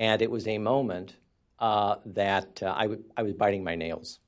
And 0.00 0.22
it 0.22 0.30
was 0.30 0.48
a 0.48 0.56
moment 0.56 1.16
uh, 1.58 1.96
that 2.06 2.62
uh, 2.62 2.74
I, 2.74 2.84
w- 2.84 3.04
I 3.18 3.22
was 3.22 3.34
biting 3.34 3.62
my 3.62 3.74
nails. 3.74 4.18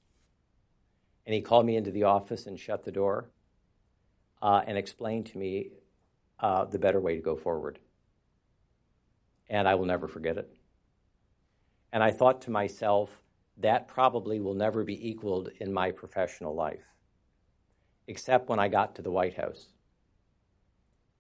And 1.25 1.35
he 1.35 1.41
called 1.41 1.65
me 1.65 1.77
into 1.77 1.91
the 1.91 2.03
office 2.05 2.47
and 2.47 2.61
shut 2.61 2.85
the 2.85 2.93
door 2.93 3.31
uh, 4.43 4.61
and 4.67 4.77
explained 4.77 5.27
to 5.27 5.39
me 5.39 5.71
uh, 6.41 6.67
the 6.67 6.79
better 6.79 7.01
way 7.01 7.17
to 7.17 7.23
go 7.23 7.37
forward. 7.37 7.79
And 9.49 9.67
I 9.67 9.75
will 9.75 9.87
never 9.87 10.09
forget 10.09 10.37
it. 10.37 10.55
And 11.91 12.03
I 12.03 12.11
thought 12.11 12.43
to 12.43 12.51
myself, 12.51 13.23
that 13.57 13.89
probably 13.89 14.41
will 14.41 14.55
never 14.55 14.85
be 14.85 15.09
equaled 15.09 15.51
in 15.59 15.73
my 15.73 15.91
professional 15.91 16.55
life, 16.55 16.95
except 18.07 18.49
when 18.49 18.59
I 18.59 18.69
got 18.69 18.95
to 18.97 19.03
the 19.03 19.11
White 19.11 19.37
House. 19.37 19.69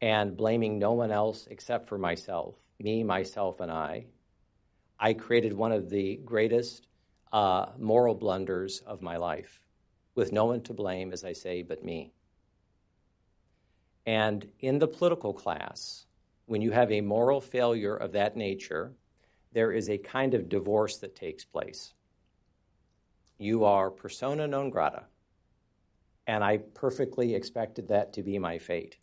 And 0.03 0.37
blaming 0.37 0.79
no 0.79 0.93
one 0.93 1.11
else 1.11 1.47
except 1.51 1.89
for 1.89 1.97
myself, 1.97 2.57
me, 2.79 3.03
myself, 3.03 3.61
and 3.61 3.71
I, 3.71 4.07
I 5.03 5.15
created 5.15 5.53
one 5.53 5.73
of 5.73 5.91
the 5.91 6.21
greatest 6.25 6.87
uh, 7.33 7.67
moral 7.77 8.15
blunders 8.15 8.81
of 8.87 9.03
my 9.03 9.17
life, 9.17 9.61
with 10.15 10.33
no 10.33 10.45
one 10.45 10.63
to 10.63 10.73
blame, 10.73 11.13
as 11.13 11.25
I 11.25 11.33
say, 11.33 11.63
but 11.63 11.85
me. 11.85 12.13
And 14.07 14.47
in 14.61 14.79
the 14.79 14.87
political 14.87 15.35
class, 15.35 16.07
when 16.47 16.63
you 16.63 16.71
have 16.71 16.93
a 16.93 17.01
moral 17.01 17.41
failure 17.41 17.97
of 17.97 18.13
that 18.13 18.37
nature, 18.37 18.93
there 19.53 19.73
is 19.73 19.91
a 19.91 19.99
kind 19.99 20.35
of 20.35 20.49
divorce 20.49 20.99
that 20.99 21.17
takes 21.17 21.45
place 21.45 21.95
you 23.43 23.65
are 23.65 23.91
persona 23.91 24.47
non 24.47 24.71
grata. 24.71 25.03
And 26.29 26.45
I 26.45 26.59
perfectly 26.59 27.35
expected 27.35 27.89
that 27.89 28.13
to 28.13 28.23
be 28.23 28.39
my 28.39 28.59
fate, 28.59 28.99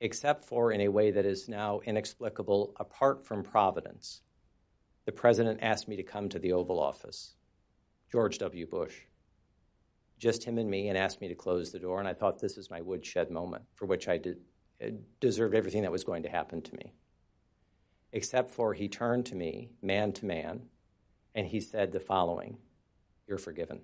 except 0.00 0.42
for 0.42 0.72
in 0.72 0.80
a 0.80 0.88
way 0.88 1.12
that 1.12 1.24
is 1.24 1.48
now 1.48 1.78
inexplicable 1.86 2.74
apart 2.80 3.24
from 3.24 3.44
Providence. 3.44 4.22
The 5.04 5.12
president 5.12 5.60
asked 5.62 5.88
me 5.88 5.96
to 5.96 6.02
come 6.02 6.28
to 6.30 6.38
the 6.38 6.52
Oval 6.52 6.80
Office, 6.80 7.34
George 8.10 8.38
W. 8.38 8.66
Bush, 8.66 8.94
just 10.18 10.44
him 10.44 10.58
and 10.58 10.70
me, 10.70 10.88
and 10.88 10.96
asked 10.96 11.20
me 11.20 11.28
to 11.28 11.34
close 11.34 11.70
the 11.70 11.78
door. 11.78 11.98
And 11.98 12.08
I 12.08 12.14
thought 12.14 12.38
this 12.40 12.56
is 12.56 12.70
my 12.70 12.80
woodshed 12.80 13.30
moment 13.30 13.64
for 13.74 13.86
which 13.86 14.08
I 14.08 14.16
did, 14.16 14.38
uh, 14.82 14.90
deserved 15.20 15.54
everything 15.54 15.82
that 15.82 15.92
was 15.92 16.04
going 16.04 16.22
to 16.22 16.28
happen 16.28 16.62
to 16.62 16.76
me. 16.76 16.94
Except 18.12 18.50
for 18.50 18.74
he 18.74 18.88
turned 18.88 19.26
to 19.26 19.34
me, 19.34 19.72
man 19.82 20.12
to 20.12 20.24
man, 20.24 20.62
and 21.34 21.46
he 21.46 21.60
said 21.60 21.92
the 21.92 22.00
following 22.00 22.58
you're 23.26 23.38
forgiven. 23.38 23.80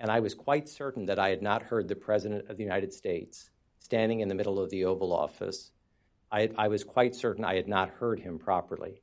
And 0.00 0.10
I 0.10 0.20
was 0.20 0.34
quite 0.34 0.68
certain 0.68 1.06
that 1.06 1.18
I 1.18 1.30
had 1.30 1.42
not 1.42 1.64
heard 1.64 1.88
the 1.88 1.96
President 1.96 2.48
of 2.48 2.56
the 2.56 2.62
United 2.62 2.92
States 2.92 3.50
standing 3.78 4.20
in 4.20 4.28
the 4.28 4.34
middle 4.34 4.58
of 4.58 4.70
the 4.70 4.84
Oval 4.84 5.12
Office. 5.12 5.72
I, 6.30 6.50
I 6.56 6.68
was 6.68 6.84
quite 6.84 7.14
certain 7.14 7.44
I 7.44 7.56
had 7.56 7.68
not 7.68 7.90
heard 7.90 8.20
him 8.20 8.38
properly. 8.38 9.02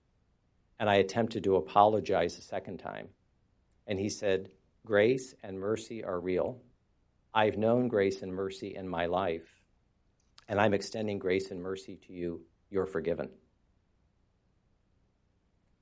and 0.79 0.89
I 0.89 0.95
attempted 0.95 1.43
to 1.45 1.55
apologize 1.55 2.37
a 2.37 2.41
second 2.41 2.79
time. 2.79 3.09
And 3.87 3.99
he 3.99 4.09
said, 4.09 4.49
Grace 4.85 5.33
and 5.43 5.59
mercy 5.59 6.03
are 6.03 6.19
real. 6.19 6.61
I've 7.33 7.57
known 7.57 7.87
grace 7.87 8.21
and 8.21 8.33
mercy 8.33 8.75
in 8.75 8.87
my 8.87 9.07
life, 9.07 9.61
and 10.47 10.59
I'm 10.59 10.73
extending 10.73 11.19
grace 11.19 11.51
and 11.51 11.61
mercy 11.61 11.97
to 12.07 12.13
you. 12.13 12.41
You're 12.69 12.85
forgiven. 12.85 13.29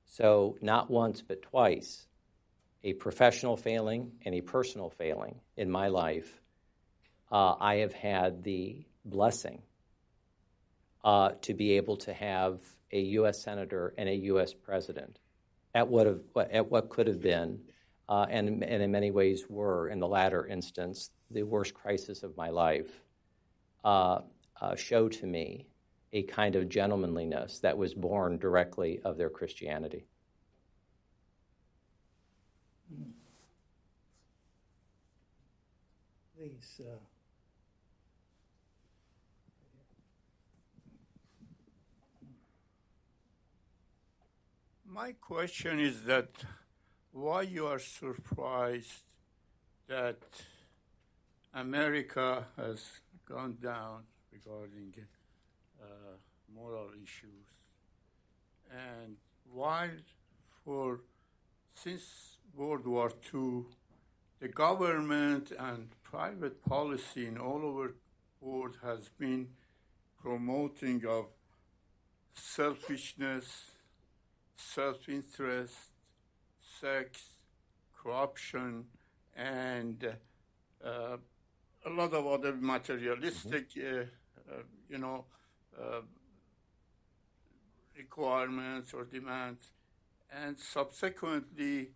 So, 0.06 0.56
not 0.60 0.90
once, 0.90 1.22
but 1.22 1.42
twice, 1.42 2.06
a 2.82 2.92
professional 2.94 3.56
failing 3.56 4.12
and 4.24 4.34
a 4.34 4.40
personal 4.40 4.90
failing 4.90 5.40
in 5.56 5.70
my 5.70 5.88
life, 5.88 6.40
uh, 7.32 7.54
I 7.60 7.76
have 7.76 7.94
had 7.94 8.42
the 8.42 8.84
blessing 9.04 9.62
uh, 11.04 11.32
to 11.42 11.54
be 11.54 11.72
able 11.72 11.96
to 11.98 12.12
have 12.12 12.60
a 12.90 13.00
U.S. 13.00 13.42
senator 13.42 13.94
and 13.98 14.08
a 14.08 14.14
U.S. 14.14 14.54
president 14.54 15.18
at 15.74 15.86
what, 15.86 16.06
have, 16.06 16.20
at 16.50 16.70
what 16.70 16.88
could 16.88 17.06
have 17.06 17.20
been, 17.20 17.60
uh, 18.08 18.26
and, 18.30 18.64
and 18.64 18.82
in 18.82 18.90
many 18.90 19.10
ways 19.10 19.44
were, 19.48 19.88
in 19.88 20.00
the 20.00 20.08
latter 20.08 20.46
instance, 20.46 21.10
the 21.30 21.42
worst 21.42 21.74
crisis 21.74 22.22
of 22.22 22.36
my 22.36 22.48
life, 22.48 23.02
uh, 23.84 24.20
uh, 24.60 24.74
show 24.76 25.08
to 25.08 25.26
me 25.26 25.66
a 26.12 26.22
kind 26.22 26.56
of 26.56 26.68
gentlemanliness 26.68 27.58
that 27.58 27.76
was 27.76 27.92
born 27.92 28.38
directly 28.38 29.00
of 29.04 29.18
their 29.18 29.30
Christianity. 29.30 30.06
Please. 36.36 36.80
My 44.94 45.10
question 45.20 45.80
is 45.80 46.04
that 46.04 46.28
why 47.10 47.42
you 47.42 47.66
are 47.66 47.80
surprised 47.80 49.02
that 49.88 50.20
America 51.52 52.46
has 52.56 52.80
gone 53.28 53.56
down 53.60 54.04
regarding 54.32 54.94
uh, 55.82 55.86
moral 56.54 56.90
issues, 57.02 57.48
and 58.70 59.16
while 59.52 59.98
for 60.64 61.00
since 61.74 62.36
World 62.54 62.86
War 62.86 63.10
II, 63.34 63.64
the 64.38 64.46
government 64.46 65.50
and 65.58 65.88
private 66.04 66.64
policy 66.64 67.26
in 67.26 67.36
all 67.36 67.64
over 67.64 67.96
world 68.40 68.78
has 68.80 69.08
been 69.08 69.48
promoting 70.22 71.04
of 71.04 71.26
selfishness, 72.34 73.73
self-interest, 74.56 75.74
sex, 76.80 77.22
corruption, 78.02 78.84
and 79.36 80.16
uh, 80.84 81.16
a 81.86 81.90
lot 81.90 82.12
of 82.12 82.26
other 82.26 82.54
materialistic, 82.54 83.74
mm-hmm. 83.74 84.02
uh, 84.50 84.54
uh, 84.54 84.62
you 84.88 84.98
know, 84.98 85.24
uh, 85.80 86.00
requirements 87.96 88.92
or 88.92 89.04
demands, 89.04 89.72
and 90.30 90.58
subsequently 90.58 91.90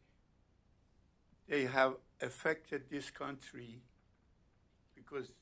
they 1.49 1.65
have 1.65 1.95
affected 2.21 2.83
this 2.91 3.11
country 3.11 3.81
because 4.95 5.33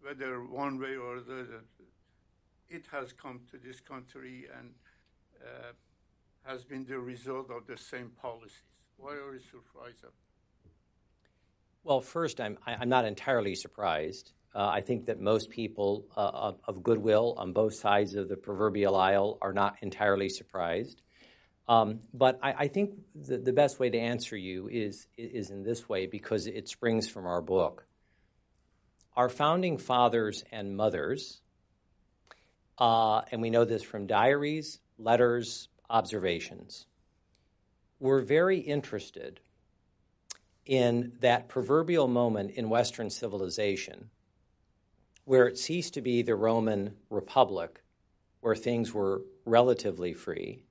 whether 0.00 0.42
one 0.42 0.78
way 0.78 0.96
or 0.96 1.20
the 1.20 1.40
other, 1.40 1.64
it 2.68 2.84
has 2.90 3.12
come 3.12 3.40
to 3.50 3.58
this 3.58 3.80
country 3.80 4.46
and 4.58 4.70
uh, 5.42 5.72
has 6.44 6.64
been 6.64 6.84
the 6.84 6.98
result 6.98 7.50
of 7.50 7.66
the 7.66 7.76
same 7.76 8.10
policies. 8.20 8.62
Why 8.96 9.12
are 9.12 9.32
you 9.32 9.40
surprised? 9.40 10.04
Well, 11.82 12.00
first, 12.00 12.40
I'm, 12.40 12.58
I'm 12.66 12.88
not 12.88 13.04
entirely 13.04 13.54
surprised. 13.54 14.32
Uh, 14.54 14.68
I 14.68 14.80
think 14.80 15.06
that 15.06 15.20
most 15.20 15.50
people 15.50 16.06
uh, 16.16 16.52
of 16.66 16.82
goodwill 16.82 17.34
on 17.38 17.52
both 17.52 17.74
sides 17.74 18.14
of 18.14 18.28
the 18.28 18.36
proverbial 18.36 18.94
aisle 18.94 19.38
are 19.42 19.52
not 19.52 19.76
entirely 19.82 20.28
surprised. 20.28 21.02
Um, 21.66 22.00
but 22.12 22.38
I, 22.42 22.52
I 22.52 22.68
think 22.68 22.92
the, 23.14 23.38
the, 23.38 23.52
best 23.52 23.80
way 23.80 23.88
to 23.88 23.98
answer 23.98 24.36
you 24.36 24.68
is, 24.68 25.06
is 25.16 25.50
in 25.50 25.62
this 25.62 25.88
way 25.88 26.06
because 26.06 26.46
it 26.46 26.68
springs 26.68 27.08
from 27.08 27.26
our 27.26 27.40
book. 27.40 27.86
Our 29.16 29.30
founding 29.30 29.78
fathers 29.78 30.44
and 30.52 30.76
mothers, 30.76 31.40
uh, 32.78 33.22
and 33.32 33.40
we 33.40 33.48
know 33.48 33.64
this 33.64 33.82
from 33.82 34.06
diaries, 34.06 34.80
letters, 34.98 35.68
observations, 35.90 36.86
We're 38.00 38.22
very 38.22 38.58
interested 38.58 39.40
in 40.66 41.12
that 41.20 41.48
proverbial 41.48 42.08
moment 42.08 42.50
in 42.52 42.68
Western 42.68 43.10
civilization 43.10 44.10
where 45.24 45.46
it 45.46 45.58
ceased 45.58 45.94
to 45.94 46.02
be 46.02 46.22
the 46.22 46.34
Roman 46.34 46.96
Republic, 47.08 47.82
where 48.40 48.54
things 48.54 48.92
were 48.92 49.22
relatively 49.44 50.12
free, 50.12 50.62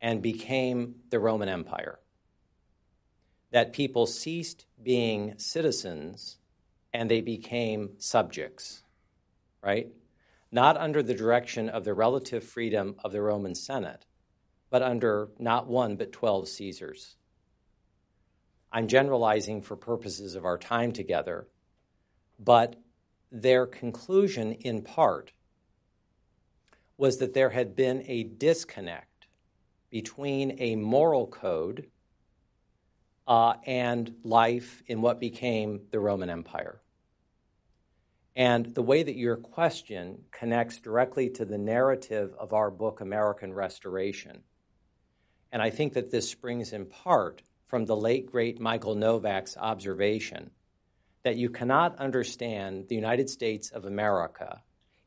and 0.00 0.22
became 0.22 0.96
the 1.10 1.18
Roman 1.18 1.48
Empire. 1.48 1.98
That 3.50 3.72
people 3.72 4.06
ceased 4.06 4.66
being 4.82 5.34
citizens 5.38 6.38
and 6.92 7.10
they 7.10 7.20
became 7.20 7.90
subjects, 7.98 8.82
right? 9.62 9.88
Not 10.50 10.76
under 10.76 11.02
the 11.02 11.14
direction 11.14 11.68
of 11.68 11.84
the 11.84 11.94
relative 11.94 12.44
freedom 12.44 12.96
of 13.04 13.12
the 13.12 13.22
Roman 13.22 13.54
Senate, 13.54 14.06
but 14.72 14.82
under 14.82 15.28
not 15.38 15.68
one 15.68 15.96
but 15.96 16.12
12 16.12 16.48
Caesars. 16.48 17.16
I'm 18.72 18.88
generalizing 18.88 19.60
for 19.60 19.76
purposes 19.76 20.34
of 20.34 20.46
our 20.46 20.56
time 20.56 20.92
together, 20.92 21.46
but 22.38 22.76
their 23.30 23.66
conclusion 23.66 24.52
in 24.52 24.80
part 24.80 25.32
was 26.96 27.18
that 27.18 27.34
there 27.34 27.50
had 27.50 27.76
been 27.76 28.02
a 28.06 28.22
disconnect 28.22 29.26
between 29.90 30.56
a 30.58 30.74
moral 30.76 31.26
code 31.26 31.88
uh, 33.26 33.54
and 33.66 34.14
life 34.24 34.82
in 34.86 35.02
what 35.02 35.20
became 35.20 35.82
the 35.90 36.00
Roman 36.00 36.30
Empire. 36.30 36.80
And 38.34 38.74
the 38.74 38.82
way 38.82 39.02
that 39.02 39.16
your 39.16 39.36
question 39.36 40.22
connects 40.30 40.80
directly 40.80 41.28
to 41.28 41.44
the 41.44 41.58
narrative 41.58 42.34
of 42.38 42.54
our 42.54 42.70
book, 42.70 43.02
American 43.02 43.52
Restoration. 43.52 44.44
And 45.52 45.62
I 45.62 45.70
think 45.70 45.92
that 45.92 46.10
this 46.10 46.30
springs 46.30 46.72
in 46.72 46.86
part 46.86 47.42
from 47.66 47.84
the 47.84 47.96
late, 47.96 48.26
great 48.26 48.58
Michael 48.58 48.94
Novak's 48.94 49.56
observation 49.56 50.50
that 51.22 51.36
you 51.36 51.50
cannot 51.50 51.98
understand 51.98 52.88
the 52.88 52.94
United 52.94 53.30
States 53.30 53.70
of 53.70 53.84
America 53.84 54.62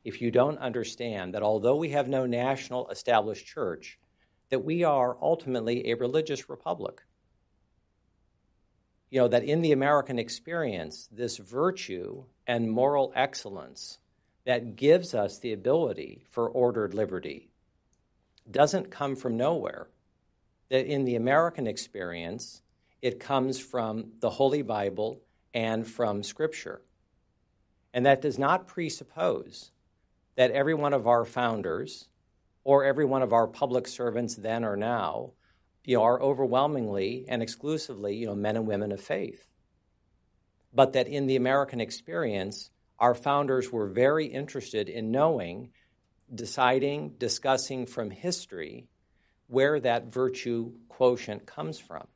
if 0.06 0.22
you 0.22 0.30
don't 0.30 0.60
understand 0.60 1.34
that 1.34 1.42
although 1.42 1.76
we 1.76 1.90
have 1.90 2.08
no 2.08 2.28
national 2.28 2.88
established 2.90 3.48
church, 3.48 3.98
that 4.50 4.64
we 4.64 4.84
are 4.84 5.18
ultimately 5.20 5.90
a 5.90 5.96
religious 5.96 6.48
republic. 6.48 7.02
You 9.10 9.22
know, 9.22 9.28
that 9.30 9.44
in 9.44 9.62
the 9.62 9.72
American 9.72 10.20
experience, 10.20 11.10
this 11.12 11.38
virtue 11.38 12.26
and 12.46 12.70
moral 12.70 13.12
excellence 13.16 13.98
that 14.46 14.76
gives 14.76 15.16
us 15.16 15.40
the 15.40 15.54
ability 15.54 16.26
for 16.30 16.48
ordered 16.48 16.94
liberty 16.94 17.50
doesn't 18.50 18.92
come 18.92 19.16
from 19.16 19.38
nowhere. 19.38 19.88
That 20.70 20.86
in 20.86 21.06
the 21.06 21.16
American 21.16 21.68
experience, 21.68 22.62
it 23.02 23.20
comes 23.20 23.60
from 23.60 24.14
the 24.20 24.30
Holy 24.30 24.62
Bible 24.62 25.22
and 25.54 25.88
from 25.88 26.24
Scripture. 26.24 26.82
And 27.94 28.06
that 28.06 28.22
does 28.22 28.38
not 28.38 28.68
presuppose 28.68 29.72
that 30.36 30.52
every 30.52 30.74
one 30.74 30.94
of 30.94 31.08
our 31.08 31.24
founders 31.24 32.10
or 32.64 32.84
every 32.84 33.06
one 33.06 33.22
of 33.22 33.32
our 33.32 33.48
public 33.48 33.88
servants 33.88 34.36
then 34.36 34.66
or 34.66 34.76
now 34.76 35.32
you 35.86 35.98
know, 35.98 36.04
are 36.04 36.22
overwhelmingly 36.22 37.26
and 37.30 37.42
exclusively 37.42 38.16
you 38.16 38.26
know, 38.26 38.36
men 38.36 38.58
and 38.58 38.68
women 38.68 38.92
of 38.92 39.00
faith. 39.00 39.48
But 40.74 40.94
that 40.94 41.08
in 41.08 41.28
the 41.28 41.38
American 41.38 41.80
experience, 41.80 42.72
our 43.00 43.14
founders 43.14 43.72
were 43.72 43.88
very 43.88 44.26
interested 44.26 44.90
in 44.90 45.12
knowing, 45.12 45.72
deciding, 46.34 47.16
discussing 47.18 47.86
from 47.86 48.10
history 48.10 48.88
where 49.48 49.80
that 49.80 50.06
virtue 50.06 50.72
quotient 50.90 51.46
comes 51.46 51.80
from. 51.80 52.08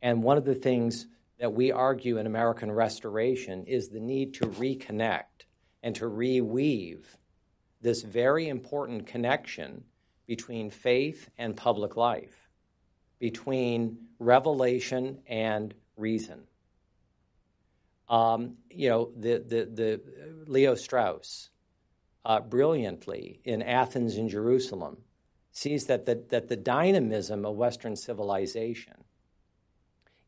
And 0.00 0.22
one 0.22 0.36
of 0.36 0.44
the 0.44 0.54
things 0.54 1.06
that 1.38 1.52
we 1.52 1.72
argue 1.72 2.18
in 2.18 2.26
American 2.26 2.70
Restoration 2.70 3.64
is 3.66 3.88
the 3.88 4.00
need 4.00 4.34
to 4.34 4.46
reconnect 4.46 5.46
and 5.82 5.94
to 5.96 6.04
reweave 6.04 7.04
this 7.80 8.02
very 8.02 8.48
important 8.48 9.06
connection 9.06 9.84
between 10.26 10.70
faith 10.70 11.28
and 11.36 11.56
public 11.56 11.96
life, 11.96 12.48
between 13.18 13.98
revelation 14.18 15.18
and 15.26 15.74
reason. 15.96 16.44
Um, 18.08 18.56
you 18.70 18.88
know, 18.88 19.10
the, 19.16 19.38
the, 19.38 19.64
the 19.64 20.00
Leo 20.46 20.74
Strauss, 20.74 21.50
uh, 22.24 22.40
brilliantly 22.40 23.40
in 23.44 23.62
Athens 23.62 24.16
and 24.16 24.28
Jerusalem, 24.28 24.98
sees 25.52 25.86
that 25.86 26.06
the, 26.06 26.22
that 26.30 26.48
the 26.48 26.56
dynamism 26.56 27.44
of 27.44 27.54
Western 27.54 27.94
civilization 27.94 29.04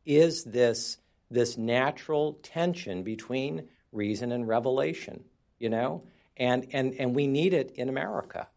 is 0.05 0.45
this, 0.45 0.99
this 1.31 1.57
natural 1.57 2.35
tension 2.43 3.03
between 3.03 3.69
reason 3.91 4.33
and 4.33 4.47
revelation, 4.47 5.25
you 5.59 5.71
know? 5.71 6.05
And, 6.37 6.67
and, 6.73 6.95
and 6.99 7.15
we 7.15 7.27
need 7.27 7.55
it 7.55 7.73
in 7.77 7.89
America. 7.89 8.49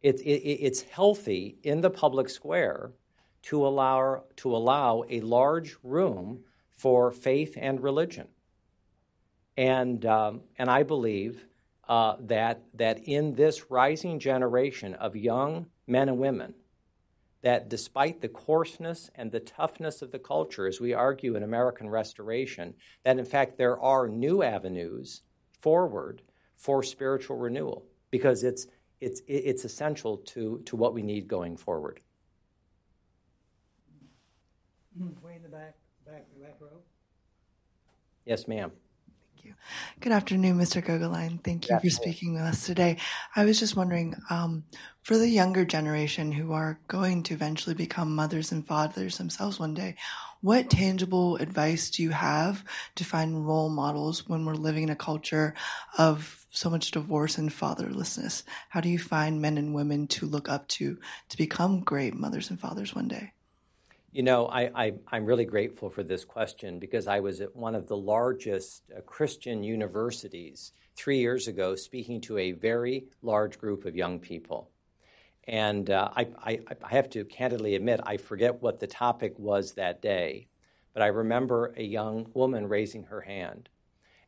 It, 0.00 0.20
it, 0.20 0.42
it's 0.42 0.82
healthy 0.82 1.58
in 1.62 1.82
the 1.82 1.90
public 1.90 2.30
square 2.30 2.92
to 3.42 3.66
allow, 3.66 4.24
to 4.36 4.56
allow 4.56 5.04
a 5.08 5.20
large 5.20 5.76
room 5.82 6.44
for 6.70 7.10
faith 7.12 7.58
and 7.60 7.82
religion. 7.82 8.28
And, 9.56 10.06
um, 10.06 10.40
and 10.56 10.70
I 10.70 10.82
believe 10.84 11.44
uh, 11.86 12.16
that, 12.20 12.62
that 12.74 13.00
in 13.06 13.34
this 13.34 13.70
rising 13.70 14.18
generation 14.20 14.94
of 14.94 15.16
young 15.16 15.66
men 15.90 16.08
and 16.08 16.18
women, 16.18 16.54
that 17.42 17.68
despite 17.68 18.20
the 18.20 18.28
coarseness 18.28 19.10
and 19.14 19.32
the 19.32 19.40
toughness 19.40 20.02
of 20.02 20.12
the 20.12 20.18
culture, 20.18 20.66
as 20.66 20.80
we 20.80 20.94
argue 20.94 21.36
in 21.36 21.42
American 21.42 21.88
Restoration, 21.88 22.74
that 23.04 23.18
in 23.18 23.24
fact 23.24 23.58
there 23.58 23.78
are 23.80 24.08
new 24.08 24.42
avenues 24.42 25.22
forward 25.58 26.22
for 26.56 26.82
spiritual 26.82 27.36
renewal 27.36 27.84
because 28.10 28.44
it's, 28.44 28.66
it's, 29.00 29.22
it's 29.26 29.64
essential 29.64 30.18
to, 30.18 30.62
to 30.66 30.76
what 30.76 30.94
we 30.94 31.02
need 31.02 31.26
going 31.26 31.56
forward. 31.56 32.00
Mm-hmm. 34.98 35.26
Way 35.26 35.36
in 35.36 35.42
the 35.42 35.48
back, 35.48 35.74
back, 36.06 36.26
back 36.40 36.56
row. 36.60 36.80
Yes, 38.26 38.46
ma'am. 38.46 38.70
Good 40.00 40.12
afternoon, 40.12 40.58
Mr. 40.58 40.80
Goeglein. 40.80 41.42
Thank 41.44 41.68
you 41.68 41.78
for 41.78 41.90
speaking 41.90 42.34
with 42.34 42.42
us 42.42 42.66
today. 42.66 42.96
I 43.36 43.44
was 43.44 43.58
just 43.58 43.76
wondering, 43.76 44.14
um, 44.30 44.64
for 45.02 45.18
the 45.18 45.28
younger 45.28 45.64
generation 45.64 46.32
who 46.32 46.52
are 46.52 46.80
going 46.88 47.22
to 47.24 47.34
eventually 47.34 47.74
become 47.74 48.14
mothers 48.14 48.52
and 48.52 48.66
fathers 48.66 49.18
themselves 49.18 49.58
one 49.58 49.74
day, 49.74 49.96
what 50.40 50.70
tangible 50.70 51.36
advice 51.36 51.90
do 51.90 52.02
you 52.02 52.10
have 52.10 52.64
to 52.96 53.04
find 53.04 53.46
role 53.46 53.68
models 53.68 54.28
when 54.28 54.44
we're 54.44 54.54
living 54.54 54.84
in 54.84 54.90
a 54.90 54.96
culture 54.96 55.54
of 55.98 56.46
so 56.50 56.70
much 56.70 56.90
divorce 56.90 57.38
and 57.38 57.50
fatherlessness? 57.50 58.42
How 58.70 58.80
do 58.80 58.88
you 58.88 58.98
find 58.98 59.40
men 59.40 59.58
and 59.58 59.74
women 59.74 60.06
to 60.08 60.26
look 60.26 60.48
up 60.48 60.66
to 60.68 60.98
to 61.28 61.36
become 61.36 61.80
great 61.80 62.14
mothers 62.14 62.50
and 62.50 62.58
fathers 62.58 62.94
one 62.94 63.08
day? 63.08 63.32
You 64.12 64.24
know, 64.24 64.48
I, 64.48 64.92
am 65.12 65.24
really 65.24 65.44
grateful 65.44 65.88
for 65.88 66.02
this 66.02 66.24
question 66.24 66.80
because 66.80 67.06
I 67.06 67.20
was 67.20 67.40
at 67.40 67.54
one 67.54 67.76
of 67.76 67.86
the 67.86 67.96
largest 67.96 68.82
uh, 68.90 69.02
Christian 69.02 69.62
universities 69.62 70.72
three 70.96 71.18
years 71.20 71.46
ago 71.46 71.76
speaking 71.76 72.20
to 72.22 72.36
a 72.36 72.50
very 72.50 73.04
large 73.22 73.56
group 73.56 73.84
of 73.84 73.94
young 73.94 74.18
people. 74.18 74.68
And 75.46 75.90
uh, 75.90 76.08
I, 76.16 76.26
I, 76.44 76.58
I 76.82 76.88
have 76.88 77.08
to 77.10 77.24
candidly 77.24 77.76
admit, 77.76 78.00
I 78.02 78.16
forget 78.16 78.60
what 78.60 78.80
the 78.80 78.88
topic 78.88 79.38
was 79.38 79.74
that 79.74 80.02
day, 80.02 80.48
but 80.92 81.04
I 81.04 81.06
remember 81.06 81.72
a 81.76 81.84
young 81.84 82.32
woman 82.34 82.68
raising 82.68 83.04
her 83.04 83.20
hand. 83.20 83.68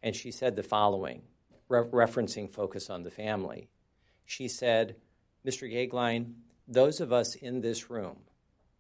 And 0.01 0.15
she 0.15 0.31
said 0.31 0.55
the 0.55 0.63
following, 0.63 1.23
re- 1.69 1.83
referencing 1.83 2.49
Focus 2.49 2.89
on 2.89 3.03
the 3.03 3.11
Family. 3.11 3.69
She 4.25 4.47
said, 4.47 4.95
Mr. 5.45 5.69
Goeglein, 5.69 6.35
those 6.69 7.01
of 7.01 7.13
us 7.13 7.35
in 7.35 7.61
this 7.61 7.91
room, 7.91 8.19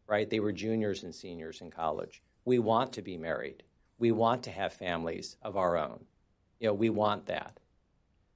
right? 0.06 0.28
They 0.28 0.40
were 0.40 0.52
juniors 0.52 1.02
and 1.02 1.14
seniors 1.14 1.60
in 1.60 1.70
college. 1.70 2.22
We 2.44 2.58
want 2.58 2.92
to 2.94 3.02
be 3.02 3.16
married. 3.16 3.62
We 3.98 4.12
want 4.12 4.42
to 4.44 4.50
have 4.50 4.72
families 4.72 5.36
of 5.42 5.56
our 5.56 5.76
own. 5.76 6.04
You 6.58 6.68
know, 6.68 6.74
we 6.74 6.90
want 6.90 7.26
that. 7.26 7.60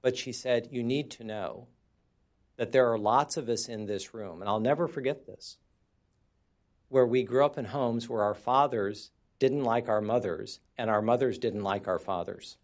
But 0.02 0.16
she 0.16 0.32
said, 0.32 0.68
You 0.70 0.82
need 0.82 1.10
to 1.12 1.24
know 1.24 1.68
that 2.56 2.72
there 2.72 2.90
are 2.90 2.98
lots 2.98 3.36
of 3.36 3.48
us 3.48 3.68
in 3.68 3.86
this 3.86 4.14
room, 4.14 4.40
and 4.40 4.48
I'll 4.48 4.60
never 4.60 4.88
forget 4.88 5.26
this, 5.26 5.58
where 6.88 7.06
we 7.06 7.22
grew 7.22 7.44
up 7.44 7.58
in 7.58 7.66
homes 7.66 8.08
where 8.08 8.22
our 8.22 8.34
fathers 8.34 9.10
didn't 9.38 9.64
like 9.64 9.88
our 9.88 10.00
mothers 10.00 10.60
and 10.78 10.88
our 10.88 11.02
mothers 11.02 11.38
didn't 11.38 11.62
like 11.62 11.88
our 11.88 11.98
fathers. 11.98 12.56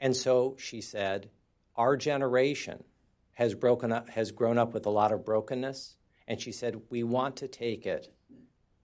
And 0.00 0.16
so 0.16 0.56
she 0.58 0.80
said, 0.80 1.30
Our 1.76 1.96
generation 1.96 2.84
has, 3.32 3.54
broken 3.54 3.92
up, 3.92 4.10
has 4.10 4.32
grown 4.32 4.58
up 4.58 4.72
with 4.72 4.86
a 4.86 4.90
lot 4.90 5.12
of 5.12 5.24
brokenness 5.24 5.96
and 6.30 6.40
she 6.40 6.52
said, 6.52 6.80
We 6.90 7.02
want 7.02 7.36
to 7.38 7.48
take 7.48 7.86
it 7.86 8.14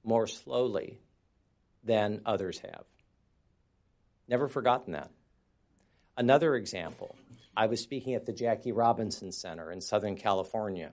more 0.03 0.27
slowly 0.27 0.99
than 1.85 2.21
others 2.27 2.59
have. 2.59 2.85
Never 4.27 4.49
forgotten 4.49 4.95
that. 4.95 5.13
Another 6.17 6.57
example 6.57 7.15
I 7.57 7.67
was 7.67 7.81
speaking 7.81 8.15
at 8.15 8.27
the 8.27 8.33
Jackie 8.33 8.73
Robinson 8.73 9.31
Center 9.31 9.71
in 9.71 9.81
Southern 9.81 10.17
California. 10.17 10.93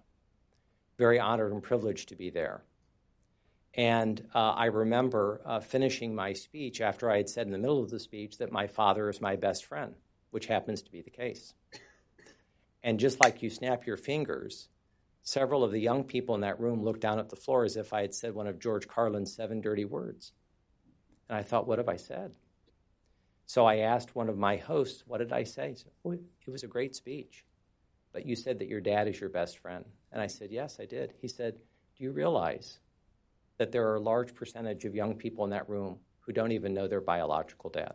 Very 0.99 1.19
honored 1.19 1.53
and 1.53 1.63
privileged 1.63 2.09
to 2.09 2.15
be 2.15 2.29
there. 2.29 2.61
And 3.73 4.23
uh, 4.35 4.51
I 4.51 4.65
remember 4.65 5.41
uh, 5.43 5.59
finishing 5.59 6.13
my 6.13 6.33
speech 6.33 6.81
after 6.81 7.09
I 7.09 7.17
had 7.17 7.29
said 7.29 7.47
in 7.47 7.51
the 7.51 7.57
middle 7.57 7.81
of 7.81 7.89
the 7.89 7.99
speech 7.99 8.37
that 8.37 8.51
my 8.51 8.67
father 8.67 9.09
is 9.09 9.19
my 9.19 9.37
best 9.37 9.65
friend, 9.65 9.95
which 10.29 10.45
happens 10.45 10.83
to 10.83 10.91
be 10.91 11.01
the 11.01 11.09
case. 11.09 11.55
And 12.83 12.99
just 12.99 13.19
like 13.23 13.41
you 13.41 13.49
snap 13.49 13.87
your 13.87 13.97
fingers 13.97 14.69
Several 15.23 15.63
of 15.63 15.71
the 15.71 15.79
young 15.79 16.03
people 16.03 16.35
in 16.35 16.41
that 16.41 16.59
room 16.59 16.83
looked 16.83 16.99
down 16.99 17.17
at 17.17 17.29
the 17.29 17.37
floor 17.37 17.63
as 17.63 17.77
if 17.77 17.93
I 17.93 18.01
had 18.01 18.13
said 18.13 18.35
one 18.35 18.45
of 18.45 18.59
George 18.59 18.87
Carlin's 18.87 19.33
seven 19.33 19.61
dirty 19.61 19.85
words. 19.85 20.33
And 21.29 21.37
I 21.37 21.43
thought, 21.43 21.65
what 21.65 21.79
have 21.79 21.87
I 21.87 21.95
said? 21.95 22.33
So 23.45 23.65
I 23.65 23.77
asked 23.77 24.15
one 24.15 24.27
of 24.27 24.37
my 24.37 24.57
hosts, 24.57 25.03
what 25.07 25.19
did 25.19 25.31
I 25.31 25.43
say? 25.43 25.75
Said, 25.75 25.91
it 26.45 26.51
was 26.51 26.63
a 26.63 26.67
great 26.67 26.95
speech, 26.95 27.45
but 28.11 28.25
you 28.25 28.35
said 28.35 28.59
that 28.59 28.67
your 28.67 28.81
dad 28.81 29.07
is 29.07 29.19
your 29.19 29.29
best 29.29 29.59
friend. 29.59 29.85
And 30.11 30.21
I 30.21 30.27
said, 30.27 30.51
yes, 30.51 30.77
I 30.79 30.85
did. 30.85 31.13
He 31.21 31.27
said, 31.27 31.55
do 31.97 32.03
you 32.03 32.11
realize 32.11 32.79
that 33.57 33.71
there 33.71 33.87
are 33.87 33.95
a 33.95 34.01
large 34.01 34.35
percentage 34.35 34.83
of 34.83 34.95
young 34.95 35.15
people 35.15 35.45
in 35.45 35.51
that 35.51 35.69
room 35.69 35.99
who 36.21 36.33
don't 36.33 36.51
even 36.51 36.73
know 36.73 36.87
their 36.87 37.01
biological 37.01 37.69
dad 37.69 37.93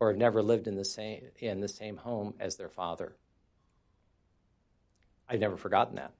or 0.00 0.08
have 0.08 0.18
never 0.18 0.42
lived 0.42 0.66
in 0.66 0.74
the 0.74 0.84
same, 0.84 1.22
in 1.38 1.60
the 1.60 1.68
same 1.68 1.96
home 1.96 2.34
as 2.40 2.56
their 2.56 2.68
father? 2.68 3.16
I've 5.28 5.40
never 5.40 5.56
forgotten 5.56 5.96
that. 5.96 6.12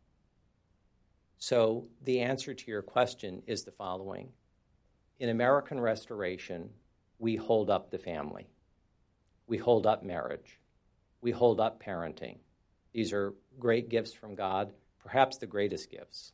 So 1.39 1.87
the 2.05 2.21
answer 2.21 2.53
to 2.53 2.71
your 2.71 2.83
question 2.83 3.43
is 3.47 3.63
the 3.63 3.71
following 3.71 4.29
In 5.19 5.29
American 5.29 5.81
Restoration, 5.81 6.71
we 7.19 7.37
hold 7.37 7.71
up 7.71 7.91
the 7.91 7.99
family, 7.99 8.49
we 9.47 9.57
hold 9.57 9.87
up 9.87 10.03
marriage, 10.03 10.59
we 11.21 11.31
hold 11.31 11.61
up 11.61 11.83
parenting. 11.83 12.39
These 12.93 13.13
are 13.13 13.35
great 13.59 13.89
gifts 13.89 14.13
from 14.13 14.35
God, 14.35 14.73
perhaps 14.99 15.39
the 15.39 15.47
greatest 15.47 15.91
gifts. 15.91 16.33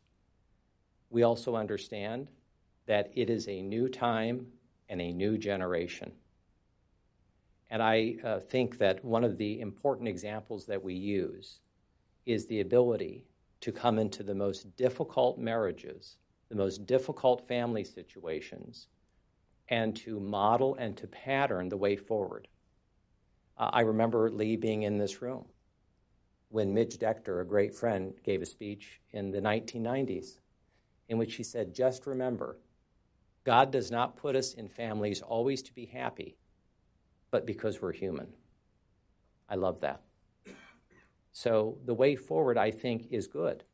We 1.11 1.23
also 1.23 1.57
understand 1.57 2.29
that 2.87 3.11
it 3.15 3.31
is 3.31 3.49
a 3.49 3.63
new 3.63 3.89
time 3.89 4.47
and 4.89 5.01
a 5.01 5.13
new 5.13 5.39
generation. 5.39 6.13
And 7.71 7.83
I 7.83 8.17
uh, 8.25 8.39
think 8.41 8.79
that 8.79 9.05
one 9.05 9.25
of 9.25 9.37
the 9.37 9.61
important 9.61 10.09
examples 10.09 10.67
that 10.67 10.83
we 10.83 10.95
use 10.95 11.61
is 12.27 12.47
the 12.47 12.61
ability 12.61 13.25
to 13.61 13.73
come 13.73 13.99
into 13.99 14.23
the 14.23 14.35
most 14.35 14.77
difficult 14.77 15.39
marriages, 15.39 16.19
the 16.49 16.57
most 16.57 16.87
difficult 16.87 17.47
family 17.47 17.85
situations, 17.85 18.89
and 19.69 19.97
to 19.97 20.21
model 20.21 20.75
and 20.75 20.97
to 20.97 21.07
pattern 21.07 21.69
the 21.69 21.77
way 21.77 21.97
forward. 21.97 22.49
Uh, 23.57 23.71
I 23.73 23.81
remember 23.81 24.31
Lee 24.31 24.57
being 24.57 24.83
in 24.83 24.99
this 24.99 25.23
room 25.23 25.47
when 26.51 26.75
Midge 26.75 26.99
Decter, 26.99 27.41
a 27.41 27.47
great 27.47 27.75
friend, 27.75 28.15
gave 28.23 28.43
a 28.43 28.47
speech 28.47 29.01
in 29.13 29.31
the 29.31 29.41
1990s 29.41 30.39
in 31.09 31.19
which 31.19 31.35
he 31.35 31.43
said, 31.43 31.75
Just 31.75 32.07
remember, 32.07 32.59
God 33.45 33.71
does 33.71 33.91
not 33.91 34.17
put 34.17 34.37
us 34.37 34.55
in 34.55 34.69
families 34.69 35.21
always 35.21 35.63
to 35.63 35.75
be 35.75 35.87
happy, 35.87 36.37
but 37.31 37.47
because 37.47 37.81
we're 37.81 37.93
human. 37.93 38.29
I 39.49 39.57
love 39.57 39.81
that. 39.81 40.01
So 41.35 41.79
the 41.85 41.95
way 41.95 42.15
forward, 42.15 42.57
I 42.57 42.71
think, 42.71 43.09
is 43.11 43.27
good, 43.27 43.65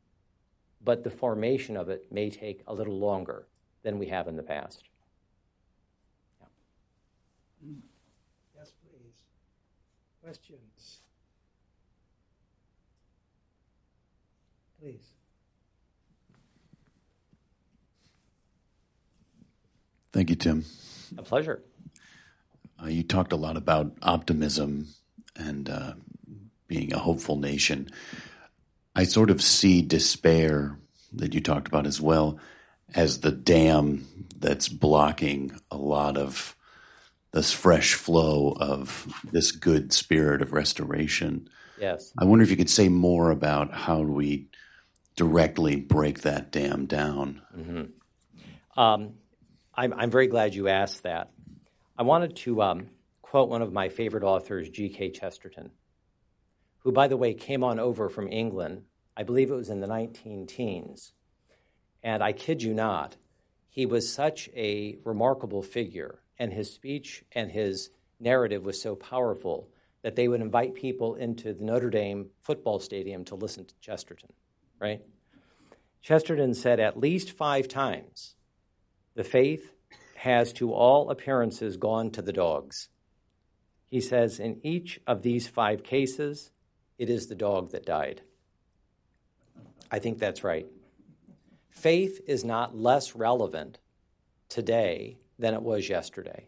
but 0.83 1.03
the 1.03 1.11
formation 1.11 1.77
of 1.77 1.89
it 1.89 2.11
may 2.11 2.31
take 2.31 2.63
a 2.65 2.73
little 2.73 2.97
longer 2.97 3.47
than 3.83 3.99
we 3.99 4.07
have 4.07 4.27
in 4.27 4.35
the 4.35 4.41
past. 4.41 4.89
Yeah. 6.39 6.47
Yes, 8.57 8.73
please. 8.81 9.13
Questions? 10.23 11.01
Please. 14.81 15.13
Thank 20.11 20.31
you, 20.31 20.35
Tim. 20.35 20.65
A 21.15 21.21
pleasure. 21.21 21.61
Uh, 22.81 22.87
you 22.87 23.03
talked 23.03 23.31
a 23.31 23.35
lot 23.35 23.55
about 23.55 23.93
optimism 24.01 24.87
and 25.35 25.69
uh, 25.69 25.93
being 26.71 26.93
a 26.93 26.99
hopeful 26.99 27.35
nation. 27.35 27.89
I 28.95 29.03
sort 29.03 29.29
of 29.29 29.41
see 29.41 29.81
despair 29.81 30.79
that 31.11 31.33
you 31.33 31.41
talked 31.41 31.67
about 31.67 31.85
as 31.85 31.99
well 31.99 32.39
as 32.95 33.19
the 33.19 33.31
dam 33.31 34.07
that's 34.37 34.69
blocking 34.69 35.59
a 35.69 35.75
lot 35.75 36.17
of 36.17 36.55
this 37.33 37.51
fresh 37.51 37.93
flow 37.93 38.55
of 38.57 39.13
this 39.33 39.51
good 39.51 39.91
spirit 39.91 40.41
of 40.41 40.53
restoration. 40.53 41.49
Yes. 41.77 42.13
I 42.17 42.23
wonder 42.23 42.43
if 42.43 42.49
you 42.49 42.55
could 42.57 42.69
say 42.69 42.87
more 42.87 43.31
about 43.31 43.73
how 43.73 44.01
we 44.01 44.47
directly 45.17 45.75
break 45.75 46.21
that 46.21 46.51
dam 46.51 46.85
down? 46.85 47.41
Mm-hmm. 47.57 48.79
Um, 48.79 49.15
I'm, 49.75 49.93
I'm 49.93 50.09
very 50.09 50.27
glad 50.27 50.55
you 50.55 50.69
asked 50.69 51.03
that. 51.03 51.31
I 51.97 52.03
wanted 52.03 52.37
to 52.37 52.61
um, 52.61 52.87
quote 53.21 53.49
one 53.49 53.61
of 53.61 53.73
my 53.73 53.89
favorite 53.89 54.23
authors, 54.23 54.69
G.K. 54.69 55.11
Chesterton, 55.11 55.71
who, 56.83 56.91
by 56.91 57.07
the 57.07 57.17
way, 57.17 57.33
came 57.33 57.63
on 57.63 57.79
over 57.79 58.09
from 58.09 58.31
England, 58.31 58.83
I 59.15 59.23
believe 59.23 59.51
it 59.51 59.55
was 59.55 59.69
in 59.69 59.81
the 59.81 59.87
19 59.87 60.47
teens. 60.47 61.13
And 62.03 62.23
I 62.23 62.33
kid 62.33 62.63
you 62.63 62.73
not, 62.73 63.17
he 63.69 63.85
was 63.85 64.11
such 64.11 64.49
a 64.55 64.97
remarkable 65.05 65.61
figure, 65.61 66.21
and 66.37 66.51
his 66.51 66.73
speech 66.73 67.23
and 67.31 67.51
his 67.51 67.89
narrative 68.19 68.65
was 68.65 68.81
so 68.81 68.95
powerful 68.95 69.69
that 70.01 70.15
they 70.15 70.27
would 70.27 70.41
invite 70.41 70.73
people 70.73 71.15
into 71.15 71.53
the 71.53 71.63
Notre 71.63 71.89
Dame 71.89 72.29
football 72.41 72.79
stadium 72.79 73.23
to 73.25 73.35
listen 73.35 73.65
to 73.65 73.73
Chesterton, 73.79 74.33
right? 74.79 75.01
Chesterton 76.01 76.53
said 76.55 76.79
at 76.79 76.99
least 76.99 77.31
five 77.31 77.67
times 77.67 78.35
the 79.13 79.23
faith 79.23 79.71
has 80.15 80.53
to 80.53 80.73
all 80.73 81.09
appearances 81.09 81.77
gone 81.77 82.11
to 82.11 82.21
the 82.21 82.33
dogs. 82.33 82.89
He 83.89 84.01
says 84.01 84.39
in 84.39 84.59
each 84.63 84.99
of 85.05 85.21
these 85.21 85.47
five 85.47 85.83
cases, 85.83 86.51
it 87.01 87.09
is 87.09 87.25
the 87.25 87.33
dog 87.33 87.71
that 87.71 87.83
died. 87.83 88.21
I 89.89 89.97
think 89.97 90.19
that's 90.19 90.43
right. 90.43 90.67
Faith 91.71 92.21
is 92.27 92.43
not 92.45 92.77
less 92.77 93.15
relevant 93.15 93.79
today 94.49 95.17
than 95.39 95.55
it 95.55 95.63
was 95.63 95.89
yesterday. 95.89 96.45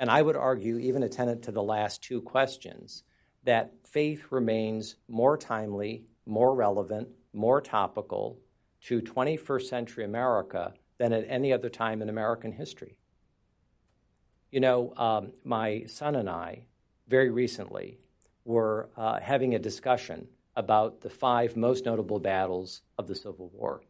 And 0.00 0.10
I 0.10 0.20
would 0.20 0.34
argue, 0.34 0.78
even 0.78 1.04
attendant 1.04 1.44
to 1.44 1.52
the 1.52 1.62
last 1.62 2.02
two 2.02 2.20
questions, 2.20 3.04
that 3.44 3.72
faith 3.84 4.26
remains 4.30 4.96
more 5.06 5.36
timely, 5.36 6.06
more 6.26 6.52
relevant, 6.52 7.06
more 7.32 7.60
topical 7.60 8.40
to 8.86 9.00
21st 9.00 9.62
century 9.62 10.04
America 10.04 10.74
than 10.98 11.12
at 11.12 11.24
any 11.28 11.52
other 11.52 11.68
time 11.68 12.02
in 12.02 12.08
American 12.08 12.50
history. 12.50 12.98
You 14.50 14.58
know, 14.58 14.92
um, 14.96 15.34
my 15.44 15.84
son 15.86 16.16
and 16.16 16.28
I, 16.28 16.64
very 17.06 17.30
recently, 17.30 18.00
were 18.46 18.88
uh, 18.96 19.20
having 19.20 19.54
a 19.54 19.58
discussion 19.58 20.26
about 20.54 21.02
the 21.02 21.10
five 21.10 21.56
most 21.56 21.84
notable 21.84 22.18
battles 22.18 22.80
of 22.96 23.06
the 23.06 23.14
Civil 23.14 23.50
War. 23.52 23.82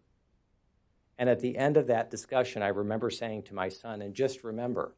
And 1.18 1.30
at 1.30 1.40
the 1.40 1.56
end 1.56 1.76
of 1.76 1.86
that 1.86 2.10
discussion, 2.10 2.62
I 2.62 2.68
remember 2.68 3.10
saying 3.10 3.44
to 3.44 3.54
my 3.54 3.68
son, 3.68 4.02
and 4.02 4.14
just 4.14 4.44
remember 4.44 4.94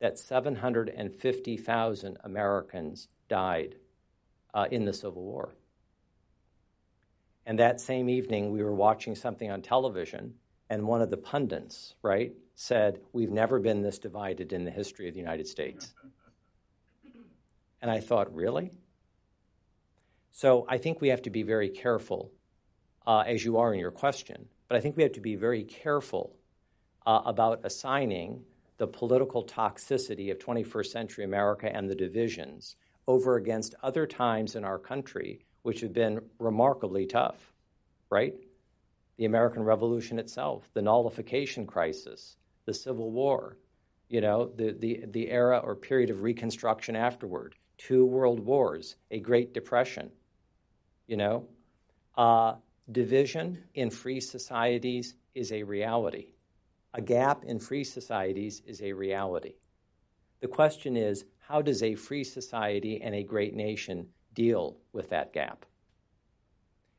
that 0.00 0.18
750,000 0.18 2.18
Americans 2.24 3.08
died 3.28 3.76
uh, 4.54 4.66
in 4.70 4.84
the 4.84 4.92
Civil 4.92 5.22
War. 5.22 5.54
And 7.44 7.58
that 7.58 7.80
same 7.80 8.08
evening, 8.08 8.52
we 8.52 8.62
were 8.62 8.74
watching 8.74 9.14
something 9.14 9.50
on 9.50 9.62
television, 9.62 10.34
and 10.70 10.86
one 10.86 11.02
of 11.02 11.10
the 11.10 11.16
pundits, 11.16 11.94
right, 12.02 12.32
said, 12.54 13.00
We've 13.12 13.30
never 13.30 13.58
been 13.58 13.82
this 13.82 13.98
divided 13.98 14.52
in 14.52 14.64
the 14.64 14.70
history 14.70 15.08
of 15.08 15.14
the 15.14 15.20
United 15.20 15.46
States. 15.46 15.94
And 17.80 17.90
I 17.90 18.00
thought, 18.00 18.34
Really? 18.34 18.72
So 20.30 20.66
I 20.68 20.78
think 20.78 21.00
we 21.00 21.08
have 21.08 21.22
to 21.22 21.30
be 21.30 21.42
very 21.42 21.68
careful, 21.68 22.30
uh, 23.06 23.24
as 23.26 23.44
you 23.44 23.56
are 23.56 23.72
in 23.74 23.80
your 23.80 23.90
question, 23.90 24.48
but 24.68 24.76
I 24.76 24.80
think 24.80 24.96
we 24.96 25.02
have 25.02 25.12
to 25.12 25.20
be 25.20 25.34
very 25.34 25.64
careful 25.64 26.36
uh, 27.06 27.22
about 27.24 27.60
assigning 27.64 28.44
the 28.76 28.86
political 28.86 29.44
toxicity 29.44 30.30
of 30.30 30.38
21st 30.38 30.86
century 30.86 31.24
America 31.24 31.74
and 31.74 31.90
the 31.90 31.94
divisions 31.94 32.76
over 33.08 33.36
against 33.36 33.74
other 33.82 34.06
times 34.06 34.54
in 34.54 34.64
our 34.64 34.78
country 34.78 35.40
which 35.62 35.80
have 35.80 35.92
been 35.92 36.20
remarkably 36.38 37.04
tough, 37.04 37.52
right? 38.10 38.34
The 39.16 39.24
American 39.24 39.64
Revolution 39.64 40.18
itself, 40.18 40.70
the 40.72 40.82
nullification 40.82 41.66
crisis, 41.66 42.36
the 42.64 42.72
Civil 42.72 43.10
War, 43.10 43.56
you 44.08 44.20
know, 44.20 44.52
the, 44.54 44.72
the, 44.78 45.04
the 45.10 45.30
era 45.30 45.58
or 45.58 45.74
period 45.74 46.10
of 46.10 46.22
Reconstruction 46.22 46.94
afterward, 46.94 47.56
two 47.78 48.04
world 48.04 48.40
wars, 48.40 48.96
a 49.10 49.20
Great 49.20 49.54
Depression, 49.54 50.10
you 51.06 51.16
know. 51.16 51.46
Uh, 52.16 52.56
division 52.90 53.62
in 53.74 53.90
free 53.90 54.20
societies 54.20 55.14
is 55.34 55.52
a 55.52 55.62
reality. 55.62 56.32
A 56.94 57.00
gap 57.00 57.44
in 57.44 57.58
free 57.58 57.84
societies 57.84 58.60
is 58.66 58.82
a 58.82 58.92
reality. 58.92 59.54
The 60.40 60.48
question 60.48 60.96
is 60.96 61.24
how 61.38 61.62
does 61.62 61.82
a 61.82 61.94
free 61.94 62.24
society 62.24 63.00
and 63.00 63.14
a 63.14 63.22
great 63.22 63.54
nation 63.54 64.08
deal 64.34 64.76
with 64.92 65.08
that 65.10 65.32
gap? 65.32 65.64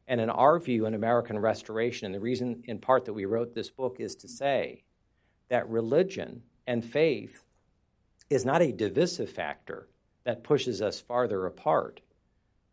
And 0.08 0.20
in 0.20 0.30
our 0.30 0.58
view 0.60 0.86
in 0.86 0.96
American 0.96 1.38
Restoration, 1.38 2.06
and 2.06 2.16
the 2.16 2.20
reason 2.20 2.64
in 2.66 2.80
part 2.80 3.06
that 3.06 3.14
we 3.14 3.26
wrote 3.26 3.54
this 3.54 3.70
book 3.70 3.98
is 4.00 4.16
to 4.16 4.28
say 4.28 4.84
that 5.50 5.70
religion 5.70 6.42
and 6.66 6.84
faith 6.84 7.44
is 8.30 8.46
not 8.46 8.62
a 8.62 8.72
divisive 8.72 9.30
factor 9.30 9.88
that 10.30 10.44
pushes 10.44 10.80
us 10.80 11.00
farther 11.00 11.48
apart. 11.48 12.02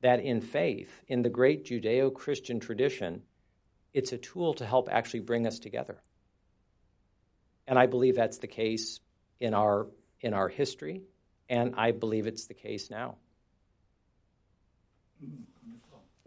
That 0.03 0.21
in 0.21 0.43
faith, 0.43 0.91
in 1.09 1.23
the 1.23 1.31
great 1.31 1.65
Judeo 1.65 2.13
Christian 2.13 2.61
tradition, 2.61 3.23
it's 3.95 4.13
a 4.13 4.19
tool 4.19 4.53
to 4.55 4.67
help 4.67 4.91
actually 4.93 5.21
bring 5.21 5.47
us 5.47 5.59
together. 5.59 5.97
And 7.67 7.79
I 7.79 7.87
believe 7.87 8.15
that's 8.15 8.37
the 8.37 8.47
case 8.47 9.01
in 9.41 9.55
our, 9.55 9.87
in 10.21 10.35
our 10.35 10.49
history, 10.49 11.01
and 11.49 11.75
I 11.79 11.93
believe 11.93 12.27
it's 12.27 12.45
the 12.45 12.53
case 12.53 12.91
now. 12.91 13.15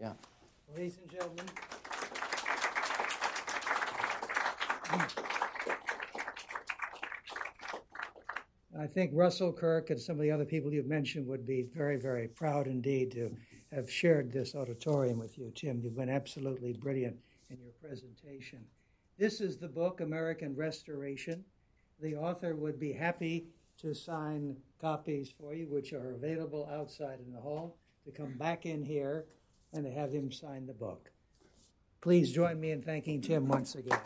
Yeah. 0.00 0.14
Ladies 0.74 0.98
and 1.00 1.12
gentlemen. 1.12 1.46
I 8.78 8.86
think 8.86 9.10
Russell 9.14 9.52
Kirk 9.52 9.90
and 9.90 10.00
some 10.00 10.16
of 10.16 10.22
the 10.22 10.30
other 10.30 10.44
people 10.44 10.72
you've 10.72 10.86
mentioned 10.86 11.26
would 11.26 11.44
be 11.46 11.62
very, 11.74 11.96
very 11.96 12.28
proud 12.28 12.66
indeed 12.66 13.10
to 13.12 13.36
have 13.72 13.90
shared 13.90 14.32
this 14.32 14.54
auditorium 14.54 15.18
with 15.18 15.38
you, 15.38 15.52
Tim. 15.54 15.80
You've 15.82 15.96
been 15.96 16.08
absolutely 16.08 16.72
brilliant 16.72 17.16
in 17.50 17.58
your 17.60 17.72
presentation. 17.82 18.64
This 19.18 19.40
is 19.40 19.58
the 19.58 19.68
book, 19.68 20.00
American 20.00 20.54
Restoration. 20.54 21.44
The 22.00 22.14
author 22.14 22.54
would 22.54 22.78
be 22.78 22.92
happy 22.92 23.46
to 23.78 23.92
sign 23.92 24.56
copies 24.80 25.32
for 25.38 25.54
you, 25.54 25.66
which 25.66 25.92
are 25.92 26.12
available 26.12 26.68
outside 26.72 27.18
in 27.24 27.32
the 27.32 27.40
hall, 27.40 27.76
to 28.04 28.12
come 28.12 28.34
back 28.38 28.66
in 28.66 28.84
here 28.84 29.26
and 29.72 29.84
to 29.84 29.90
have 29.90 30.12
him 30.12 30.30
sign 30.30 30.66
the 30.66 30.72
book. 30.72 31.10
Please 32.00 32.32
join 32.32 32.60
me 32.60 32.70
in 32.70 32.80
thanking 32.80 33.20
Tim 33.20 33.46
once 33.48 33.74
again. 33.74 33.98